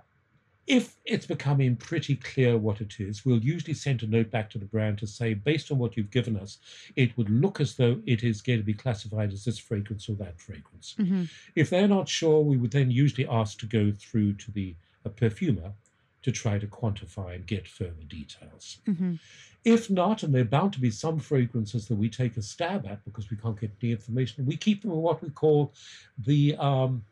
if 0.67 0.97
it's 1.07 1.27
becoming 1.27 1.77
pretty 1.77 2.15
clear 2.17 2.59
what 2.59 2.83
it 2.83 3.01
is, 3.01 3.25
we'll 3.25 3.39
usually 3.39 3.73
send 3.73 4.03
a 4.03 4.07
note 4.07 4.31
back 4.31 4.51
to 4.51 4.59
the 4.59 4.67
brand 4.67 4.99
to 4.99 5.07
say, 5.07 5.33
based 5.33 5.73
on 5.73 5.79
what 5.79 5.97
you've 5.97 6.11
given 6.11 6.37
us, 6.37 6.59
it 6.95 7.17
would 7.17 7.31
look 7.31 7.59
as 7.59 7.75
though 7.75 7.99
it 8.05 8.23
is 8.23 8.43
going 8.43 8.59
to 8.59 8.65
be 8.65 8.75
classified 8.75 9.33
as 9.33 9.47
this 9.47 9.59
fragrance 9.59 10.09
or 10.11 10.17
that 10.17 10.39
fragrance. 10.39 10.95
hmm 10.99 11.25
If 11.55 11.71
they're 11.71 11.89
not 11.89 12.09
sure, 12.09 12.43
we 12.43 12.59
would 12.59 12.71
then 12.71 12.91
usually 12.91 13.27
ask 13.27 13.59
to 13.61 13.67
go 13.67 13.93
through 13.99 14.35
to 14.35 14.51
the 14.51 14.75
a 15.05 15.09
perfumer 15.09 15.73
to 16.21 16.33
try 16.33 16.59
to 16.59 16.67
quantify 16.67 17.37
and 17.37 17.47
get 17.47 17.67
further 17.67 18.05
details. 18.07 18.79
hmm 18.85 19.15
If 19.65 19.89
not, 19.89 20.23
and 20.23 20.35
there 20.35 20.43
are 20.43 20.57
bound 20.57 20.75
to 20.75 20.81
be 20.81 20.91
some 20.91 21.19
fragrances 21.19 21.89
that 21.89 21.97
we 21.97 22.11
take 22.11 22.37
a 22.37 22.43
stab 22.43 22.87
at 22.87 23.05
because 23.05 23.31
we 23.31 23.39
can't 23.39 23.59
get 23.59 23.79
the 23.81 23.93
information, 23.93 24.45
we 24.45 24.57
keep 24.57 24.83
them 24.83 24.91
in 24.91 24.99
what 24.99 25.23
we 25.23 25.31
call 25.31 25.73
the 26.19 26.57
um, 26.57 27.05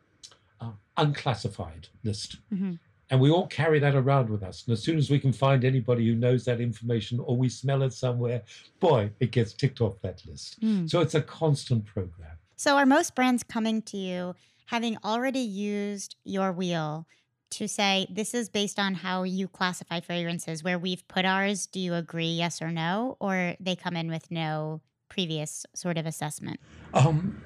unclassified 0.97 1.87
list. 2.03 2.37
hmm 2.49 2.73
And 3.09 3.21
we 3.21 3.29
all 3.29 3.47
carry 3.47 3.79
that 3.79 3.95
around 3.95 4.29
with 4.29 4.43
us. 4.43 4.65
And 4.65 4.73
as 4.73 4.83
soon 4.83 4.97
as 4.97 5.09
we 5.09 5.19
can 5.19 5.31
find 5.31 5.63
anybody 5.63 6.05
who 6.07 6.15
knows 6.15 6.43
that 6.45 6.59
information 6.59 7.19
or 7.19 7.37
we 7.37 7.49
smell 7.49 7.83
it 7.83 7.93
somewhere, 7.93 8.41
boy, 8.79 9.11
it 9.19 9.31
gets 9.31 9.53
ticked 9.53 9.79
off 9.79 10.01
that 10.01 10.21
list. 10.25 10.59
Mm. 10.61 10.89
So 10.89 10.99
it's 10.99 11.15
a 11.15 11.21
constant 11.21 11.85
program. 11.85 12.37
So, 12.57 12.75
are 12.75 12.87
most 12.87 13.13
brands 13.13 13.43
coming 13.43 13.83
to 13.83 13.97
you 13.97 14.33
having 14.65 14.97
already 15.03 15.39
used 15.39 16.15
your 16.23 16.51
wheel 16.51 17.07
to 17.49 17.67
say, 17.67 18.07
this 18.09 18.33
is 18.33 18.49
based 18.49 18.77
on 18.77 18.93
how 18.93 19.23
you 19.23 19.47
classify 19.47 19.99
fragrances, 19.99 20.63
where 20.63 20.77
we've 20.77 21.07
put 21.07 21.25
ours? 21.25 21.67
Do 21.67 21.79
you 21.79 21.93
agree, 21.93 22.27
yes 22.27 22.61
or 22.61 22.71
no? 22.71 23.17
Or 23.19 23.55
they 23.59 23.75
come 23.75 23.95
in 23.95 24.09
with 24.09 24.29
no 24.29 24.81
previous 25.09 25.65
sort 25.73 25.97
of 25.97 26.05
assessment? 26.05 26.59
Um, 26.93 27.41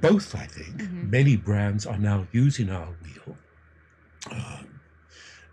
both, 0.00 0.34
I 0.34 0.46
think. 0.46 0.82
Mhm. 0.82 1.10
Many 1.10 1.36
brands 1.36 1.86
are 1.86 1.98
now 1.98 2.26
using 2.32 2.70
our 2.70 2.92
wheel. 3.02 3.36
Um, 4.30 4.80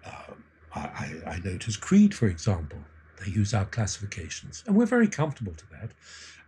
um, 0.05 0.43
I, 0.73 1.13
I 1.27 1.39
notice 1.39 1.75
Creed, 1.77 2.13
for 2.15 2.27
example, 2.27 2.79
they 3.23 3.31
use 3.31 3.53
our 3.53 3.65
classifications, 3.65 4.63
and 4.65 4.75
we're 4.75 4.85
very 4.85 5.07
comfortable 5.07 5.53
to 5.53 5.65
that. 5.71 5.91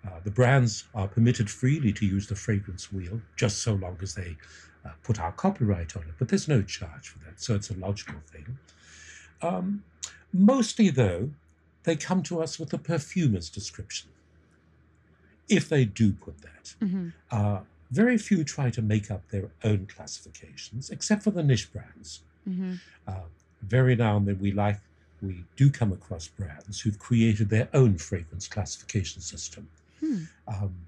Uh, 0.06 0.20
the 0.24 0.32
brands 0.32 0.86
are 0.94 1.08
permitted 1.08 1.50
freely 1.50 1.94
to 1.94 2.06
use 2.06 2.28
the 2.28 2.36
fragrance 2.36 2.92
wheel, 2.92 3.22
just 3.36 3.62
so 3.62 3.74
long 3.74 3.98
as 4.02 4.16
they 4.16 4.38
uh, 4.86 4.90
put 5.04 5.20
our 5.20 5.32
copyright 5.32 5.96
on 5.96 6.04
it. 6.04 6.16
But 6.18 6.30
there's 6.30 6.48
no 6.48 6.62
charge 6.62 7.10
for 7.10 7.20
that, 7.20 7.40
so 7.42 7.56
it's 7.56 7.70
a 7.70 7.76
logical 7.76 8.20
thing. 8.26 8.58
Um, 9.42 9.84
mostly, 10.34 10.90
though, 10.90 11.32
they 11.84 11.96
come 11.96 12.24
to 12.24 12.42
us 12.42 12.58
with 12.60 12.70
the 12.70 12.78
perfumer's 12.78 13.50
description. 13.50 14.10
If 15.50 15.68
they 15.70 15.86
do 15.86 16.14
put 16.14 16.42
that, 16.42 16.76
hmm 16.80 17.10
uh, 17.32 17.62
very 17.94 18.18
few 18.18 18.44
try 18.44 18.70
to 18.72 18.82
make 18.82 19.12
up 19.12 19.30
their 19.30 19.52
own 19.64 19.88
classifications, 19.88 20.90
except 20.90 21.24
for 21.24 21.32
the 21.32 21.44
niche 21.44 21.72
brands. 21.74 22.26
hmm 22.46 22.76
Uh, 23.08 23.30
very 23.62 23.96
now 23.96 24.18
and 24.18 24.28
then, 24.28 24.40
we 24.40 24.52
like 24.52 24.82
we 25.22 25.48
do 25.58 25.72
come 25.72 25.94
across 25.94 26.28
brands 26.30 26.82
who've 26.82 27.00
created 27.00 27.50
their 27.50 27.70
own 27.74 27.98
fragrance 27.98 28.48
classification 28.48 29.22
system. 29.22 29.72
Hmm. 30.02 30.24
Um, 30.48 30.88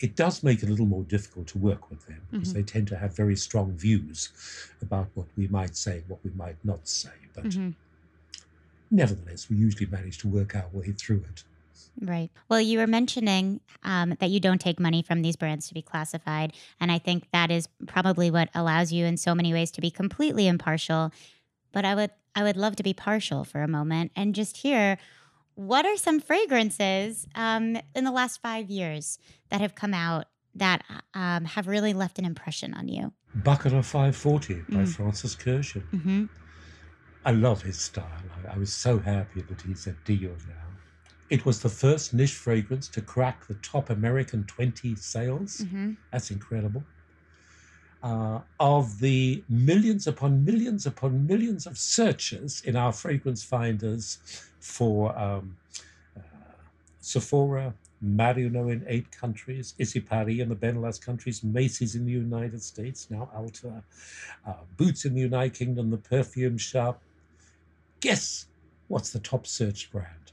it 0.00 0.16
does 0.16 0.42
make 0.42 0.62
it 0.62 0.68
a 0.68 0.70
little 0.70 0.86
more 0.86 1.04
difficult 1.04 1.46
to 1.48 1.58
work 1.58 1.90
with 1.90 2.06
them 2.06 2.28
because 2.32 2.52
Mhm. 2.52 2.52
they 2.52 2.62
tend 2.62 2.88
to 2.88 2.96
have 2.98 3.16
very 3.16 3.36
strong 3.36 3.76
views 3.76 4.32
about 4.82 5.10
what 5.14 5.28
we 5.36 5.48
might 5.48 5.76
say, 5.76 6.04
what 6.06 6.24
we 6.24 6.30
might 6.32 6.62
not 6.64 6.88
say. 6.88 7.28
But 7.34 7.58
hmm 7.58 7.70
nevertheless, 8.90 9.48
we 9.48 9.56
usually 9.56 9.86
manage 9.86 10.18
to 10.18 10.28
work 10.28 10.54
our 10.54 10.68
way 10.68 10.92
through 10.92 11.24
it. 11.28 11.44
Right. 12.00 12.30
Well, 12.48 12.60
you 12.60 12.78
were 12.78 12.86
mentioning 12.86 13.60
um, 13.82 14.14
that 14.20 14.30
you 14.30 14.40
don't 14.40 14.60
take 14.60 14.78
money 14.78 15.02
from 15.02 15.22
these 15.22 15.36
brands 15.36 15.68
to 15.68 15.74
be 15.74 15.82
classified. 15.82 16.52
And 16.80 16.92
I 16.92 16.98
think 16.98 17.24
that 17.32 17.50
is 17.50 17.68
probably 17.86 18.30
what 18.30 18.48
allows 18.54 18.92
you 18.92 19.06
in 19.06 19.16
so 19.16 19.34
many 19.34 19.52
ways 19.52 19.70
to 19.72 19.80
be 19.80 19.90
completely 19.90 20.46
impartial. 20.46 21.12
But 21.72 21.84
I 21.84 21.94
would 21.94 22.10
I 22.34 22.42
would 22.42 22.56
love 22.56 22.76
to 22.76 22.82
be 22.82 22.92
partial 22.92 23.44
for 23.44 23.62
a 23.62 23.68
moment 23.68 24.12
and 24.14 24.34
just 24.34 24.58
hear 24.58 24.98
what 25.54 25.86
are 25.86 25.96
some 25.96 26.20
fragrances 26.20 27.26
um, 27.34 27.78
in 27.94 28.04
the 28.04 28.10
last 28.10 28.42
five 28.42 28.68
years 28.68 29.18
that 29.48 29.62
have 29.62 29.74
come 29.74 29.94
out 29.94 30.26
that 30.54 30.82
um, 31.14 31.44
have 31.46 31.66
really 31.66 31.94
left 31.94 32.18
an 32.18 32.24
impression 32.26 32.74
on 32.74 32.88
you? 32.88 33.12
Baccarat 33.34 33.82
540 33.82 34.54
by 34.68 34.84
Mm. 34.84 34.88
Francis 34.88 35.34
Kurkdjian. 35.34 35.82
hmm 35.90 36.24
I 37.24 37.32
love 37.32 37.62
his 37.62 37.78
style. 37.80 38.22
I, 38.48 38.54
I 38.54 38.58
was 38.58 38.72
so 38.72 38.98
happy 38.98 39.40
that 39.42 39.62
he's 39.62 39.86
at 39.88 39.96
Dior 40.04 40.38
now. 40.46 40.65
It 41.28 41.44
was 41.44 41.60
the 41.62 41.68
first 41.68 42.12
niche 42.14 42.34
fragrance 42.34 42.88
to 42.90 43.02
crack 43.02 43.46
the 43.46 43.54
top 43.54 43.90
American 43.90 44.44
20 44.46 44.96
sales. 44.96 45.66
hmm 45.70 45.92
That's 46.12 46.30
incredible. 46.30 46.88
Uh, 48.02 48.42
of 48.60 49.00
the 49.00 49.44
millions 49.48 50.06
upon 50.06 50.44
millions 50.44 50.86
upon 50.86 51.26
millions 51.26 51.66
of 51.66 51.76
searches 51.78 52.60
in 52.60 52.76
our 52.76 52.92
fragrance 52.92 53.42
finders 53.42 54.18
for 54.60 55.18
um, 55.18 55.56
uh, 56.16 56.20
Sephora, 57.00 57.76
Marionnaud 58.02 58.68
in 58.70 58.84
eight 58.88 59.10
countries, 59.12 59.74
ICI 59.78 60.00
Paris 60.02 60.40
in 60.40 60.50
the 60.50 60.56
Benelux 60.56 61.00
countries, 61.00 61.42
Macy's 61.44 61.94
in 61.96 62.04
the 62.06 62.12
United 62.12 62.62
States, 62.62 63.10
now 63.10 63.30
Ulta, 63.34 63.84
uh, 64.46 64.64
Boots 64.76 65.04
in 65.06 65.14
the 65.14 65.22
United 65.22 65.54
Kingdom, 65.54 65.90
the 65.90 65.98
perfume 65.98 66.58
shop. 66.58 67.04
Guess 68.00 68.46
what's 68.88 69.12
the 69.12 69.20
top 69.20 69.46
search 69.46 69.90
brand? 69.90 70.32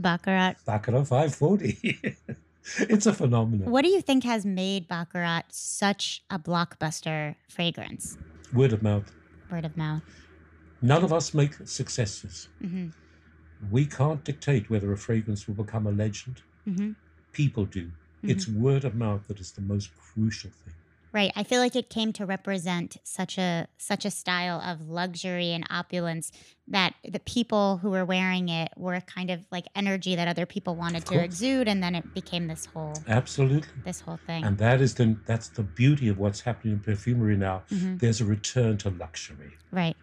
Baccarat. 0.00 0.54
Baccarat 0.66 1.04
540. 1.04 1.98
it's 2.78 3.06
a 3.06 3.12
phenomenon. 3.12 3.70
What 3.70 3.82
do 3.82 3.88
you 3.90 4.00
think 4.00 4.24
has 4.24 4.44
made 4.46 4.88
Baccarat 4.88 5.42
such 5.50 6.22
a 6.30 6.38
blockbuster 6.38 7.36
fragrance? 7.48 8.16
Word 8.52 8.72
of 8.72 8.82
mouth. 8.82 9.12
Word 9.50 9.64
of 9.64 9.76
mouth. 9.76 10.02
None 10.82 11.04
of 11.04 11.12
us 11.12 11.34
make 11.34 11.54
successes. 11.64 12.48
hmm 12.60 12.88
We 13.70 13.84
can't 13.86 14.24
dictate 14.24 14.70
whether 14.70 14.90
a 14.92 14.96
fragrance 14.96 15.46
will 15.46 15.54
become 15.64 15.86
a 15.86 15.92
legend. 15.92 16.42
hmm 16.64 16.92
People 17.32 17.64
do. 17.66 17.92
It's 18.22 18.46
word 18.48 18.84
of 18.84 18.94
mouth 18.94 19.26
that 19.28 19.40
is 19.40 19.52
the 19.52 19.62
most 19.62 19.90
crucial 19.96 20.50
thing. 20.64 20.74
Right. 21.12 21.32
I 21.34 21.42
feel 21.42 21.58
like 21.58 21.74
it 21.74 21.90
came 21.90 22.12
to 22.14 22.24
represent 22.26 22.96
such 23.02 23.36
a 23.36 23.66
such 23.78 24.04
a 24.04 24.10
style 24.12 24.60
of 24.60 24.88
luxury 24.88 25.50
and 25.52 25.66
opulence 25.68 26.30
that 26.68 26.94
the 27.04 27.18
people 27.18 27.78
who 27.78 27.90
were 27.90 28.04
wearing 28.04 28.48
it 28.48 28.68
were 28.76 29.00
kind 29.00 29.28
of 29.28 29.44
like 29.50 29.66
energy 29.74 30.14
that 30.14 30.28
other 30.28 30.46
people 30.46 30.76
wanted 30.76 31.04
to 31.06 31.22
exude, 31.22 31.66
and 31.66 31.82
then 31.82 31.96
it 31.96 32.14
became 32.14 32.46
this 32.46 32.66
whole 32.66 33.02
Absolutely. 33.08 33.82
this 33.84 34.00
whole 34.00 34.20
thing. 34.24 34.44
And 34.44 34.58
that 34.58 34.80
is 34.80 34.94
the 34.94 35.16
that's 35.26 35.48
the 35.48 35.64
beauty 35.64 36.06
of 36.08 36.16
what's 36.18 36.42
happening 36.42 36.74
in 36.74 36.80
perfumery 36.80 37.36
now. 37.36 37.64
Mhm. 37.72 37.98
There's 37.98 38.20
a 38.20 38.24
return 38.24 38.78
to 38.78 38.90
luxury. 38.90 39.58
Right. 39.72 39.96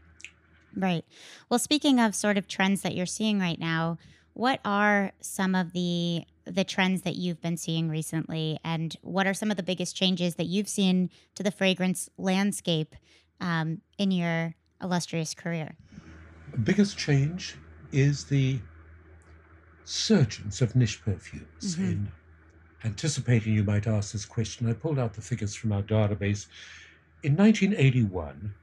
Right. 0.76 1.05
Well, 1.49 1.60
speaking 1.60 1.99
of 2.01 2.16
sort 2.16 2.38
of 2.38 2.47
trends 2.49 2.82
that 2.82 2.95
you're 2.95 3.05
seeing 3.05 3.39
right 3.39 3.60
now, 3.60 3.97
what 4.34 4.60
are 4.66 5.14
some 5.22 5.55
of 5.55 5.72
the 5.72 6.24
the 6.50 6.64
trends 6.64 7.02
that 7.04 7.16
you've 7.16 7.41
been 7.41 7.58
seeing 7.58 7.89
recently, 7.89 8.60
and 8.64 8.95
what 9.02 9.28
are 9.28 9.34
some 9.34 9.52
of 9.52 9.58
the 9.58 9.64
biggest 9.64 9.95
changes 9.95 10.36
that 10.36 10.45
you've 10.45 10.70
seen 10.70 11.10
to 11.36 11.43
the 11.43 11.52
fragrance 11.52 12.10
landscape 12.18 12.95
um, 13.39 13.82
in 13.98 14.12
your 14.12 14.56
illustrious 14.82 15.34
career? 15.34 15.76
biggest 16.64 16.98
change 16.98 17.56
is 17.91 18.26
the 18.26 18.60
surgence 19.84 20.62
of 20.62 20.76
niche 20.76 21.02
perfumes. 21.02 21.76
Mhm. 21.76 21.91
In 21.91 22.12
anticipating 22.84 23.54
you 23.54 23.64
might 23.64 23.88
ask 23.88 24.12
this 24.12 24.26
question, 24.26 24.68
I 24.68 24.74
pulled 24.74 25.00
out 25.00 25.14
the 25.14 25.22
figures 25.22 25.56
from 25.56 25.72
our 25.72 25.84
database. 25.84 26.48
In 27.24 27.36
1981, 27.36 28.54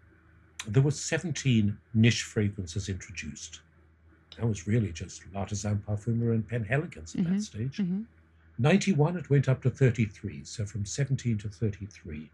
there 0.67 0.83
were 0.83 0.91
17 0.91 1.79
niche 1.93 2.23
fragrances 2.23 2.89
introduced. 2.89 3.61
That 4.37 4.47
was 4.47 4.67
really 4.67 4.93
just 4.93 5.23
L'Artisan 5.33 5.83
Parfumeur 5.87 6.33
and 6.33 6.47
Penhaligon's 6.49 7.15
at 7.15 7.23
Mhm. 7.23 7.29
that 7.35 7.43
stage. 7.43 7.77
Mm-hmm. 7.79 8.03
91, 8.59 9.17
it 9.17 9.31
went 9.31 9.49
up 9.49 9.63
to 9.63 9.71
33, 9.71 10.45
so 10.45 10.65
from 10.65 10.85
17 10.85 11.39
to 11.39 11.49
33. 11.49 12.31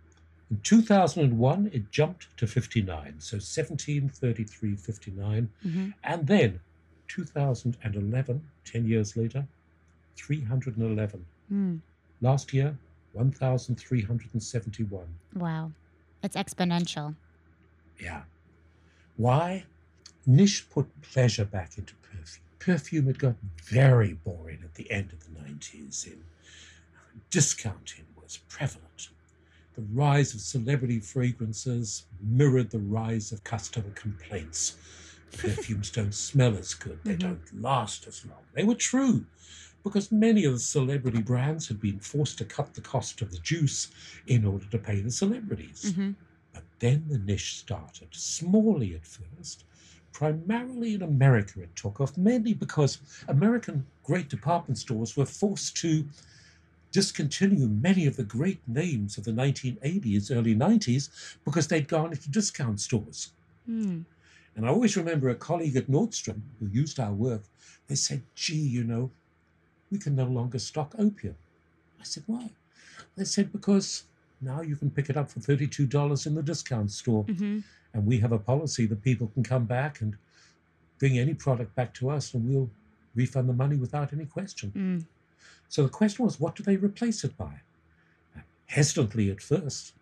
In 0.51 0.61
2001, 0.63 1.71
it 1.73 1.91
jumped 1.91 2.35
to 2.37 2.47
59, 2.47 3.15
so 3.21 3.39
17, 3.39 4.09
33, 4.09 4.77
59. 4.77 5.49
Mm-hmm. 5.65 5.91
And 6.05 6.27
then 6.27 6.61
2011, 7.09 8.43
10 8.65 8.87
years 8.87 9.17
later, 9.17 9.47
311. 10.17 11.25
Mm. 11.53 11.81
Last 12.21 12.53
year, 12.53 12.77
1,371. 13.13 15.07
Wow. 15.35 15.73
It's 16.23 16.37
exponential. 16.37 17.15
Yeah. 17.99 18.23
Why? 19.17 19.65
Niche 20.27 20.69
put 20.71 21.01
pleasure 21.03 21.45
back 21.45 21.79
into 21.79 21.95
perfume. 21.97 22.45
Perfume 22.59 23.07
had 23.07 23.19
got 23.19 23.37
very 23.65 24.13
boring 24.13 24.61
at 24.63 24.75
the 24.75 24.91
end 24.91 25.13
of 25.13 25.21
the 25.25 25.41
90s. 25.41 26.07
In 26.07 26.23
discounting 27.31 28.05
was 28.21 28.39
prevalent. 28.49 29.09
The 29.75 29.83
rise 29.83 30.35
of 30.35 30.41
celebrity 30.41 31.01
fragrances 31.01 32.05
mirrored 32.21 32.71
the 32.71 32.79
rise 32.81 33.33
of 33.33 33.45
customer 33.45 33.91
complaints. 33.95 34.77
Perfumes 35.39 35.91
don't 35.91 36.15
smell 36.15 36.57
as 36.57 36.75
good, 36.75 36.99
they 37.05 37.15
Mhm. 37.15 37.19
don't 37.21 37.63
last 37.63 38.07
as 38.07 38.27
long. 38.27 38.43
They 38.53 38.65
were 38.65 38.75
true 38.75 39.27
because 39.83 40.11
many 40.13 40.45
of 40.45 40.53
the 40.53 40.59
celebrity 40.59 41.23
brands 41.23 41.69
had 41.69 41.81
been 41.81 42.01
forced 42.01 42.37
to 42.39 42.45
cut 42.45 42.75
the 42.75 42.81
cost 42.81 43.23
of 43.23 43.31
the 43.31 43.39
juice 43.39 43.89
in 44.27 44.45
order 44.45 44.67
to 44.67 44.79
pay 44.79 45.01
the 45.01 45.11
celebrities. 45.11 45.93
Mm-hmm. 45.93 46.11
But 46.53 46.65
then 46.81 47.07
the 47.09 47.19
niche 47.19 47.57
started, 47.59 48.11
smallly 48.11 48.95
at 48.95 49.07
first. 49.07 49.65
Primarily 50.13 50.95
in 50.95 51.03
America, 51.03 51.63
it 51.63 51.75
took 51.77 52.01
off, 52.01 52.17
mainly 52.17 52.55
because 52.55 52.99
American 53.29 53.87
great 54.05 54.29
department 54.29 54.79
stores 54.79 55.17
were 55.17 55.27
forced 55.27 55.77
to 55.79 56.05
discontinue 56.93 57.69
many 57.69 58.07
of 58.07 58.17
the 58.17 58.25
great 58.25 58.61
names 58.67 59.17
of 59.17 59.25
the 59.25 59.31
1980s, 59.31 60.35
early 60.35 60.55
90s, 60.55 61.37
because 61.45 61.69
they'd 61.69 61.89
gone 61.89 62.13
into 62.13 62.29
discount 62.31 62.81
stores. 62.81 63.33
Mm. 63.69 64.05
And 64.57 64.67
I 64.67 64.69
always 64.69 64.97
remember 64.97 65.29
a 65.29 65.35
colleague 65.35 65.77
at 65.77 65.87
Nordstrom 65.87 66.41
who 66.59 66.67
used 66.67 66.99
our 66.99 67.13
work. 67.13 67.43
They 67.87 67.95
said, 67.95 68.23
gee, 68.35 68.57
you 68.57 68.85
know, 68.85 69.11
we 69.91 69.99
can 69.99 70.17
no 70.17 70.25
longer 70.25 70.59
stock 70.59 70.95
opium. 70.99 71.37
I 72.01 72.05
said, 72.05 72.25
why? 72.27 72.51
They 73.17 73.25
said, 73.25 73.53
because 73.53 74.05
now 74.41 74.63
you 74.63 74.77
can 74.77 74.91
pick 74.91 75.11
it 75.11 75.17
up 75.17 75.31
for 75.31 75.41
$32 75.41 76.27
in 76.27 76.35
the 76.35 76.43
discount 76.43 76.91
store. 76.91 77.25
Mm-hmm. 77.25 77.59
And 77.95 78.07
we 78.07 78.19
have 78.21 78.33
a 78.33 78.39
policy 78.39 78.87
that 78.87 79.03
people 79.03 79.29
can 79.35 79.43
come 79.43 79.65
back 79.65 80.01
and 80.01 80.17
bring 80.99 81.19
any 81.19 81.35
product 81.35 81.75
back 81.75 81.93
to 81.95 82.11
us 82.11 82.35
and 82.35 82.49
we'll 82.49 82.71
refund 83.15 83.49
the 83.49 83.53
money 83.53 83.77
without 83.77 84.13
any 84.13 84.27
question. 84.27 84.73
Mm. 84.77 85.05
So 85.69 85.83
the 85.83 85.89
question 85.89 86.25
was, 86.25 86.39
what 86.39 86.55
do 86.55 86.63
they 86.63 86.77
replace 86.77 87.25
it 87.25 87.37
by? 87.37 87.55
Hesitantly 88.67 89.31
at 89.31 89.41
first, 89.43 89.95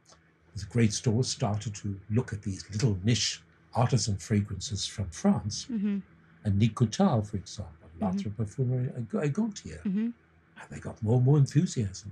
the 0.56 0.64
great 0.66 0.92
stores 0.92 1.28
started 1.28 1.74
to 1.76 1.98
look 2.10 2.32
at 2.32 2.42
these 2.42 2.64
little 2.70 2.98
niche 3.04 3.40
artisan 3.74 4.16
fragrances 4.16 4.86
from 4.86 5.08
France, 5.10 5.66
Mm-hmm. 5.70 5.98
Annick 6.46 6.74
Goutal, 6.74 7.26
for 7.26 7.36
example, 7.36 7.74
Mhm. 8.00 8.14
L'Atre 8.14 8.30
Parfumerie 8.30 8.92
et 9.24 9.32
Gaultier. 9.32 9.80
Mm-hmm. 9.84 9.98
And 10.60 10.70
they 10.70 10.78
got 10.80 11.02
more 11.02 11.16
and 11.16 11.24
more 11.24 11.38
enthusiasm. 11.38 12.10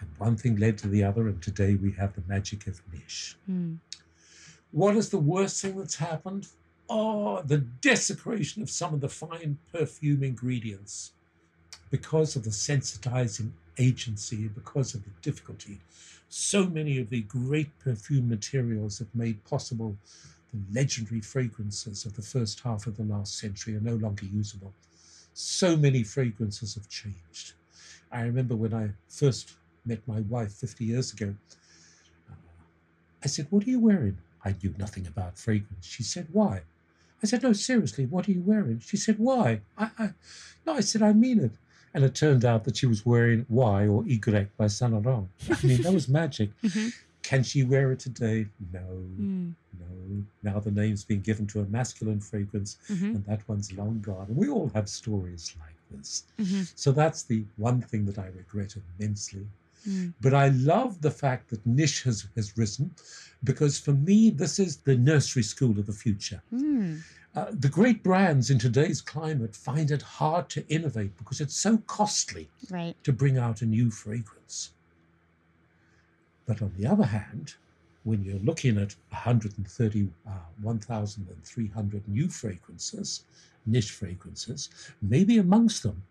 And 0.00 0.08
one 0.18 0.36
thing 0.36 0.56
led 0.56 0.78
to 0.78 0.88
the 0.88 1.02
other, 1.04 1.28
and 1.28 1.40
today 1.42 1.74
we 1.76 1.92
have 1.92 2.14
the 2.14 2.22
magic 2.28 2.66
of 2.66 2.80
niche. 2.92 3.36
Mm. 3.50 3.78
What 4.72 4.96
is 4.96 5.10
the 5.10 5.18
worst 5.18 5.60
thing 5.60 5.76
that's 5.76 5.96
happened? 5.96 6.48
Oh, 6.88 7.42
the 7.42 7.58
desecration 7.58 8.62
of 8.62 8.70
some 8.70 8.94
of 8.94 9.02
the 9.02 9.08
fine 9.08 9.58
perfume 9.70 10.22
ingredients 10.22 11.12
because 11.90 12.36
of 12.36 12.44
the 12.44 12.50
sensitizing 12.50 13.50
agency, 13.78 14.48
because 14.48 14.94
of 14.94 15.04
the 15.04 15.10
difficulty. 15.20 15.78
So 16.30 16.66
many 16.66 16.98
of 16.98 17.10
the 17.10 17.20
great 17.20 17.78
perfume 17.80 18.30
materials 18.30 18.98
that 18.98 19.14
made 19.14 19.44
possible 19.44 19.96
the 20.54 20.78
legendary 20.78 21.20
fragrances 21.20 22.06
of 22.06 22.16
the 22.16 22.22
first 22.22 22.60
half 22.60 22.86
of 22.86 22.96
the 22.96 23.04
last 23.04 23.38
century 23.38 23.76
are 23.76 23.80
no 23.80 23.96
longer 23.96 24.24
usable. 24.24 24.72
So 25.34 25.76
many 25.76 26.02
fragrances 26.02 26.74
have 26.74 26.88
changed. 26.88 27.52
I 28.10 28.22
remember 28.22 28.56
when 28.56 28.72
I 28.72 28.90
first 29.08 29.52
met 29.84 30.06
my 30.06 30.20
wife 30.22 30.52
50 30.52 30.84
years 30.84 31.12
ago, 31.12 31.34
uh, 32.30 32.34
I 33.22 33.26
said, 33.26 33.46
What 33.50 33.66
are 33.66 33.70
you 33.70 33.80
wearing? 33.80 34.16
I 34.44 34.54
knew 34.62 34.74
nothing 34.78 35.06
about 35.06 35.38
fragrance. 35.38 35.86
She 35.86 36.02
said, 36.02 36.26
Why? 36.32 36.62
I 37.22 37.26
said, 37.26 37.42
No, 37.42 37.52
seriously, 37.52 38.06
what 38.06 38.28
are 38.28 38.32
you 38.32 38.42
wearing? 38.42 38.80
She 38.80 38.96
said, 38.96 39.18
Why? 39.18 39.60
I, 39.78 39.90
I 39.98 40.10
no, 40.66 40.74
I 40.74 40.80
said, 40.80 41.02
I 41.02 41.12
mean 41.12 41.40
it. 41.40 41.52
And 41.94 42.04
it 42.04 42.14
turned 42.14 42.44
out 42.44 42.64
that 42.64 42.76
she 42.78 42.86
was 42.86 43.04
wearing 43.04 43.44
Y 43.48 43.86
or 43.86 44.02
Y 44.06 44.46
by 44.56 44.66
Saint 44.66 44.92
Laurent. 44.92 45.28
I 45.50 45.66
mean, 45.66 45.82
that 45.82 45.92
was 45.92 46.08
magic. 46.08 46.50
Mm-hmm. 46.64 46.88
Can 47.22 47.44
she 47.44 47.62
wear 47.62 47.92
it 47.92 48.00
today? 48.00 48.46
No, 48.72 48.80
Mm. 48.80 49.52
no. 49.78 50.24
Now 50.42 50.58
the 50.58 50.72
name's 50.72 51.04
been 51.04 51.20
given 51.20 51.46
to 51.48 51.60
a 51.60 51.64
masculine 51.66 52.18
fragrance, 52.20 52.78
Mm-hmm. 52.90 53.04
and 53.14 53.24
that 53.26 53.48
one's 53.48 53.72
long 53.74 54.00
gone. 54.00 54.26
And 54.28 54.36
we 54.36 54.48
all 54.48 54.72
have 54.74 54.88
stories 54.88 55.54
like 55.60 55.76
this. 55.96 56.24
Mm-hmm. 56.40 56.62
So 56.74 56.90
that's 56.90 57.22
the 57.22 57.44
one 57.58 57.80
thing 57.80 58.06
that 58.06 58.18
I 58.18 58.26
regret 58.36 58.74
immensely. 58.98 59.46
Mm. 59.88 60.14
But 60.20 60.34
I 60.34 60.48
love 60.48 61.00
the 61.00 61.10
fact 61.10 61.50
that 61.50 61.66
niche 61.66 62.02
has, 62.04 62.26
has 62.36 62.56
risen 62.56 62.90
because 63.44 63.78
for 63.78 63.92
me, 63.92 64.30
this 64.30 64.58
is 64.58 64.76
the 64.76 64.96
nursery 64.96 65.42
school 65.42 65.78
of 65.78 65.86
the 65.86 65.92
future. 65.92 66.42
Mm. 66.52 67.00
Uh, 67.34 67.46
the 67.50 67.68
great 67.68 68.02
brands 68.02 68.50
in 68.50 68.58
today's 68.58 69.00
climate 69.00 69.56
find 69.56 69.90
it 69.90 70.02
hard 70.02 70.48
to 70.50 70.66
innovate 70.68 71.16
because 71.16 71.40
it's 71.40 71.56
so 71.56 71.78
costly 71.86 72.48
Right. 72.70 72.94
to 73.04 73.12
bring 73.12 73.38
out 73.38 73.62
a 73.62 73.66
new 73.66 73.90
fragrance. 73.90 74.70
But 76.46 76.60
on 76.60 76.72
the 76.76 76.86
other 76.86 77.06
hand, 77.06 77.54
when 78.04 78.22
you're 78.22 78.38
looking 78.40 78.76
at 78.78 78.94
130, 79.10 80.08
uh, 80.26 80.30
1,300 80.60 82.08
new 82.08 82.28
fragrances, 82.28 83.22
niche 83.64 83.92
fragrances, 83.92 84.68
maybe 85.00 85.38
amongst 85.38 85.82
them 85.84 86.02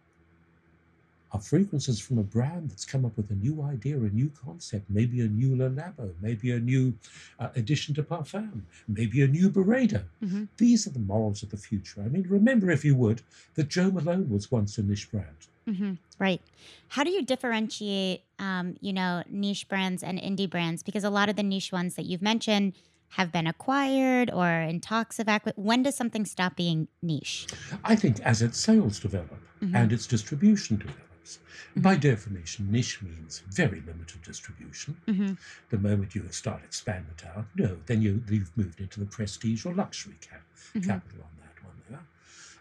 are 1.33 1.39
fragrances 1.39 1.99
from 1.99 2.17
a 2.17 2.23
brand 2.23 2.69
that's 2.69 2.83
come 2.85 3.05
up 3.05 3.15
with 3.15 3.31
a 3.31 3.35
new 3.35 3.61
idea, 3.63 3.95
a 3.97 4.09
new 4.09 4.29
concept, 4.43 4.89
maybe 4.89 5.21
a 5.21 5.27
new 5.27 5.55
Le 5.55 5.69
Labo, 5.69 6.13
maybe 6.21 6.51
a 6.51 6.59
new 6.59 6.93
uh, 7.39 7.49
addition 7.55 7.95
to 7.95 8.03
parfum, 8.03 8.61
maybe 8.87 9.21
a 9.21 9.27
new 9.27 9.49
Byredo. 9.49 10.03
Mhm. 10.23 10.47
These 10.57 10.87
are 10.87 10.91
the 10.91 10.99
morals 10.99 11.41
of 11.43 11.49
the 11.49 11.57
future. 11.57 12.01
I 12.01 12.09
mean, 12.09 12.25
remember, 12.27 12.69
if 12.69 12.83
you 12.83 12.95
would, 12.95 13.21
that 13.55 13.69
Joe 13.69 13.91
Malone 13.91 14.29
was 14.29 14.51
once 14.51 14.77
a 14.77 14.83
niche 14.83 15.09
brand. 15.11 15.27
hmm 15.65 15.93
Right. 16.19 16.41
How 16.89 17.03
do 17.03 17.09
you 17.11 17.23
differentiate, 17.23 18.23
um, 18.39 18.75
you 18.81 18.93
know, 18.93 19.23
niche 19.29 19.67
brands 19.69 20.03
and 20.03 20.19
indie 20.19 20.49
brands? 20.49 20.83
Because 20.83 21.03
a 21.03 21.09
lot 21.09 21.29
of 21.29 21.35
the 21.35 21.43
niche 21.43 21.71
ones 21.71 21.95
that 21.95 22.05
you've 22.05 22.21
mentioned 22.21 22.73
have 23.09 23.31
been 23.31 23.47
acquired 23.47 24.29
or 24.31 24.49
in 24.49 24.79
talks 24.81 25.17
of 25.19 25.27
acqui- 25.27 25.53
When 25.57 25.83
does 25.83 25.95
something 25.95 26.25
stop 26.25 26.55
being 26.55 26.87
niche? 27.01 27.47
I 27.83 27.95
think 27.95 28.19
as 28.21 28.41
its 28.41 28.57
sales 28.59 28.99
develop 28.99 29.39
Mhm. 29.61 29.75
and 29.75 29.91
its 29.93 30.07
distribution 30.07 30.77
develops, 31.21 31.39
Mhm. 31.75 31.81
by 31.83 31.95
definition, 31.95 32.71
niche 32.71 33.01
means 33.01 33.39
very 33.47 33.81
limited 33.81 34.21
distribution. 34.23 34.95
hmm 35.05 35.33
The 35.69 35.77
moment 35.77 36.15
you 36.15 36.27
start 36.31 36.63
expanding 36.63 37.11
it 37.11 37.25
out, 37.25 37.47
no, 37.55 37.75
then 37.85 38.01
you, 38.01 38.23
you've 38.29 38.55
moved 38.57 38.79
into 38.79 38.99
the 38.99 39.05
prestige 39.05 39.65
or 39.65 39.73
luxury 39.73 40.17
cap, 40.21 40.45
Mhm. 40.75 40.83
capital 40.85 41.23
on 41.23 41.37
that 41.39 41.63
one 41.63 41.81
there. 41.89 42.05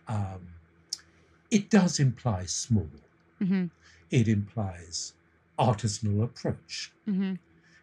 Um, 0.06 0.46
it 1.50 1.70
does 1.70 1.98
imply 1.98 2.46
small. 2.46 2.90
hmm 3.38 3.66
It 4.10 4.28
implies 4.28 5.14
artisanal 5.58 6.22
approach. 6.24 6.92
hmm 7.04 7.34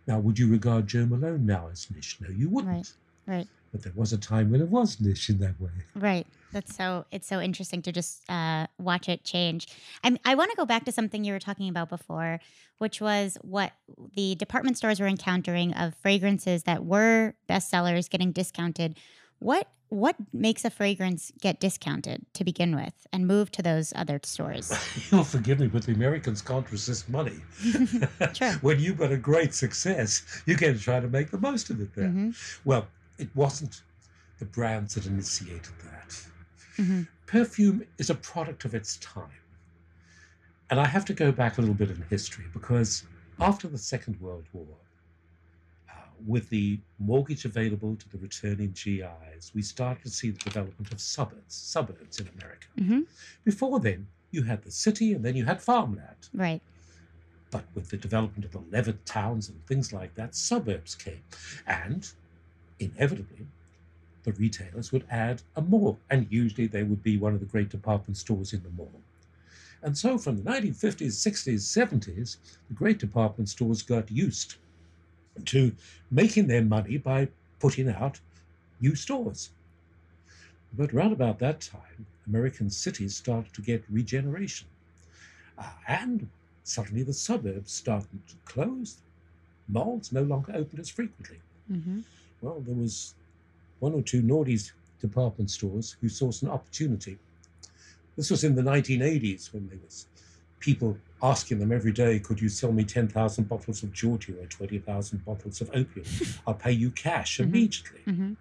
Now, 0.06 0.20
would 0.20 0.40
you 0.40 0.48
regard 0.50 0.88
Joe 0.88 1.06
Malone 1.06 1.46
now 1.46 1.68
as 1.70 1.90
niche? 1.92 2.18
No, 2.22 2.30
you 2.30 2.50
wouldn't. 2.50 2.96
Right. 3.26 3.48
But 3.78 3.84
there 3.84 3.94
was 3.96 4.12
a 4.12 4.18
time 4.18 4.50
when 4.50 4.60
it 4.60 4.70
was 4.70 5.00
niche 5.00 5.30
in 5.30 5.38
that 5.38 5.62
way. 5.62 5.70
Right. 5.94 6.26
That's 6.52 6.76
so 6.76 7.06
it's 7.12 7.28
so 7.28 7.40
interesting 7.40 7.84
to 7.84 7.92
just 7.92 8.28
uh, 8.28 8.66
watch 8.80 9.08
it 9.08 9.24
change. 9.24 9.68
I 10.04 10.18
I 10.26 10.34
want 10.34 10.50
to 10.50 10.58
go 10.58 10.66
back 10.66 10.84
to 10.86 10.92
something 10.92 11.24
you 11.24 11.32
were 11.34 11.40
talking 11.40 11.70
about 11.70 11.90
before, 11.90 12.40
which 12.80 13.00
was 13.00 13.38
what 13.42 13.74
the 14.16 14.34
department 14.34 14.78
stores 14.78 15.00
were 15.00 15.06
encountering 15.06 15.74
of 15.74 15.94
fragrances 15.94 16.64
that 16.64 16.86
were 16.86 17.36
bestsellers 17.48 18.10
getting 18.10 18.32
discounted. 18.32 18.98
What 19.38 19.68
what 19.90 20.16
makes 20.34 20.66
a 20.66 20.72
fragrance 20.72 21.32
get 21.40 21.60
discounted 21.60 22.26
to 22.34 22.44
begin 22.44 22.76
with 22.76 23.06
and 23.14 23.28
move 23.28 23.52
to 23.52 23.62
those 23.62 23.94
other 23.96 24.20
stores? 24.24 24.74
You'll 25.12 25.24
forgive 25.24 25.60
me, 25.60 25.68
but 25.68 25.84
the 25.84 25.94
Americans 25.94 26.42
can't 26.42 26.70
resist 26.72 27.08
money. 27.10 27.40
When 28.62 28.80
you've 28.80 28.98
got 28.98 29.12
a 29.12 29.18
great 29.18 29.54
success, 29.54 30.24
you 30.48 30.56
can 30.56 30.80
try 30.80 31.00
to 31.00 31.08
make 31.08 31.30
the 31.30 31.38
most 31.38 31.70
of 31.70 31.80
it 31.80 31.94
there. 31.94 32.10
hmm 32.10 32.32
Well, 32.66 32.88
it 33.18 33.30
wasn't 33.36 33.82
the 34.40 34.46
brands 34.46 34.96
that 34.96 35.06
initiated 35.06 35.74
that. 35.84 36.26
hmm 36.78 37.02
Perfume 37.26 37.86
is 37.98 38.10
a 38.10 38.16
product 38.16 38.64
of 38.64 38.74
its 38.74 38.98
time. 38.98 39.42
And 40.70 40.80
I 40.80 40.86
have 40.86 41.06
to 41.06 41.14
go 41.14 41.32
back 41.32 41.58
a 41.58 41.62
little 41.62 41.76
bit 41.76 41.90
in 41.90 42.02
history 42.10 42.46
because 42.54 43.04
after 43.40 43.68
the 43.68 43.78
Second 43.78 44.20
World 44.22 44.46
War, 44.54 44.78
uh, 45.90 45.94
with 46.26 46.50
the 46.50 46.80
mortgage 47.00 47.46
available 47.46 47.96
to 47.96 48.10
the 48.10 48.18
returning 48.18 48.72
GIs, 48.72 49.52
we 49.54 49.62
started 49.62 50.04
to 50.04 50.10
see 50.10 50.30
the 50.30 50.40
development 50.40 50.92
of 50.92 51.00
suburbs, 51.02 51.54
suburbs 51.56 52.20
in 52.20 52.30
America. 52.40 52.68
hmm 52.78 53.02
Before 53.44 53.80
then, 53.80 54.08
you 54.32 54.44
had 54.44 54.64
the 54.64 54.72
city 54.72 55.14
and 55.14 55.24
then 55.24 55.36
you 55.36 55.46
had 55.46 55.62
farmland. 55.62 56.30
Right. 56.34 56.62
But 57.50 57.66
with 57.74 57.90
the 57.90 57.98
development 57.98 58.46
of 58.46 58.52
the 58.52 58.64
Levittowns 58.72 59.48
and 59.50 59.66
things 59.66 59.94
like 59.94 60.16
that, 60.16 60.36
suburbs 60.36 60.96
came. 60.96 61.24
And 61.66 62.10
inevitably, 62.80 63.48
the 64.24 64.34
retailers 64.34 64.92
would 64.92 65.06
add 65.10 65.42
a 65.56 65.62
mall. 65.62 66.00
And 66.10 66.28
usually 66.30 66.68
they 66.68 66.84
would 66.84 67.04
be 67.04 67.18
one 67.18 67.34
of 67.34 67.40
the 67.40 67.46
great 67.46 67.70
department 67.70 68.18
stores 68.18 68.54
in 68.54 68.64
the 68.64 68.70
mall. 68.70 69.02
And 69.82 69.98
so 69.98 70.18
from 70.18 70.38
the 70.38 70.44
1950s, 70.44 71.14
60s, 71.14 71.62
70s, 71.62 72.38
the 72.68 72.74
great 72.74 73.00
department 73.00 73.50
stores 73.50 73.82
got 73.84 74.12
used 74.12 74.56
to 75.46 75.76
making 76.12 76.48
their 76.48 76.64
money 76.64 76.98
by 76.98 77.30
putting 77.60 77.90
out 77.90 78.20
new 78.82 78.96
stores. 78.96 79.52
But 80.74 80.94
round 80.94 81.14
about 81.14 81.40
that 81.40 81.62
time, 81.62 82.06
American 82.28 82.70
cities 82.70 83.16
started 83.16 83.54
to 83.54 83.62
get 83.62 83.84
regeneration. 83.90 84.68
Uh, 85.58 85.72
and 85.88 86.30
suddenly 86.64 87.04
the 87.04 87.14
suburbs 87.14 87.72
started 87.72 88.28
to 88.28 88.36
close. 88.46 88.98
Malls 89.68 90.12
no 90.12 90.22
longer 90.24 90.54
opened 90.56 90.80
as 90.80 90.90
frequently. 90.90 91.40
hmm 91.68 92.00
Well, 92.42 92.60
there 92.66 92.76
was 92.76 93.14
one 93.80 93.94
or 93.94 94.02
two 94.02 94.22
Nordy's 94.22 94.74
department 95.00 95.50
stores 95.52 95.96
who 96.02 96.10
saw 96.10 96.32
an 96.42 96.50
opportunity. 96.50 97.18
This 98.16 98.32
was 98.32 98.44
in 98.44 98.56
the 98.56 98.64
1980s 98.64 99.54
when 99.54 99.68
there 99.68 99.80
was 99.84 100.08
people 100.60 100.98
asking 101.22 101.60
them 101.60 101.72
every 101.72 101.92
day, 101.92 102.20
could 102.20 102.40
you 102.42 102.50
sell 102.50 102.72
me 102.72 102.84
10,000 102.84 103.48
bottles 103.48 103.84
of 103.84 103.92
Giorgio 103.94 104.36
or 104.38 104.46
20,000 104.48 105.24
bottles 105.26 105.62
of 105.62 105.70
opium? 105.74 106.06
I'll 106.48 106.54
pay 106.56 106.72
you 106.72 106.92
cash 106.92 107.38
Mhm. 107.38 107.44
immediately. 107.46 108.02
hmm 108.06 108.34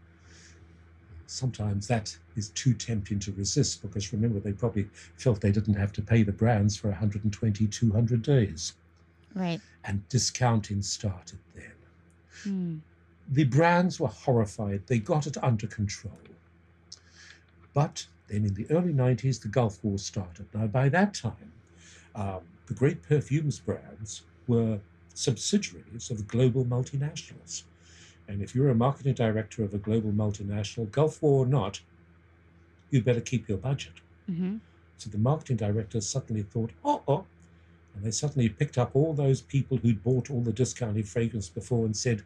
Sometimes 1.28 1.88
that 1.88 2.16
is 2.36 2.50
too 2.50 2.72
tempting 2.72 3.18
to 3.20 3.32
resist 3.32 3.82
because 3.82 4.12
remember, 4.12 4.38
they 4.40 4.52
probably 4.52 4.84
felt 5.16 5.40
they 5.40 5.50
didn't 5.52 5.74
have 5.74 5.92
to 5.94 6.02
pay 6.02 6.22
the 6.22 6.32
brands 6.32 6.76
for 6.76 6.88
120, 6.88 7.66
200 7.66 8.22
days. 8.22 8.74
Right. 9.34 9.60
And 9.84 10.08
discounting 10.08 10.82
started 10.82 11.38
then. 11.54 11.72
Mm. 12.46 12.80
The 13.30 13.44
brands 13.44 13.98
were 13.98 14.08
horrified. 14.08 14.86
They 14.86 14.98
got 14.98 15.26
it 15.26 15.36
under 15.42 15.66
control. 15.66 16.18
But 17.74 18.06
then 18.28 18.44
in 18.44 18.54
the 18.54 18.66
early 18.70 18.92
90s, 18.92 19.42
the 19.42 19.48
Gulf 19.48 19.82
War 19.84 19.98
started. 19.98 20.46
Now, 20.54 20.66
by 20.66 20.88
that 20.88 21.14
time, 21.14 21.52
um, 22.14 22.40
the 22.66 22.74
great 22.74 23.02
perfumes 23.02 23.58
brands 23.60 24.22
were 24.46 24.80
subsidiaries 25.14 26.10
of 26.10 26.26
global 26.26 26.64
multinationals. 26.64 27.64
And 28.28 28.42
if 28.42 28.54
you're 28.54 28.70
a 28.70 28.74
marketing 28.74 29.14
director 29.14 29.62
of 29.62 29.74
a 29.74 29.78
global 29.78 30.10
multinational, 30.10 30.90
Gulf 30.90 31.22
War 31.22 31.44
or 31.44 31.46
not, 31.46 31.80
you'd 32.90 33.04
better 33.04 33.20
keep 33.20 33.48
your 33.48 33.58
budget. 33.58 33.94
hmm 34.26 34.56
So 34.98 35.10
the 35.10 35.18
marketing 35.18 35.56
directors 35.56 36.08
suddenly 36.08 36.42
thought, 36.42 36.70
oh, 36.84 37.02
oh. 37.06 37.26
And 37.96 38.04
they 38.04 38.10
suddenly 38.10 38.48
picked 38.50 38.76
up 38.78 38.90
all 38.94 39.14
those 39.14 39.40
people 39.40 39.78
who'd 39.78 40.02
bought 40.04 40.30
all 40.30 40.42
the 40.42 40.52
discounted 40.52 41.08
fragrance 41.08 41.48
before 41.48 41.86
and 41.86 41.96
said, 41.96 42.22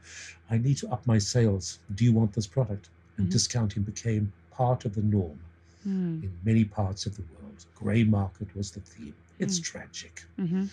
I 0.51 0.59
need 0.59 0.79
to 0.79 0.89
up 0.89 1.07
my 1.07 1.19
sales. 1.19 1.79
Do 1.95 2.05
you 2.05 2.13
want 2.13 2.33
this 2.33 2.49
product? 2.49 2.91
And 3.17 3.29
Mhm. 3.29 3.33
discounting 3.33 3.85
became 3.85 4.33
part 4.51 4.85
of 4.85 4.95
the 4.95 5.03
norm 5.03 5.39
Mm. 5.87 6.23
in 6.25 6.39
many 6.43 6.65
parts 6.65 7.07
of 7.07 7.17
the 7.17 7.23
world. 7.23 7.65
Grey 7.75 8.03
market 8.05 8.55
was 8.55 8.73
the 8.73 8.81
theme. 8.81 9.15
It's 9.39 9.61
Mm. 9.61 9.65
tragic. 9.65 10.23
hmm 10.37 10.65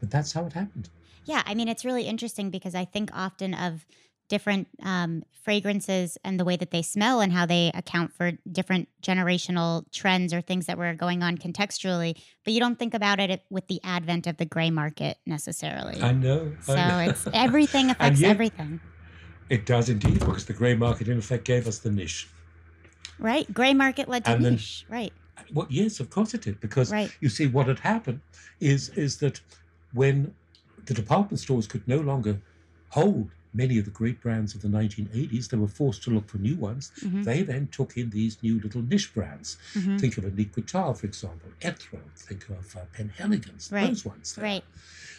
But 0.00 0.10
that's 0.10 0.32
how 0.32 0.46
it 0.46 0.54
happened. 0.54 0.88
Yeah, 1.26 1.42
I 1.44 1.54
mean, 1.54 1.68
it's 1.68 1.84
really 1.84 2.04
interesting 2.04 2.50
because 2.50 2.74
I 2.74 2.86
think 2.86 3.10
often 3.12 3.52
of 3.54 3.86
different 4.30 4.68
um, 4.82 5.22
fragrances 5.44 6.16
and 6.24 6.40
the 6.40 6.44
way 6.44 6.56
that 6.56 6.70
they 6.70 6.80
smell 6.80 7.20
and 7.20 7.32
how 7.32 7.44
they 7.44 7.70
account 7.74 8.12
for 8.14 8.32
different 8.50 8.88
generational 9.02 9.84
trends 9.92 10.32
or 10.32 10.40
things 10.40 10.64
that 10.66 10.78
were 10.78 10.94
going 10.94 11.22
on 11.22 11.36
contextually. 11.36 12.16
But 12.44 12.54
you 12.54 12.60
don't 12.60 12.78
think 12.78 12.94
about 12.94 13.20
it 13.20 13.42
with 13.50 13.66
the 13.66 13.80
advent 13.84 14.26
of 14.26 14.36
the 14.38 14.44
gray 14.46 14.70
market 14.70 15.18
necessarily. 15.26 16.00
I 16.00 16.12
know. 16.12 16.52
I 16.60 16.64
so 16.64 16.74
know. 16.76 16.98
it's 17.00 17.26
everything 17.34 17.90
affects 17.94 18.20
yet- 18.20 18.30
everything, 18.30 18.80
It 19.50 19.66
does 19.66 19.88
indeed, 19.90 20.20
because 20.20 20.46
the 20.46 20.52
grey 20.54 20.74
market, 20.74 21.08
in 21.08 21.18
effect, 21.18 21.44
gave 21.44 21.66
us 21.66 21.78
the 21.80 21.90
niche. 21.90 22.28
right? 23.18 23.52
Gray 23.52 23.74
market 23.74 24.08
led 24.08 24.24
to 24.24 24.30
And 24.32 24.44
then- 24.44 24.52
niche, 24.54 24.86
right? 24.88 25.12
Well, 25.52 25.66
yes, 25.70 25.98
of 26.00 26.10
course 26.10 26.32
it 26.34 26.42
did, 26.42 26.60
because 26.60 26.92
Right. 26.92 27.10
you 27.20 27.28
see 27.28 27.46
what 27.48 27.66
had 27.66 27.80
happened 27.80 28.20
is 28.60 28.90
is 28.90 29.16
that 29.18 29.40
when 29.92 30.32
the 30.86 30.94
department 30.94 31.40
stores 31.40 31.66
could 31.66 31.86
no 31.88 31.98
longer 31.98 32.40
hold 32.90 33.30
many 33.52 33.78
of 33.78 33.84
the 33.84 33.90
great 33.90 34.20
brands 34.20 34.54
of 34.54 34.62
the 34.62 34.68
1980s, 34.68 35.48
they 35.48 35.56
were 35.56 35.66
forced 35.68 36.02
to 36.04 36.10
look 36.10 36.28
for 36.28 36.38
new 36.38 36.56
ones. 36.56 36.92
hmm 37.02 37.22
They 37.22 37.42
then 37.42 37.68
took 37.68 37.96
in 37.96 38.10
these 38.10 38.38
new 38.42 38.60
little 38.60 38.82
niche 38.82 39.12
brands. 39.14 39.56
hmm 39.74 39.96
Think 39.98 40.18
of 40.18 40.24
Annick 40.24 40.52
Goutal, 40.52 40.96
for 40.96 41.06
example, 41.06 41.50
Etro, 41.60 42.00
think 42.16 42.48
of 42.48 42.76
uh, 42.76 42.80
Penhaligon's, 42.96 43.70
Right, 43.72 43.88
those 43.88 44.04
ones. 44.04 44.34
there. 44.34 44.44
Right. 44.44 44.64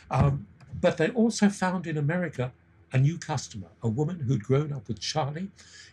Um, 0.09 0.47
but 0.79 0.97
they 0.97 1.09
also 1.09 1.49
found 1.49 1.85
in 1.87 1.97
America 1.97 2.53
a 2.93 2.97
new 2.97 3.17
customer, 3.17 3.67
a 3.81 3.89
woman 3.89 4.19
who'd 4.21 4.43
grown 4.43 4.71
up 4.73 4.87
with 4.87 4.99
Charlie 4.99 5.49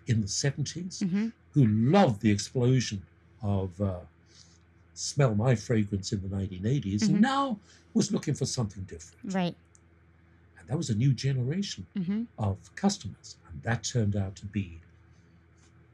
in 0.06 0.20
the 0.20 0.26
70s, 0.28 1.02
hmm 1.08 1.28
who 1.52 1.66
loved 1.66 2.20
the 2.20 2.30
explosion 2.30 3.02
of 3.42 3.80
uh, 3.80 4.00
Smell 4.94 5.34
My 5.34 5.54
Fragrance 5.54 6.12
in 6.12 6.20
the 6.22 6.28
1980s, 6.28 7.02
Mhm. 7.02 7.08
and 7.08 7.20
now 7.20 7.58
was 7.94 8.12
looking 8.12 8.34
for 8.34 8.46
something 8.46 8.84
different. 8.84 9.34
Right. 9.34 9.56
That 10.68 10.76
was 10.76 10.90
a 10.90 10.94
new 10.94 11.12
generation 11.12 11.86
hmm 11.96 12.24
of 12.38 12.72
customers, 12.76 13.36
and 13.50 13.62
that 13.62 13.82
turned 13.82 14.14
out 14.14 14.36
to 14.36 14.46
be 14.46 14.80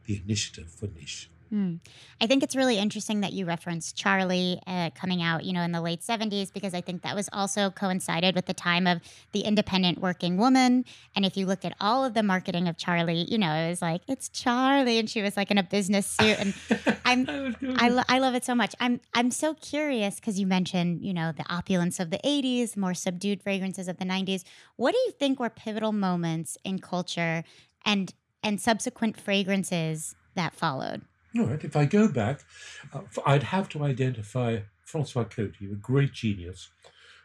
the 0.04 0.20
initiative 0.22 0.68
for 0.68 0.88
niche. 0.88 1.30
Hmm. 1.54 1.76
I 2.20 2.26
think 2.26 2.42
it's 2.42 2.56
really 2.56 2.78
interesting 2.78 3.20
that 3.20 3.32
you 3.32 3.46
referenced 3.46 3.94
Charlie 3.94 4.60
uh, 4.66 4.90
coming 4.90 5.22
out, 5.22 5.44
you 5.44 5.52
know, 5.52 5.60
in 5.60 5.70
the 5.70 5.80
late 5.80 6.00
70s, 6.00 6.52
because 6.52 6.74
I 6.74 6.80
think 6.80 7.02
that 7.02 7.14
was 7.14 7.28
also 7.32 7.70
coincided 7.70 8.34
with 8.34 8.46
the 8.46 8.54
time 8.54 8.88
of 8.88 9.00
the 9.30 9.42
independent 9.42 10.00
working 10.00 10.36
woman. 10.36 10.84
And 11.14 11.24
if 11.24 11.36
you 11.36 11.46
look 11.46 11.64
at 11.64 11.76
all 11.80 12.04
of 12.04 12.12
the 12.12 12.24
marketing 12.24 12.66
of 12.66 12.76
Charlie, 12.76 13.24
you 13.28 13.38
know, 13.38 13.52
it 13.52 13.68
was 13.68 13.80
like, 13.80 14.02
it's 14.08 14.28
Charlie. 14.30 14.98
And 14.98 15.08
she 15.08 15.22
was 15.22 15.36
like 15.36 15.52
in 15.52 15.56
a 15.56 15.62
business 15.62 16.08
suit. 16.08 16.40
And 16.40 16.54
I'm, 17.04 17.54
I, 17.78 17.88
lo- 17.88 18.02
I 18.08 18.18
love 18.18 18.34
it 18.34 18.44
so 18.44 18.56
much. 18.56 18.74
I'm, 18.80 19.00
I'm 19.14 19.30
so 19.30 19.54
curious 19.54 20.16
because 20.16 20.40
you 20.40 20.48
mentioned, 20.48 21.02
you 21.02 21.14
know, 21.14 21.30
the 21.30 21.44
opulence 21.48 22.00
of 22.00 22.10
the 22.10 22.18
80s, 22.24 22.76
more 22.76 22.94
subdued 22.94 23.44
fragrances 23.44 23.86
of 23.86 23.98
the 23.98 24.04
90s. 24.04 24.42
What 24.74 24.90
do 24.90 24.98
you 24.98 25.12
think 25.12 25.38
were 25.38 25.50
pivotal 25.50 25.92
moments 25.92 26.58
in 26.64 26.80
culture 26.80 27.44
and, 27.84 28.12
and 28.42 28.60
subsequent 28.60 29.20
fragrances 29.20 30.16
that 30.34 30.52
followed? 30.52 31.02
All 31.36 31.46
right, 31.46 31.64
if 31.64 31.74
I 31.74 31.84
go 31.84 32.06
back, 32.06 32.44
uh, 32.92 33.00
I'd 33.26 33.42
have 33.42 33.68
to 33.70 33.82
identify 33.84 34.60
Francois 34.84 35.24
Coty, 35.24 35.72
a 35.72 35.74
great 35.74 36.12
genius, 36.12 36.68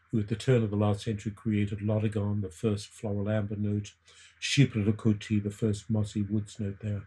who 0.10 0.20
at 0.20 0.28
the 0.28 0.36
turn 0.36 0.64
of 0.64 0.72
the 0.72 0.76
last 0.76 1.04
century 1.04 1.32
created 1.32 1.84
L'Origan, 1.84 2.42
the 2.42 2.50
first 2.50 2.88
floral 2.88 3.30
amber 3.30 3.56
note, 3.56 3.94
Chypre 4.42 4.84
de 4.84 4.94
Coty, 4.94 5.44
the 5.44 5.52
first 5.52 5.90
mossy 5.90 6.24
woods 6.24 6.60
note 6.60 6.78
there. 6.82 7.04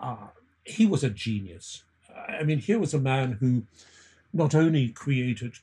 Uh, 0.00 0.28
he 0.64 0.86
was 0.86 1.04
a 1.04 1.10
genius. 1.10 1.84
I 2.28 2.42
mean, 2.42 2.58
here 2.58 2.80
was 2.80 2.94
a 2.94 2.98
man 2.98 3.32
who 3.32 3.64
not 4.32 4.54
only 4.54 4.88
created 4.88 5.54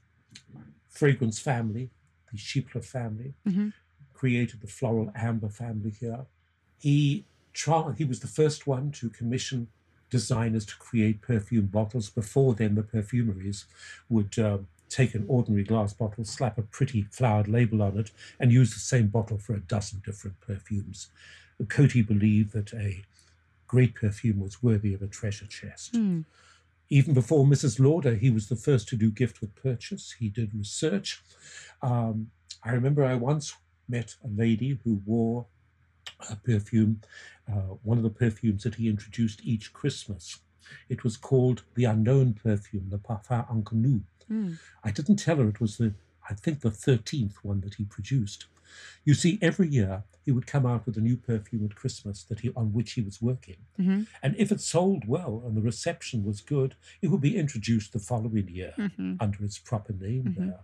fragrance 0.90 1.40
family, 1.40 1.90
the 2.32 2.38
Chypre 2.38 2.84
family, 2.84 3.34
mm-hmm. 3.46 3.70
created 4.14 4.62
the 4.62 4.68
floral 4.68 5.12
amber 5.16 5.50
family 5.50 5.92
here. 5.92 6.26
He 6.80 7.26
tried, 7.52 7.96
he 7.98 8.06
was 8.06 8.22
the 8.22 8.28
first 8.28 8.68
one 8.68 8.92
to 8.92 9.10
commission 9.10 9.68
designers 10.10 10.66
to 10.66 10.76
create 10.78 11.22
perfume 11.22 11.68
bottles. 11.68 12.10
Before 12.10 12.54
then, 12.54 12.76
the 12.76 12.84
perfumeries 12.84 13.66
would 14.10 14.38
uh, 14.40 14.60
take 14.90 15.16
an 15.16 15.26
ordinary 15.28 15.64
glass 15.64 15.94
bottle, 15.94 16.24
slap 16.24 16.58
a 16.58 16.62
pretty 16.62 17.04
flowered 17.12 17.48
label 17.48 17.82
on 17.82 17.98
it, 17.98 18.12
and 18.40 18.52
use 18.52 18.74
the 18.74 18.80
same 18.80 19.08
bottle 19.08 19.38
for 19.38 19.54
a 19.54 19.60
dozen 19.60 20.02
different 20.06 20.40
perfumes. 20.40 21.10
Coty 21.64 22.06
believed 22.06 22.54
that 22.54 22.74
a 22.74 23.04
great 23.68 23.96
perfume 23.96 24.40
was 24.40 24.64
worthy 24.64 24.94
of 24.94 25.02
a 25.02 25.08
treasure 25.08 25.48
chest. 25.48 25.94
Mm. 25.94 26.26
Even 26.90 27.14
before 27.14 27.46
Mrs. 27.46 27.80
Lauder, 27.80 28.16
he 28.16 28.30
was 28.30 28.48
the 28.48 28.56
first 28.56 28.88
to 28.90 28.96
do 28.96 29.12
gift 29.12 29.42
with 29.42 29.56
purchase. 29.56 30.16
He 30.20 30.30
did 30.30 30.54
research. 30.56 31.22
Um, 31.82 32.32
I 32.64 32.72
remember 32.72 33.04
I 33.04 33.16
once 33.16 33.56
met 33.90 34.16
a 34.24 34.28
lady 34.28 34.80
who 34.84 35.02
wore 35.06 35.48
perfume, 36.44 37.02
uh, 37.52 37.76
one 37.84 37.98
of 37.98 38.04
the 38.04 38.10
perfumes 38.10 38.64
that 38.64 38.76
he 38.76 38.90
introduced 38.90 39.42
each 39.44 39.74
Christmas. 39.74 40.40
It 40.90 41.04
was 41.04 41.18
called 41.18 41.64
the 41.76 41.86
unknown 41.86 42.34
perfume, 42.34 42.90
the 42.90 42.98
Parfum 42.98 43.48
Inconnu. 43.50 44.02
Mm. 44.30 44.58
I 44.84 44.92
didn't 44.92 45.18
tell 45.18 45.38
her 45.38 45.48
it 45.48 45.62
was 45.62 45.78
the, 45.78 45.94
I 46.30 46.34
think, 46.34 46.60
the 46.62 46.70
13th 46.70 47.36
one 47.44 47.62
that 47.62 47.76
he 47.76 47.86
produced. 47.86 48.46
You 49.06 49.14
see, 49.14 49.40
every 49.42 49.70
year 49.70 50.04
he 50.26 50.32
would 50.32 50.46
come 50.46 50.66
out 50.66 50.86
with 50.86 50.98
a 50.98 51.02
new 51.02 51.16
perfume 51.16 51.66
at 51.66 51.76
Christmas 51.76 52.24
that 52.24 52.42
he, 52.42 52.52
on 52.56 52.74
which 52.74 52.94
he 52.94 53.02
was 53.02 53.22
working. 53.22 53.56
Mm-hmm. 53.80 54.04
And 54.22 54.36
if 54.38 54.52
it 54.52 54.60
sold 54.60 55.08
well 55.08 55.42
and 55.46 55.56
the 55.56 55.62
reception 55.62 56.26
was 56.26 56.42
good, 56.42 56.76
it 57.02 57.08
would 57.08 57.22
be 57.22 57.38
introduced 57.38 57.94
the 57.94 58.00
following 58.00 58.50
year 58.50 58.74
mm-hmm. 58.78 59.16
under 59.22 59.46
its 59.46 59.58
proper 59.58 59.94
name 59.94 60.24
mm-hmm. 60.24 60.50
there. 60.50 60.60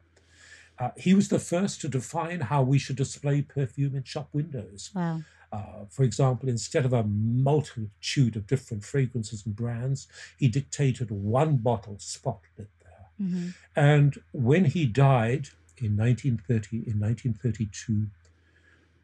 Uh, 0.79 0.89
he 0.97 1.13
was 1.13 1.29
the 1.29 1.39
first 1.39 1.81
to 1.81 1.87
define 1.87 2.41
how 2.41 2.61
we 2.61 2.79
should 2.79 2.95
display 2.95 3.41
perfume 3.41 3.95
in 3.95 4.03
shop 4.03 4.27
windows. 4.33 4.89
Wow. 4.93 5.21
Uh, 5.53 5.85
for 5.87 6.01
example, 6.01 6.49
instead 6.49 6.83
of 6.83 6.93
a 6.93 7.03
multitude 7.03 8.35
of 8.35 8.47
different 8.47 8.83
fragrances 8.83 9.45
and 9.45 9.55
brands, 9.55 10.07
he 10.39 10.47
dictated 10.47 11.11
one 11.11 11.57
bottle 11.57 11.95
spotlit 11.99 12.69
there. 12.81 13.07
Mm-hmm. 13.21 13.49
And 13.75 14.17
when 14.31 14.65
he 14.65 14.87
died 14.87 15.49
in 15.77 15.95
1930, 15.95 16.77
in 16.77 16.99
1932, 16.99 18.07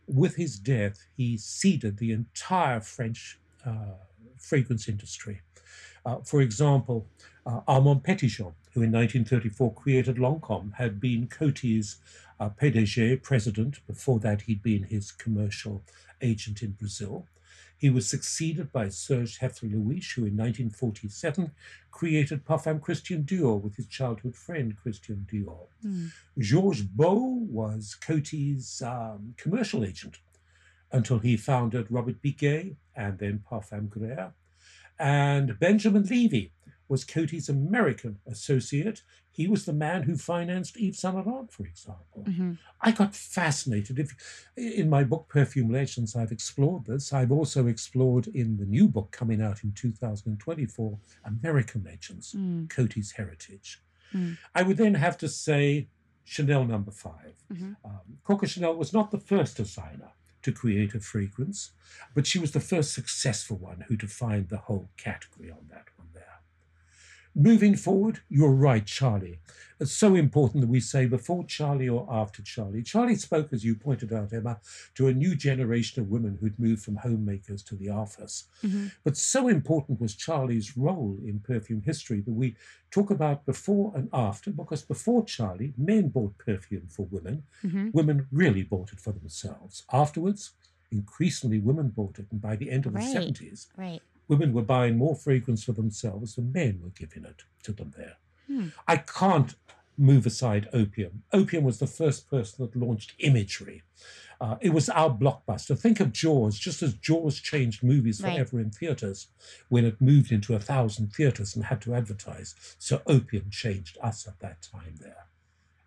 with 0.08 0.38
his 0.38 0.58
death, 0.58 1.06
he 1.16 1.38
ceded 1.38 1.98
the 1.98 2.12
entire 2.12 2.80
French 2.80 3.38
uh, 3.64 3.94
fragrance 4.40 4.90
industry. 4.90 5.42
Uh, 6.04 6.18
for 6.26 6.42
example, 6.42 7.06
uh, 7.46 7.60
Armand 7.68 8.04
Petitjean, 8.04 8.54
who 8.74 8.82
in 8.82 8.92
1934 8.92 9.74
created 9.74 10.16
Lancôme, 10.18 10.74
had 10.74 11.00
been 11.00 11.28
Coty's 11.28 11.98
uh, 12.40 12.50
PDG, 12.50 13.22
president. 13.22 13.86
Before 13.86 14.20
that, 14.22 14.42
he'd 14.42 14.64
been 14.64 14.84
his 14.84 15.12
commercial 15.12 15.84
agent 16.22 16.62
in 16.62 16.72
Brazil. 16.72 17.26
He 17.78 17.90
was 17.90 18.10
succeeded 18.10 18.74
by 18.74 18.90
Serge 18.90 19.40
Heftler-Louiche, 19.40 20.16
who 20.16 20.26
in 20.26 20.36
1947 20.36 21.52
created 21.92 22.46
Parfum 22.46 22.82
Christian 22.82 23.24
Dior 23.24 23.62
with 23.62 23.78
his 23.78 23.88
childhood 23.88 24.36
friend 24.36 24.76
Christian 24.76 25.26
Dior. 25.32 25.68
Mm. 25.86 26.12
Georges 26.38 26.82
Beau 26.82 27.48
was 27.50 27.96
Coty's 27.96 28.82
um, 28.82 29.34
commercial 29.38 29.86
agent 29.86 30.18
until 30.92 31.20
he 31.20 31.38
founded 31.38 31.88
Robert 31.90 32.22
Piguet 32.22 32.76
and 32.96 33.18
then 33.18 33.44
Parfum 33.50 33.88
Grès. 33.88 34.34
And 35.00 35.58
Benjamin 35.58 36.04
Levy 36.04 36.52
was 36.90 37.06
Coty's 37.06 37.48
American 37.48 38.18
associate. 38.28 39.04
He 39.32 39.48
was 39.48 39.66
the 39.66 39.74
man 39.74 40.04
who 40.04 40.18
financed 40.18 40.76
Yves 40.76 41.00
Saint 41.00 41.16
Laurent, 41.16 41.52
for 41.52 41.66
example. 41.66 42.24
Mm-hmm. 42.24 42.54
I 42.82 42.92
got 42.92 43.16
fascinated. 43.16 44.00
If 44.00 44.16
in 44.58 44.90
my 44.90 45.04
book 45.04 45.28
Perfume 45.30 45.72
Legends, 45.72 46.16
I've 46.16 46.32
explored 46.32 46.86
this. 46.86 47.14
I've 47.14 47.32
also 47.32 47.68
explored 47.68 48.28
in 48.28 48.58
the 48.58 48.66
new 48.66 48.88
book 48.88 49.12
coming 49.12 49.42
out 49.42 49.64
in 49.64 49.72
2024, 49.72 51.00
American 51.24 51.84
Legends, 51.86 52.36
mm. 52.38 52.70
Coty's 52.70 53.12
heritage. 53.12 53.82
Mm. 54.14 54.38
I 54.56 54.64
would 54.64 54.78
then 54.78 54.96
have 54.96 55.18
to 55.20 55.30
say 55.30 55.88
Chanel 56.26 56.66
number 56.66 56.92
5 56.92 57.14
mm-hmm. 57.52 57.72
um, 57.86 58.20
Coco 58.24 58.46
Chanel 58.46 58.76
was 58.76 58.94
not 58.94 59.12
the 59.12 59.20
first 59.20 59.58
designer 59.58 60.12
to 60.42 60.52
create 60.52 60.94
a 60.94 61.00
fragrance, 61.00 61.72
but 62.16 62.26
she 62.26 62.40
was 62.40 62.52
the 62.52 62.60
first 62.60 62.94
successful 62.94 63.58
one 63.58 63.86
who 63.88 63.96
defined 63.96 64.50
the 64.50 64.58
whole 64.58 64.90
category 64.98 65.52
on 65.52 65.68
that. 65.70 65.86
Moving 67.36 67.76
forward, 67.76 68.20
you're 68.30 68.52
right, 68.52 68.86
Charlie. 68.86 69.40
It's 69.80 69.94
so 69.94 70.16
important 70.16 70.62
that 70.62 70.70
we 70.70 70.82
say 70.82 71.06
before 71.06 71.46
Charlie 71.46 71.88
or 71.88 72.06
after 72.12 72.42
Charlie. 72.42 72.84
Charlie 72.84 73.16
spoke, 73.16 73.54
as 73.54 73.64
you 73.64 73.76
pointed 73.76 74.12
out, 74.12 74.34
Emma, 74.34 74.60
to 74.96 75.08
a 75.08 75.14
new 75.14 75.36
generation 75.36 76.02
of 76.02 76.10
women 76.10 76.38
who'd 76.40 76.60
moved 76.60 76.84
from 76.84 76.98
homemakers 76.98 77.64
to 77.64 77.76
the 77.76 77.90
office. 77.90 78.46
Mm-hmm. 78.62 78.88
But 79.06 79.16
so 79.16 79.48
important 79.48 80.02
was 80.02 80.16
Charlie's 80.16 80.76
role 80.76 81.18
in 81.24 81.40
perfume 81.40 81.82
history 81.84 82.20
that 82.22 82.34
we 82.34 82.56
talk 82.92 83.10
about 83.10 83.46
before 83.46 83.94
and 83.96 84.10
after, 84.12 84.52
because 84.52 84.82
before 84.82 85.24
Charlie, 85.24 85.74
men 85.78 86.10
bought 86.10 86.38
perfume 86.38 86.88
for 86.90 87.04
women. 87.10 87.44
Mm-hmm. 87.64 87.92
Women 87.94 88.28
really 88.34 88.64
bought 88.64 88.92
it 88.92 89.00
for 89.00 89.14
themselves. 89.14 89.84
Afterwards, 89.94 90.52
increasingly 90.92 91.60
women 91.60 91.90
bought 91.90 92.20
it. 92.20 92.26
And 92.32 92.42
by 92.42 92.58
the 92.58 92.70
end 92.70 92.86
of 92.86 92.96
right. 92.96 93.14
the 93.14 93.20
70s, 93.20 93.68
right 93.78 94.02
women 94.30 94.54
were 94.54 94.62
buying 94.62 94.98
more 94.98 95.16
fragrance 95.16 95.64
for 95.64 95.74
themselves 95.74 96.36
than 96.36 96.54
men 96.54 96.80
were 96.82 96.92
giving 96.92 97.26
it 97.26 97.44
to 97.64 97.74
them 97.74 97.94
there. 97.98 98.16
Hmm. 98.48 98.68
I 98.88 98.98
can't 98.98 99.56
move 99.98 100.26
aside 100.26 100.70
opium. 100.72 101.24
Opium 101.34 101.66
was 101.66 101.80
the 101.80 101.88
first 101.88 102.30
person 102.30 102.66
that 102.66 102.80
launched 102.80 103.14
imagery. 103.20 103.84
Uh, 104.42 104.56
it 104.62 104.70
was 104.70 104.88
our 104.88 105.10
blockbuster. 105.10 105.78
Think 105.78 106.00
of 106.00 106.14
Jaws, 106.14 106.58
just 106.58 106.82
as 106.82 106.94
Jaws 106.94 107.42
changed 107.42 107.84
movies 107.84 108.22
forever 108.22 108.56
right. 108.56 108.66
in 108.66 108.72
theaters 108.72 109.28
when 109.68 109.84
it 109.84 110.00
moved 110.00 110.32
into 110.32 110.56
a 110.56 110.60
thousand 110.60 111.14
theaters 111.14 111.56
and 111.56 111.66
had 111.66 111.82
to 111.82 111.94
advertise. 111.94 112.56
So 112.80 113.02
opium 113.06 113.50
changed 113.52 113.98
us 114.02 114.26
at 114.26 114.40
that 114.40 114.62
time 114.62 114.96
there. 115.02 115.28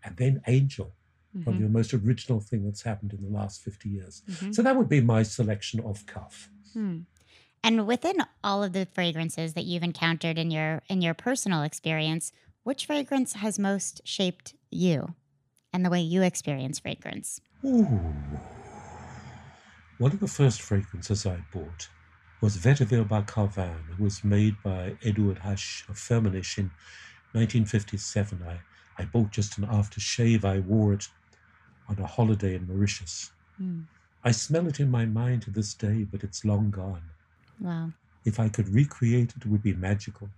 And 0.04 0.18
then 0.18 0.42
Angel, 0.46 0.92
mm-hmm. 1.34 1.44
probably 1.44 1.62
the 1.62 1.70
most 1.70 1.94
original 1.94 2.40
thing 2.40 2.64
that's 2.64 2.82
happened 2.82 3.14
in 3.14 3.22
the 3.22 3.34
last 3.34 3.62
50 3.62 3.88
years. 3.88 4.22
Mm-hmm. 4.28 4.52
So 4.52 4.60
that 4.62 4.76
would 4.76 4.88
be 4.88 5.00
my 5.00 5.22
selection 5.22 5.80
of 5.80 6.04
cuff. 6.04 6.50
Hmm. 6.74 7.00
And 7.64 7.86
within 7.86 8.16
all 8.42 8.62
of 8.62 8.72
the 8.72 8.86
fragrances 8.86 9.54
that 9.54 9.64
you've 9.64 9.82
encountered 9.82 10.38
in 10.38 10.50
your 10.50 10.82
in 10.88 11.00
your 11.00 11.14
personal 11.14 11.62
experience, 11.62 12.32
which 12.64 12.86
fragrance 12.86 13.34
has 13.34 13.58
most 13.58 14.00
shaped 14.04 14.54
you 14.70 15.14
and 15.72 15.84
the 15.84 15.90
way 15.90 16.00
you 16.00 16.22
experience 16.22 16.78
fragrance? 16.80 17.40
Ooh. 17.64 17.86
One 19.98 20.12
of 20.12 20.20
the 20.20 20.28
first 20.28 20.60
fragrances 20.60 21.26
I 21.26 21.38
bought 21.52 21.88
was 22.40 22.56
Vetiver 22.56 23.06
by 23.06 23.22
Carven. 23.22 23.84
It 23.92 24.00
was 24.00 24.24
made 24.24 24.56
by 24.64 24.96
Edward 25.04 25.40
H. 25.46 25.84
of 25.88 25.94
Firmenich 25.96 26.58
in 26.58 26.70
1957. 27.32 28.42
I, 28.42 28.60
I 29.00 29.04
bought 29.04 29.30
just 29.30 29.58
an 29.58 29.66
aftershave. 29.66 30.44
I 30.44 30.58
wore 30.58 30.92
it 30.92 31.06
on 31.88 31.98
a 31.98 32.06
holiday 32.06 32.56
in 32.56 32.66
Mauritius. 32.66 33.30
Mm. 33.60 33.84
I 34.24 34.32
smell 34.32 34.66
it 34.66 34.80
in 34.80 34.90
my 34.90 35.06
mind 35.06 35.42
to 35.42 35.50
this 35.50 35.72
day, 35.74 36.04
but 36.04 36.24
it's 36.24 36.44
long 36.44 36.70
gone. 36.70 37.02
Wow. 37.60 37.92
If 38.24 38.38
I 38.38 38.48
could 38.48 38.68
recreate 38.68 39.32
it, 39.36 39.44
it 39.44 39.46
would 39.46 39.62
be 39.62 39.74
magical. 39.74 40.28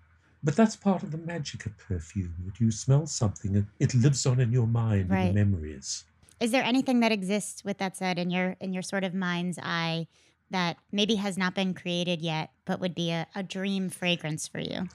But 0.42 0.56
that's 0.56 0.76
part 0.76 1.02
of 1.02 1.10
the 1.10 1.18
magic 1.18 1.64
of 1.64 1.76
perfume 1.78 2.34
that 2.44 2.60
you 2.60 2.70
smell 2.70 3.06
something, 3.06 3.56
it, 3.56 3.64
it 3.80 3.94
lives 3.94 4.26
on 4.26 4.40
in 4.40 4.52
your 4.52 4.66
mind 4.66 5.10
right. 5.10 5.26
and 5.26 5.34
memories. 5.34 6.04
Is 6.40 6.50
there 6.50 6.62
anything 6.62 7.00
that 7.00 7.12
exists 7.12 7.64
with 7.64 7.78
that 7.78 7.96
said 7.96 8.18
in 8.18 8.30
your 8.30 8.56
in 8.60 8.74
your 8.74 8.82
sort 8.82 9.04
of 9.04 9.14
mind's 9.14 9.58
eye 9.62 10.06
that 10.50 10.76
maybe 10.92 11.14
has 11.14 11.38
not 11.38 11.54
been 11.54 11.72
created 11.72 12.20
yet, 12.20 12.50
but 12.66 12.80
would 12.80 12.94
be 12.94 13.10
a, 13.10 13.26
a 13.34 13.42
dream 13.42 13.88
fragrance 13.88 14.46
for 14.46 14.58
you? 14.58 14.88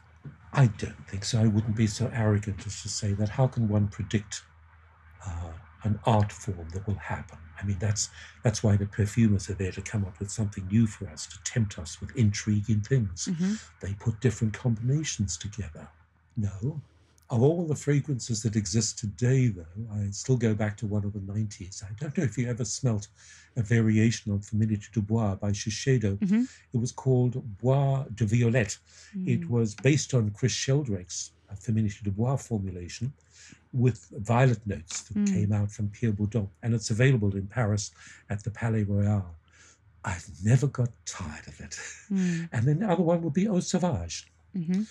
I 0.54 0.68
don't 0.68 1.08
think 1.08 1.26
so. 1.26 1.42
I 1.42 1.48
wouldn't 1.48 1.76
be 1.76 1.88
so 1.88 2.12
arrogant 2.14 2.66
as 2.68 2.82
to 2.84 2.90
say 2.90 3.14
that. 3.14 3.30
How 3.30 3.48
can 3.48 3.68
one 3.68 3.88
predict 3.88 4.44
uh, 5.26 5.52
an 5.84 6.00
art 6.06 6.32
form 6.32 6.68
that 6.74 6.86
will 6.86 6.96
happen? 6.96 7.40
I 7.62 7.66
mean, 7.66 7.78
that's 7.80 8.10
that's 8.44 8.64
why 8.64 8.76
the 8.78 8.86
perfumers 8.86 9.50
are 9.50 9.54
there 9.56 9.72
to 9.72 9.82
come 9.82 10.06
up 10.06 10.20
with 10.20 10.32
something 10.32 10.66
new 10.68 10.88
for 10.88 11.08
us, 11.10 11.26
to 11.28 11.38
tempt 11.44 11.78
us 11.80 12.00
with 12.00 12.16
intriguing 12.16 12.82
things. 12.82 13.26
hmm 13.26 13.54
They 13.82 13.94
put 13.96 14.20
different 14.22 14.54
combinations 14.54 15.38
together. 15.38 15.88
No. 16.38 16.82
Of 17.32 17.44
all 17.44 17.68
the 17.68 17.76
fragrances 17.76 18.42
that 18.42 18.56
exist 18.56 18.98
today, 18.98 19.50
though, 19.50 19.86
I 19.94 20.10
still 20.10 20.36
go 20.38 20.56
back 20.56 20.76
to 20.78 20.88
one 20.88 21.06
of 21.06 21.14
the 21.14 21.20
90s. 21.20 21.84
I 21.84 21.90
don't 22.00 22.18
know 22.18 22.24
if 22.24 22.38
you 22.40 22.48
ever 22.50 22.66
smelt 22.66 23.08
a 23.56 23.62
variation 23.62 24.32
on 24.32 24.40
Féminité 24.40 24.90
du 24.92 25.02
Bois 25.04 25.36
by 25.36 25.52
Shiseido. 25.52 26.18
Mhm. 26.18 26.48
It 26.74 26.80
was 26.80 26.92
called 26.92 27.36
Bois 27.60 28.06
de 28.16 28.26
Violette. 28.26 28.80
It 29.28 29.42
Mm. 29.42 29.50
was 29.50 29.76
based 29.76 30.14
on 30.16 30.32
Chris 30.32 30.54
Sheldrake's 30.54 31.32
uh, 31.52 31.56
Féminité 31.56 32.02
du 32.02 32.10
Bois 32.12 32.36
formulation 32.38 33.12
with 33.72 34.08
violet 34.18 34.66
notes 34.66 35.02
that 35.04 35.18
Mm. 35.18 35.34
came 35.34 35.54
out 35.54 35.72
from 35.72 35.90
Pierre 35.90 36.12
Bourdon. 36.14 36.50
And 36.64 36.74
it's 36.74 36.90
available 36.90 37.36
in 37.36 37.48
Paris 37.48 37.92
at 38.30 38.44
the 38.44 38.50
Palais 38.52 38.84
Royal. 38.84 39.36
I've 40.04 40.28
never 40.44 40.68
got 40.68 40.90
tired 41.06 41.48
of 41.48 41.60
it. 41.60 41.78
Mm. 42.10 42.50
And 42.54 42.68
then 42.68 42.80
the 42.80 42.88
other 42.90 43.04
one 43.04 43.22
would 43.22 43.34
be 43.34 43.48
Eau 43.48 43.60
Sauvage. 43.60 44.26
hmm 44.54 44.84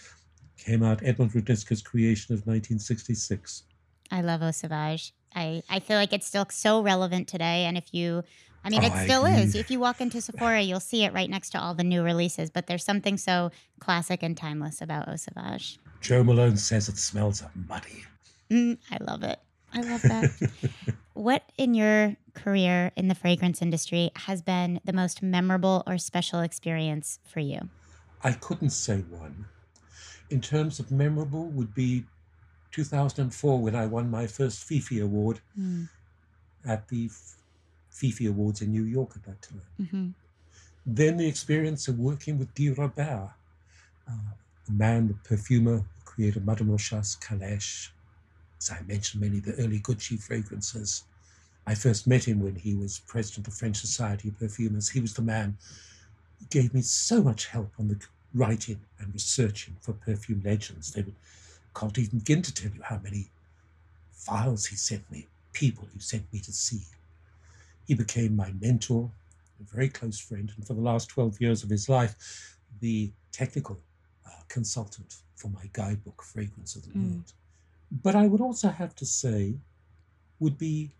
Came 0.58 0.82
out 0.82 1.02
Edmond 1.04 1.32
Roudnitska's 1.32 1.82
creation 1.82 2.34
of 2.34 2.40
1966. 2.46 3.62
I 4.10 4.22
love 4.22 4.42
Eau 4.42 4.50
Sauvage. 4.50 5.12
I, 5.34 5.62
I 5.68 5.78
feel 5.80 5.96
like 5.96 6.12
it's 6.12 6.26
still 6.26 6.46
so 6.50 6.82
relevant 6.82 7.28
today. 7.28 7.64
And 7.64 7.76
if 7.78 7.92
you, 7.92 8.22
I 8.64 8.70
mean, 8.70 8.82
it 8.82 8.92
still 9.04 9.24
is. 9.24 9.54
If 9.54 9.70
you 9.70 9.78
walk 9.78 10.00
into 10.00 10.20
Sephora, 10.20 10.60
you'll 10.62 10.80
see 10.80 11.04
it 11.04 11.12
right 11.12 11.30
next 11.30 11.50
to 11.50 11.60
all 11.60 11.74
the 11.74 11.84
new 11.84 12.02
releases. 12.02 12.50
But 12.50 12.66
there's 12.66 12.84
something 12.84 13.16
so 13.18 13.50
classic 13.80 14.22
and 14.22 14.36
timeless 14.36 14.80
about 14.82 15.08
Eau 15.08 15.16
Sauvage. 15.16 15.78
Joe 16.00 16.24
Malone 16.24 16.56
says 16.56 16.88
it 16.88 16.96
smells 16.98 17.40
of 17.42 17.50
muddy. 17.54 18.04
Mm, 18.50 18.78
I 18.90 18.98
love 19.00 19.22
it. 19.22 19.38
I 19.72 19.82
love 19.82 20.06
that. 20.08 20.30
what 21.14 21.52
in 21.58 21.74
your 21.74 22.16
career 22.34 22.92
in 22.96 23.08
the 23.08 23.14
fragrance 23.14 23.60
industry 23.62 24.10
has 24.16 24.42
been 24.42 24.80
the 24.84 24.92
most 24.92 25.22
memorable 25.22 25.82
or 25.86 25.98
special 25.98 26.40
experience 26.40 27.18
for 27.26 27.40
you? 27.40 27.70
I 28.22 28.32
couldn't 28.32 28.70
say 28.70 29.00
one. 29.02 29.46
In 30.30 30.40
terms 30.40 30.80
of 30.80 30.90
memorable, 30.90 31.50
would 31.50 31.74
be 31.74 32.06
2004 32.72 33.60
when 33.60 33.74
I 33.76 33.86
won 33.86 34.10
my 34.10 34.26
first 34.28 34.64
Fifi 34.64 35.00
Award 35.00 35.42
Mm, 35.56 35.88
at 36.64 36.88
the 36.88 37.10
Fifi 37.90 38.26
Awards 38.26 38.62
in 38.62 38.70
New 38.72 38.84
York 38.84 39.16
at 39.16 39.24
that 39.24 39.42
time. 39.42 39.62
mhm, 39.78 40.14
Then 40.86 41.18
the 41.18 41.26
experience 41.28 41.86
of 41.88 41.98
working 42.00 42.36
with 42.38 42.54
Guy 42.54 42.70
Robert, 42.70 43.34
uh, 44.08 44.32
the 44.66 44.72
man, 44.72 45.08
the 45.08 45.14
perfumer 45.14 45.78
who 45.78 45.86
created 46.04 46.46
Madame 46.46 46.68
Rochas, 46.70 47.18
Calèche. 47.18 47.90
As 48.58 48.70
I 48.70 48.80
mentioned, 48.86 49.22
many 49.22 49.38
of 49.38 49.44
the 49.44 49.54
early 49.62 49.80
Gucci 49.80 50.18
fragrances. 50.20 51.04
I 51.66 51.74
first 51.74 52.06
met 52.06 52.24
him 52.24 52.40
when 52.40 52.56
he 52.56 52.74
was 52.74 53.00
president 53.06 53.46
of 53.46 53.52
the 53.52 53.58
French 53.58 53.76
Society 53.76 54.28
of 54.28 54.38
Perfumers. 54.38 54.88
He 54.90 55.00
was 55.00 55.14
the 55.14 55.22
man 55.22 55.56
who 56.38 56.46
gave 56.46 56.72
me 56.74 56.80
so 56.82 57.22
much 57.22 57.46
help 57.46 57.70
on 57.78 57.88
the 57.88 58.00
writing 58.34 58.80
and 58.98 59.12
researching 59.12 59.76
for 59.80 59.92
perfume 59.92 60.42
legends. 60.44 60.92
They 60.92 61.02
would, 61.02 61.14
can't 61.74 61.98
even 61.98 62.18
begin 62.20 62.42
to 62.42 62.54
tell 62.54 62.72
you 62.72 62.82
how 62.82 62.98
many 62.98 63.28
files 64.12 64.66
he 64.66 64.76
sent 64.76 65.10
me, 65.10 65.26
people 65.52 65.86
he 65.92 66.00
sent 66.00 66.30
me 66.32 66.40
to 66.40 66.52
see. 66.52 66.80
He 67.86 67.94
became 67.94 68.34
my 68.36 68.52
mentor, 68.60 69.10
a 69.60 69.74
very 69.74 69.88
close 69.88 70.18
friend, 70.18 70.52
and 70.56 70.66
for 70.66 70.74
the 70.74 70.80
last 70.80 71.08
12 71.08 71.40
years 71.40 71.62
of 71.62 71.70
his 71.70 71.88
life, 71.88 72.58
the 72.80 73.10
technical 73.32 73.78
uh, 74.26 74.30
consultant 74.48 75.16
for 75.36 75.48
my 75.48 75.68
guidebook, 75.72 76.22
Fragrance 76.22 76.76
of 76.76 76.82
the 76.82 76.90
Mm. 76.90 77.10
World. 77.10 77.32
But 77.90 78.14
I 78.14 78.26
would 78.26 78.40
also 78.40 78.68
have 78.68 78.94
to 78.96 79.06
say, 79.06 79.54
would 80.40 80.58
be 80.58 80.90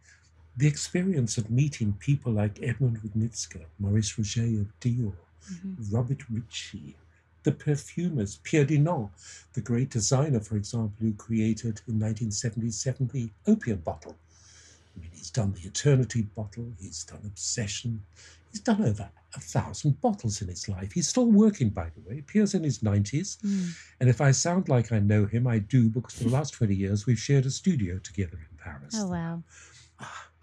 the 0.57 0.67
experience 0.67 1.39
of 1.39 1.51
meeting 1.51 1.93
people 2.01 2.33
like 2.33 2.59
Edmond 2.63 3.01
Roudnitska, 3.03 3.65
Maurice 3.79 4.19
Roger 4.19 4.43
of 4.63 4.81
Dior, 4.81 5.13
mhm, 5.53 5.93
Robert 5.93 6.29
Ricci, 6.29 6.97
the 7.45 7.53
perfumers, 7.53 8.41
Pierre 8.43 8.65
Dinand, 8.65 9.11
the 9.53 9.61
great 9.61 9.91
designer, 9.91 10.41
for 10.41 10.57
example, 10.57 10.97
who 11.01 11.13
created 11.15 11.81
in 11.87 12.01
1977 12.01 13.09
the 13.13 13.31
opium 13.47 13.79
bottle. 13.79 14.17
I 14.97 15.01
mean, 15.01 15.11
he's 15.13 15.31
done 15.31 15.53
the 15.53 15.69
Eternity 15.69 16.23
bottle, 16.23 16.73
he's 16.81 17.05
done 17.05 17.21
Obsession, 17.25 18.03
he's 18.59 18.65
done 18.77 18.85
over 18.85 19.09
a 19.37 19.41
thousand 19.41 20.01
bottles 20.01 20.43
in 20.43 20.49
his 20.49 20.69
life. 20.69 20.93
He's 20.93 21.09
still 21.09 21.31
working, 21.31 21.69
by 21.69 21.91
the 21.95 22.01
way. 22.09 22.23
Pierre's 22.27 22.55
in 22.55 22.65
his 22.65 22.81
90s. 22.81 23.39
mm. 23.43 23.71
And 24.01 24.09
if 24.09 24.21
I 24.21 24.31
sound 24.31 24.69
like 24.69 24.91
I 24.91 24.99
know 24.99 25.27
him, 25.27 25.47
I 25.47 25.59
do, 25.59 25.89
because 25.89 26.15
for 26.15 26.25
the 26.25 26.31
last 26.31 26.55
20 26.55 26.75
years 26.75 27.07
we've 27.07 27.19
shared 27.19 27.47
a 27.47 27.51
studio 27.51 27.99
together 27.99 28.39
in 28.51 28.57
Paris. 28.59 28.95
Oh, 28.97 29.09
wow. 29.09 29.43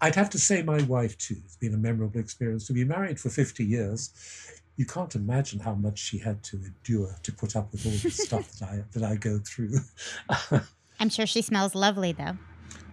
I'd 0.00 0.14
have 0.14 0.30
to 0.30 0.38
say 0.38 0.62
my 0.62 0.82
wife 0.82 1.16
too. 1.18 1.36
It's 1.44 1.56
been 1.56 1.74
a 1.74 1.78
memorable 1.78 2.20
experience 2.20 2.66
to 2.68 2.72
be 2.72 2.84
married 2.84 3.18
for 3.18 3.28
50 3.30 3.64
years. 3.64 4.10
You 4.76 4.84
can't 4.84 5.14
imagine 5.14 5.58
how 5.58 5.74
much 5.74 5.98
she 5.98 6.18
had 6.18 6.42
to 6.44 6.56
endure 6.56 7.14
to 7.22 7.32
put 7.32 7.56
up 7.56 7.72
with 7.72 7.86
all 7.86 7.92
the 7.92 8.10
stuff 8.26 8.52
that 8.58 8.68
I 8.68 8.84
that 8.92 9.02
I 9.02 9.16
go 9.16 9.38
through. 9.38 9.78
I'm 11.00 11.08
sure 11.08 11.26
she 11.26 11.40
smells 11.40 11.74
lovely, 11.74 12.12
though. 12.12 12.36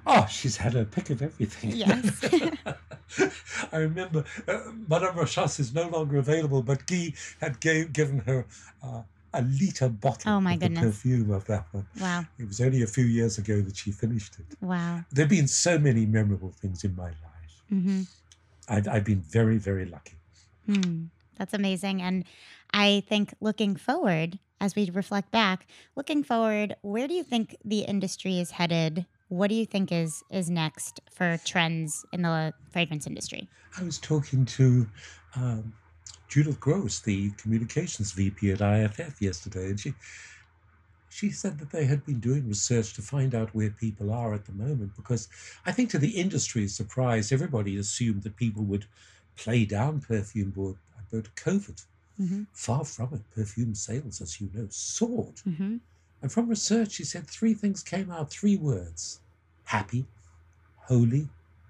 oh, 0.07 0.26
she's 0.28 0.55
had 0.55 0.74
her 0.74 0.86
pick 0.86 1.09
of 1.09 1.21
everything. 1.21 1.71
Yes. 1.71 2.21
I 3.72 3.78
remember 3.78 4.24
uh, 4.47 4.59
Madame 4.88 5.16
Rochas 5.16 5.59
is 5.59 5.74
no 5.74 5.88
longer 5.88 6.18
available, 6.18 6.61
but 6.64 6.86
Guy 6.88 7.14
had 7.41 7.59
gave, 7.59 7.93
given 7.93 8.20
her 8.20 8.45
uh, 8.84 9.01
a 9.34 9.41
litre 9.41 9.89
bottle 9.89 10.32
Oh, 10.34 10.41
my 10.41 10.53
of 10.53 10.59
goodness. 10.59 10.80
the 10.80 10.86
perfume 10.91 11.32
of 11.32 11.45
that 11.45 11.66
one. 11.72 11.88
Wow. 11.99 12.26
It 12.38 12.47
was 12.47 12.61
only 12.61 12.82
a 12.84 12.88
few 12.88 13.05
years 13.05 13.38
ago 13.38 13.61
that 13.61 13.76
she 13.78 13.91
finished 13.91 14.36
it. 14.39 14.57
Wow. 14.61 15.03
There 15.11 15.24
have 15.26 15.30
been 15.30 15.47
so 15.47 15.78
many 15.80 16.05
memorable 16.05 16.51
things 16.61 16.84
in 16.84 16.95
my 16.95 17.05
life. 17.09 17.64
hmm 17.70 18.01
I've, 18.70 18.88
I've 18.88 19.03
been 19.03 19.22
very, 19.22 19.57
very 19.57 19.86
lucky. 19.86 20.16
Hmm. 20.66 21.05
That's 21.38 21.53
amazing. 21.53 22.01
And 22.01 22.24
I 22.74 23.03
think 23.09 23.34
looking 23.41 23.76
forward, 23.76 24.39
as 24.61 24.76
we 24.76 24.89
reflect 24.89 25.32
back, 25.32 25.68
looking 25.95 26.24
forward, 26.24 26.76
where 26.82 27.07
do 27.07 27.14
you 27.14 27.24
think 27.24 27.57
the 27.66 27.80
industry 27.82 28.39
is 28.39 28.51
headed? 28.51 29.05
What 29.34 29.50
do 29.50 29.56
you 29.56 29.66
think 29.66 29.92
is 29.92 30.24
is 30.30 30.48
next 30.52 31.02
for 31.10 31.40
trends 31.44 32.06
in 32.14 32.22
the 32.22 32.54
fragrance 32.70 33.08
industry? 33.08 33.50
I 33.80 33.84
was 33.84 33.98
talking 33.98 34.46
to 34.46 34.88
um, 35.36 35.74
Judith 36.28 36.60
Gross, 36.60 37.00
the 37.00 37.32
communications 37.32 38.12
VP 38.12 38.52
at 38.52 38.62
IFF 38.62 39.20
yesterday, 39.20 39.72
and 39.72 39.80
she 39.80 39.96
she 41.10 41.32
said 41.32 41.58
that 41.58 41.72
they 41.72 41.86
had 41.86 42.06
been 42.06 42.20
doing 42.20 42.48
research 42.48 42.94
to 42.94 43.02
find 43.02 43.34
out 43.34 43.56
where 43.56 43.72
people 43.72 44.12
are 44.12 44.36
at 44.36 44.46
the 44.46 44.52
moment. 44.52 44.96
Because 44.96 45.28
I 45.66 45.72
think, 45.72 45.90
to 45.90 45.98
the 45.98 46.12
industry's 46.12 46.76
surprise, 46.76 47.32
everybody 47.32 47.78
assumed 47.78 48.22
that 48.24 48.36
people 48.36 48.64
would 48.66 48.86
play 49.36 49.66
down 49.66 50.02
perfume 50.02 50.54
about 50.56 50.78
about 51.12 51.36
COVID. 51.36 51.84
Mm-hmm. 52.22 52.44
Far 52.54 52.86
from 52.86 53.16
it. 53.16 53.22
Perfume 53.34 53.74
sales, 53.74 54.22
as 54.22 54.40
you 54.40 54.52
know, 54.54 54.68
soared. 54.70 55.38
Mm-hmm. 55.38 55.78
And 56.22 56.32
from 56.32 56.48
research, 56.48 56.92
she 56.92 57.04
said 57.04 57.26
three 57.26 57.56
things 57.56 57.82
came 57.82 58.12
out: 58.12 58.30
three 58.30 58.58
words: 58.58 59.20
happy, 59.66 60.05
holy, 60.78 61.28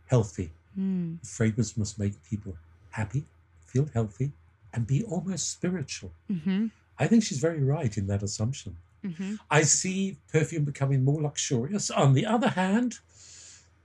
healthy. 0.08 0.52
Mm. 0.78 1.26
Fragrance 1.26 1.78
must 1.78 2.00
make 2.00 2.14
people 2.30 2.56
happy, 2.92 3.26
feel 3.66 3.88
healthy, 3.94 4.32
and 4.74 4.88
be 4.88 5.04
almost 5.04 5.52
spiritual. 5.52 6.12
Mm-hmm. 6.32 6.68
I 7.00 7.08
think 7.08 7.24
she's 7.24 7.40
very 7.40 7.64
right 7.64 7.96
in 7.98 8.08
that 8.08 8.24
assumption. 8.24 8.78
Mm-hmm. 9.06 9.36
I 9.52 9.64
see 9.64 10.18
perfume 10.32 10.64
becoming 10.64 11.04
more 11.04 11.22
luxurious. 11.22 11.92
On 11.92 12.14
the 12.14 12.26
other 12.26 12.50
hand, 12.50 13.00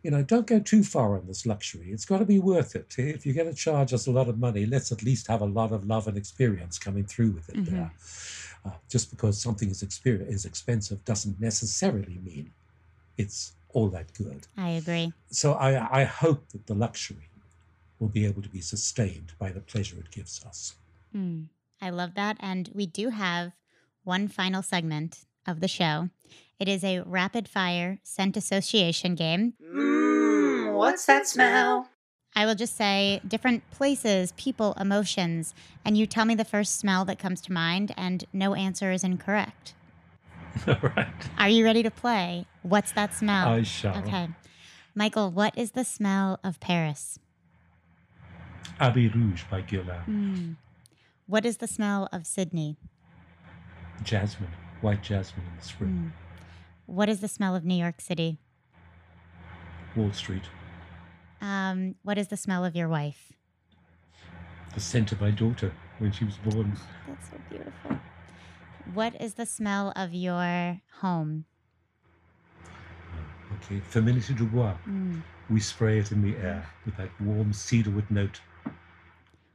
you 0.03 0.11
know, 0.13 0.23
don't 0.23 0.47
go 0.47 0.61
too 0.61 0.85
far 0.85 1.17
on 1.17 1.27
this 1.27 1.45
luxury. 1.45 1.91
It's 1.91 2.05
got 2.05 2.19
to 2.19 2.25
be 2.25 2.39
worth 2.39 2.77
it. 2.77 2.95
If 2.99 3.27
you're 3.27 3.35
going 3.35 3.49
to 3.51 3.55
charge 3.55 3.93
us 3.93 4.07
a 4.07 4.13
lot 4.13 4.29
of 4.29 4.39
money, 4.39 4.65
let's 4.65 4.93
at 4.93 5.03
least 5.03 5.27
have 5.27 5.41
a 5.41 5.47
lot 5.47 5.73
of 5.73 5.87
love 5.87 6.07
and 6.07 6.17
experience 6.17 6.79
coming 6.79 7.05
through 7.05 7.33
with 7.33 7.49
it 7.49 7.57
Mhm. 7.57 7.67
there. 7.71 7.93
Uh, 8.65 8.71
just 8.89 9.11
because 9.11 9.41
something 9.41 9.71
is, 9.71 9.83
exper- 9.83 10.27
is 10.29 10.45
expensive 10.45 11.05
doesn't 11.05 11.41
necessarily 11.41 12.19
mean 12.25 12.51
it's 13.17 13.53
all 13.73 13.89
that 13.91 14.13
good. 14.15 14.47
I 14.57 14.71
agree. 14.71 15.13
So 15.31 15.53
I, 15.55 16.01
I 16.01 16.05
hope 16.05 16.49
that 16.51 16.67
the 16.67 16.75
luxury 16.75 17.29
will 17.99 18.09
be 18.09 18.25
able 18.25 18.43
to 18.43 18.49
be 18.49 18.61
sustained 18.61 19.33
by 19.39 19.51
the 19.51 19.61
pleasure 19.61 19.97
it 19.99 20.11
gives 20.11 20.45
us. 20.45 20.75
Mm. 21.15 21.49
I 21.81 21.91
love 21.91 22.15
that. 22.15 22.37
And 22.41 22.71
we 22.75 22.87
do 22.87 23.11
have 23.11 23.53
one 24.05 24.29
final 24.29 24.63
segment 24.63 25.25
of 25.47 25.61
the 25.61 25.69
show. 25.69 26.11
It 26.59 26.69
is 26.69 26.83
a 26.83 27.01
rapid 27.01 27.49
fire 27.49 27.99
scent 28.03 28.37
association 28.37 29.15
game. 29.15 29.55
Mmm, 29.63 30.75
what's 30.75 31.07
that 31.07 31.27
smell? 31.27 31.89
I 32.35 32.47
will 32.47 32.55
just 32.55 32.77
say 32.77 33.21
different 33.27 33.69
places, 33.71 34.33
people, 34.37 34.75
emotions, 34.79 35.55
and 35.85 35.97
you 35.97 36.07
tell 36.07 36.25
me 36.25 36.35
the 36.35 36.45
first 36.45 36.79
smell 36.79 37.05
that 37.07 37.19
comes 37.19 37.41
to 37.43 37.53
mind, 37.53 37.93
and 37.97 38.25
no 38.33 38.55
answer 38.55 38.93
is 38.93 39.03
incorrect. 39.03 39.75
All 40.67 40.77
right. 40.97 41.07
Are 41.39 41.49
you 41.49 41.65
ready 41.65 41.83
to 41.83 41.91
play? 41.91 42.47
What's 42.63 42.93
that 42.93 43.15
smell? 43.15 43.49
I 43.49 43.63
shall. 43.63 43.97
Okay. 43.99 44.29
Michael, 44.95 45.31
what 45.31 45.57
is 45.57 45.73
the 45.73 45.85
smell 45.85 46.41
of 46.43 46.59
Paris? 46.61 47.19
Habit 48.79 49.15
Rouge 49.15 49.45
by 49.51 49.63
Guerlain. 49.63 50.05
Mm. 50.07 50.57
What 51.27 51.45
is 51.45 51.59
the 51.59 51.67
smell 51.67 52.09
of 52.13 52.27
Sydney? 52.27 52.77
Jasmine. 54.03 54.51
white 54.81 55.03
jasmine 55.03 55.45
in 55.51 55.57
the 55.59 55.65
spring. 55.65 55.91
Mm. 55.91 56.13
What 56.87 57.09
is 57.09 57.21
the 57.21 57.29
smell 57.29 57.55
of 57.57 57.65
New 57.65 57.75
York 57.75 58.01
City? 58.01 58.39
Wall 59.97 60.13
Street. 60.13 60.45
Um, 61.41 61.97
what 62.03 62.19
is 62.19 62.29
the 62.29 62.37
smell 62.37 62.65
of 62.65 62.75
your 62.77 62.89
wife? 62.89 63.33
The 64.75 64.81
scent 64.81 65.13
of 65.13 65.21
my 65.21 65.31
daughter 65.31 65.73
when 65.99 66.13
she 66.13 66.25
was 66.25 66.37
born. 66.39 66.77
That's 67.07 67.31
so 67.31 67.37
beautiful. 67.51 67.99
What 68.95 69.21
is 69.21 69.35
the 69.35 69.45
smell 69.45 69.93
of 69.97 70.15
your 70.15 70.81
home? 71.01 71.45
Okay, 73.57 73.81
Féminité 73.91 74.35
du 74.35 74.45
Bois. 74.45 74.77
Mm. 74.87 75.23
We 75.51 75.61
spray 75.61 75.99
it 75.99 76.11
in 76.11 76.23
the 76.23 76.37
air 76.37 76.67
with 76.87 76.97
that 76.97 77.11
warm 77.21 77.53
cedarwood 77.53 78.11
note. 78.11 78.41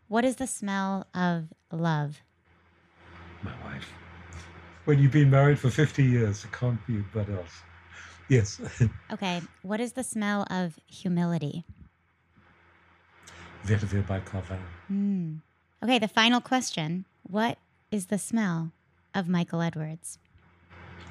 What 0.07 0.23
is 0.23 0.35
the 0.35 0.45
smell 0.47 1.07
of 1.15 1.45
love? 1.71 2.21
My 3.41 3.53
wife. 3.63 3.87
When 4.85 4.99
you've 4.99 5.11
been 5.11 5.31
married 5.31 5.57
for 5.57 5.69
50 5.69 6.03
years, 6.03 6.43
it 6.43 6.51
can't 6.51 6.85
be 6.85 7.03
but 7.13 7.29
else. 7.29 7.63
Yes. 8.29 8.61
Okay, 9.11 9.41
what 9.61 9.79
is 9.79 9.93
the 9.93 10.03
smell 10.03 10.45
of 10.49 10.79
humility? 10.87 11.63
Vetiver 13.65 14.05
by 14.05 14.19
Carven. 14.19 14.59
Mm. 14.91 15.39
Okay, 15.83 15.99
the 15.99 16.07
final 16.07 16.41
question. 16.41 17.05
What 17.23 17.57
is 17.91 18.07
the 18.07 18.17
smell 18.17 18.71
of 19.13 19.27
Michael 19.27 19.61
Edwards? 19.61 20.19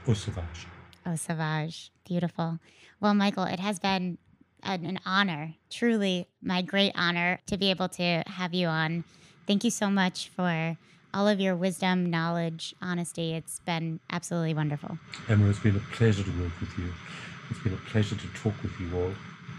Oh, 0.06 0.10
Eau 0.10 0.14
Sauvage. 0.14 0.66
Oh, 1.06 1.16
Savage. 1.16 1.90
Beautiful. 2.06 2.58
Well, 3.00 3.14
Michael, 3.14 3.44
it 3.44 3.60
has 3.60 3.78
been 3.78 4.18
an, 4.62 4.84
an 4.84 5.00
honor, 5.04 5.54
truly 5.70 6.28
my 6.42 6.62
great 6.62 6.92
honor 6.94 7.40
to 7.46 7.56
be 7.56 7.70
able 7.70 7.88
to 7.90 8.22
have 8.26 8.54
you 8.54 8.66
on. 8.68 9.04
Thank 9.46 9.64
you 9.64 9.70
so 9.70 9.90
much 9.90 10.30
for 10.34 10.76
all 11.14 11.28
of 11.28 11.40
your 11.40 11.56
wisdom, 11.56 12.10
knowledge, 12.10 12.74
honesty. 12.80 13.34
It's 13.34 13.60
been 13.60 14.00
absolutely 14.10 14.54
wonderful. 14.54 14.98
Emma, 15.28 15.48
it's 15.50 15.58
been 15.58 15.76
a 15.76 15.94
pleasure 15.94 16.22
to 16.22 16.30
work 16.42 16.52
with 16.60 16.76
you. 16.78 16.92
It's 17.50 17.60
been 17.60 17.74
a 17.74 17.90
pleasure 17.90 18.16
to 18.16 18.26
talk 18.28 18.54
with 18.62 18.72
you 18.80 18.96
all. 18.96 19.12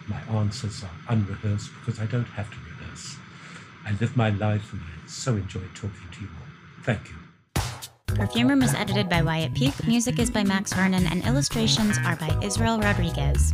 My 0.07 0.19
answers 0.39 0.83
are 0.83 1.13
unrehearsed 1.13 1.69
because 1.79 1.99
I 1.99 2.05
don't 2.05 2.25
have 2.25 2.49
to 2.49 2.57
rehearse. 2.69 3.17
I 3.85 3.91
live 3.99 4.15
my 4.17 4.29
life 4.29 4.71
and 4.73 4.81
I 4.81 5.07
so 5.07 5.35
enjoy 5.35 5.61
talking 5.75 6.09
to 6.11 6.21
you 6.21 6.29
all. 6.39 6.83
Thank 6.83 7.09
you. 7.09 7.15
Perfume 8.15 8.47
Room 8.47 8.61
is 8.61 8.73
edited 8.75 9.09
by 9.09 9.23
Wyatt 9.23 9.53
Peak, 9.55 9.87
music 9.87 10.19
is 10.19 10.29
by 10.29 10.43
Max 10.43 10.71
Vernon, 10.71 11.07
and 11.07 11.25
illustrations 11.25 11.97
are 12.05 12.15
by 12.15 12.37
Israel 12.43 12.79
Rodriguez. 12.79 13.53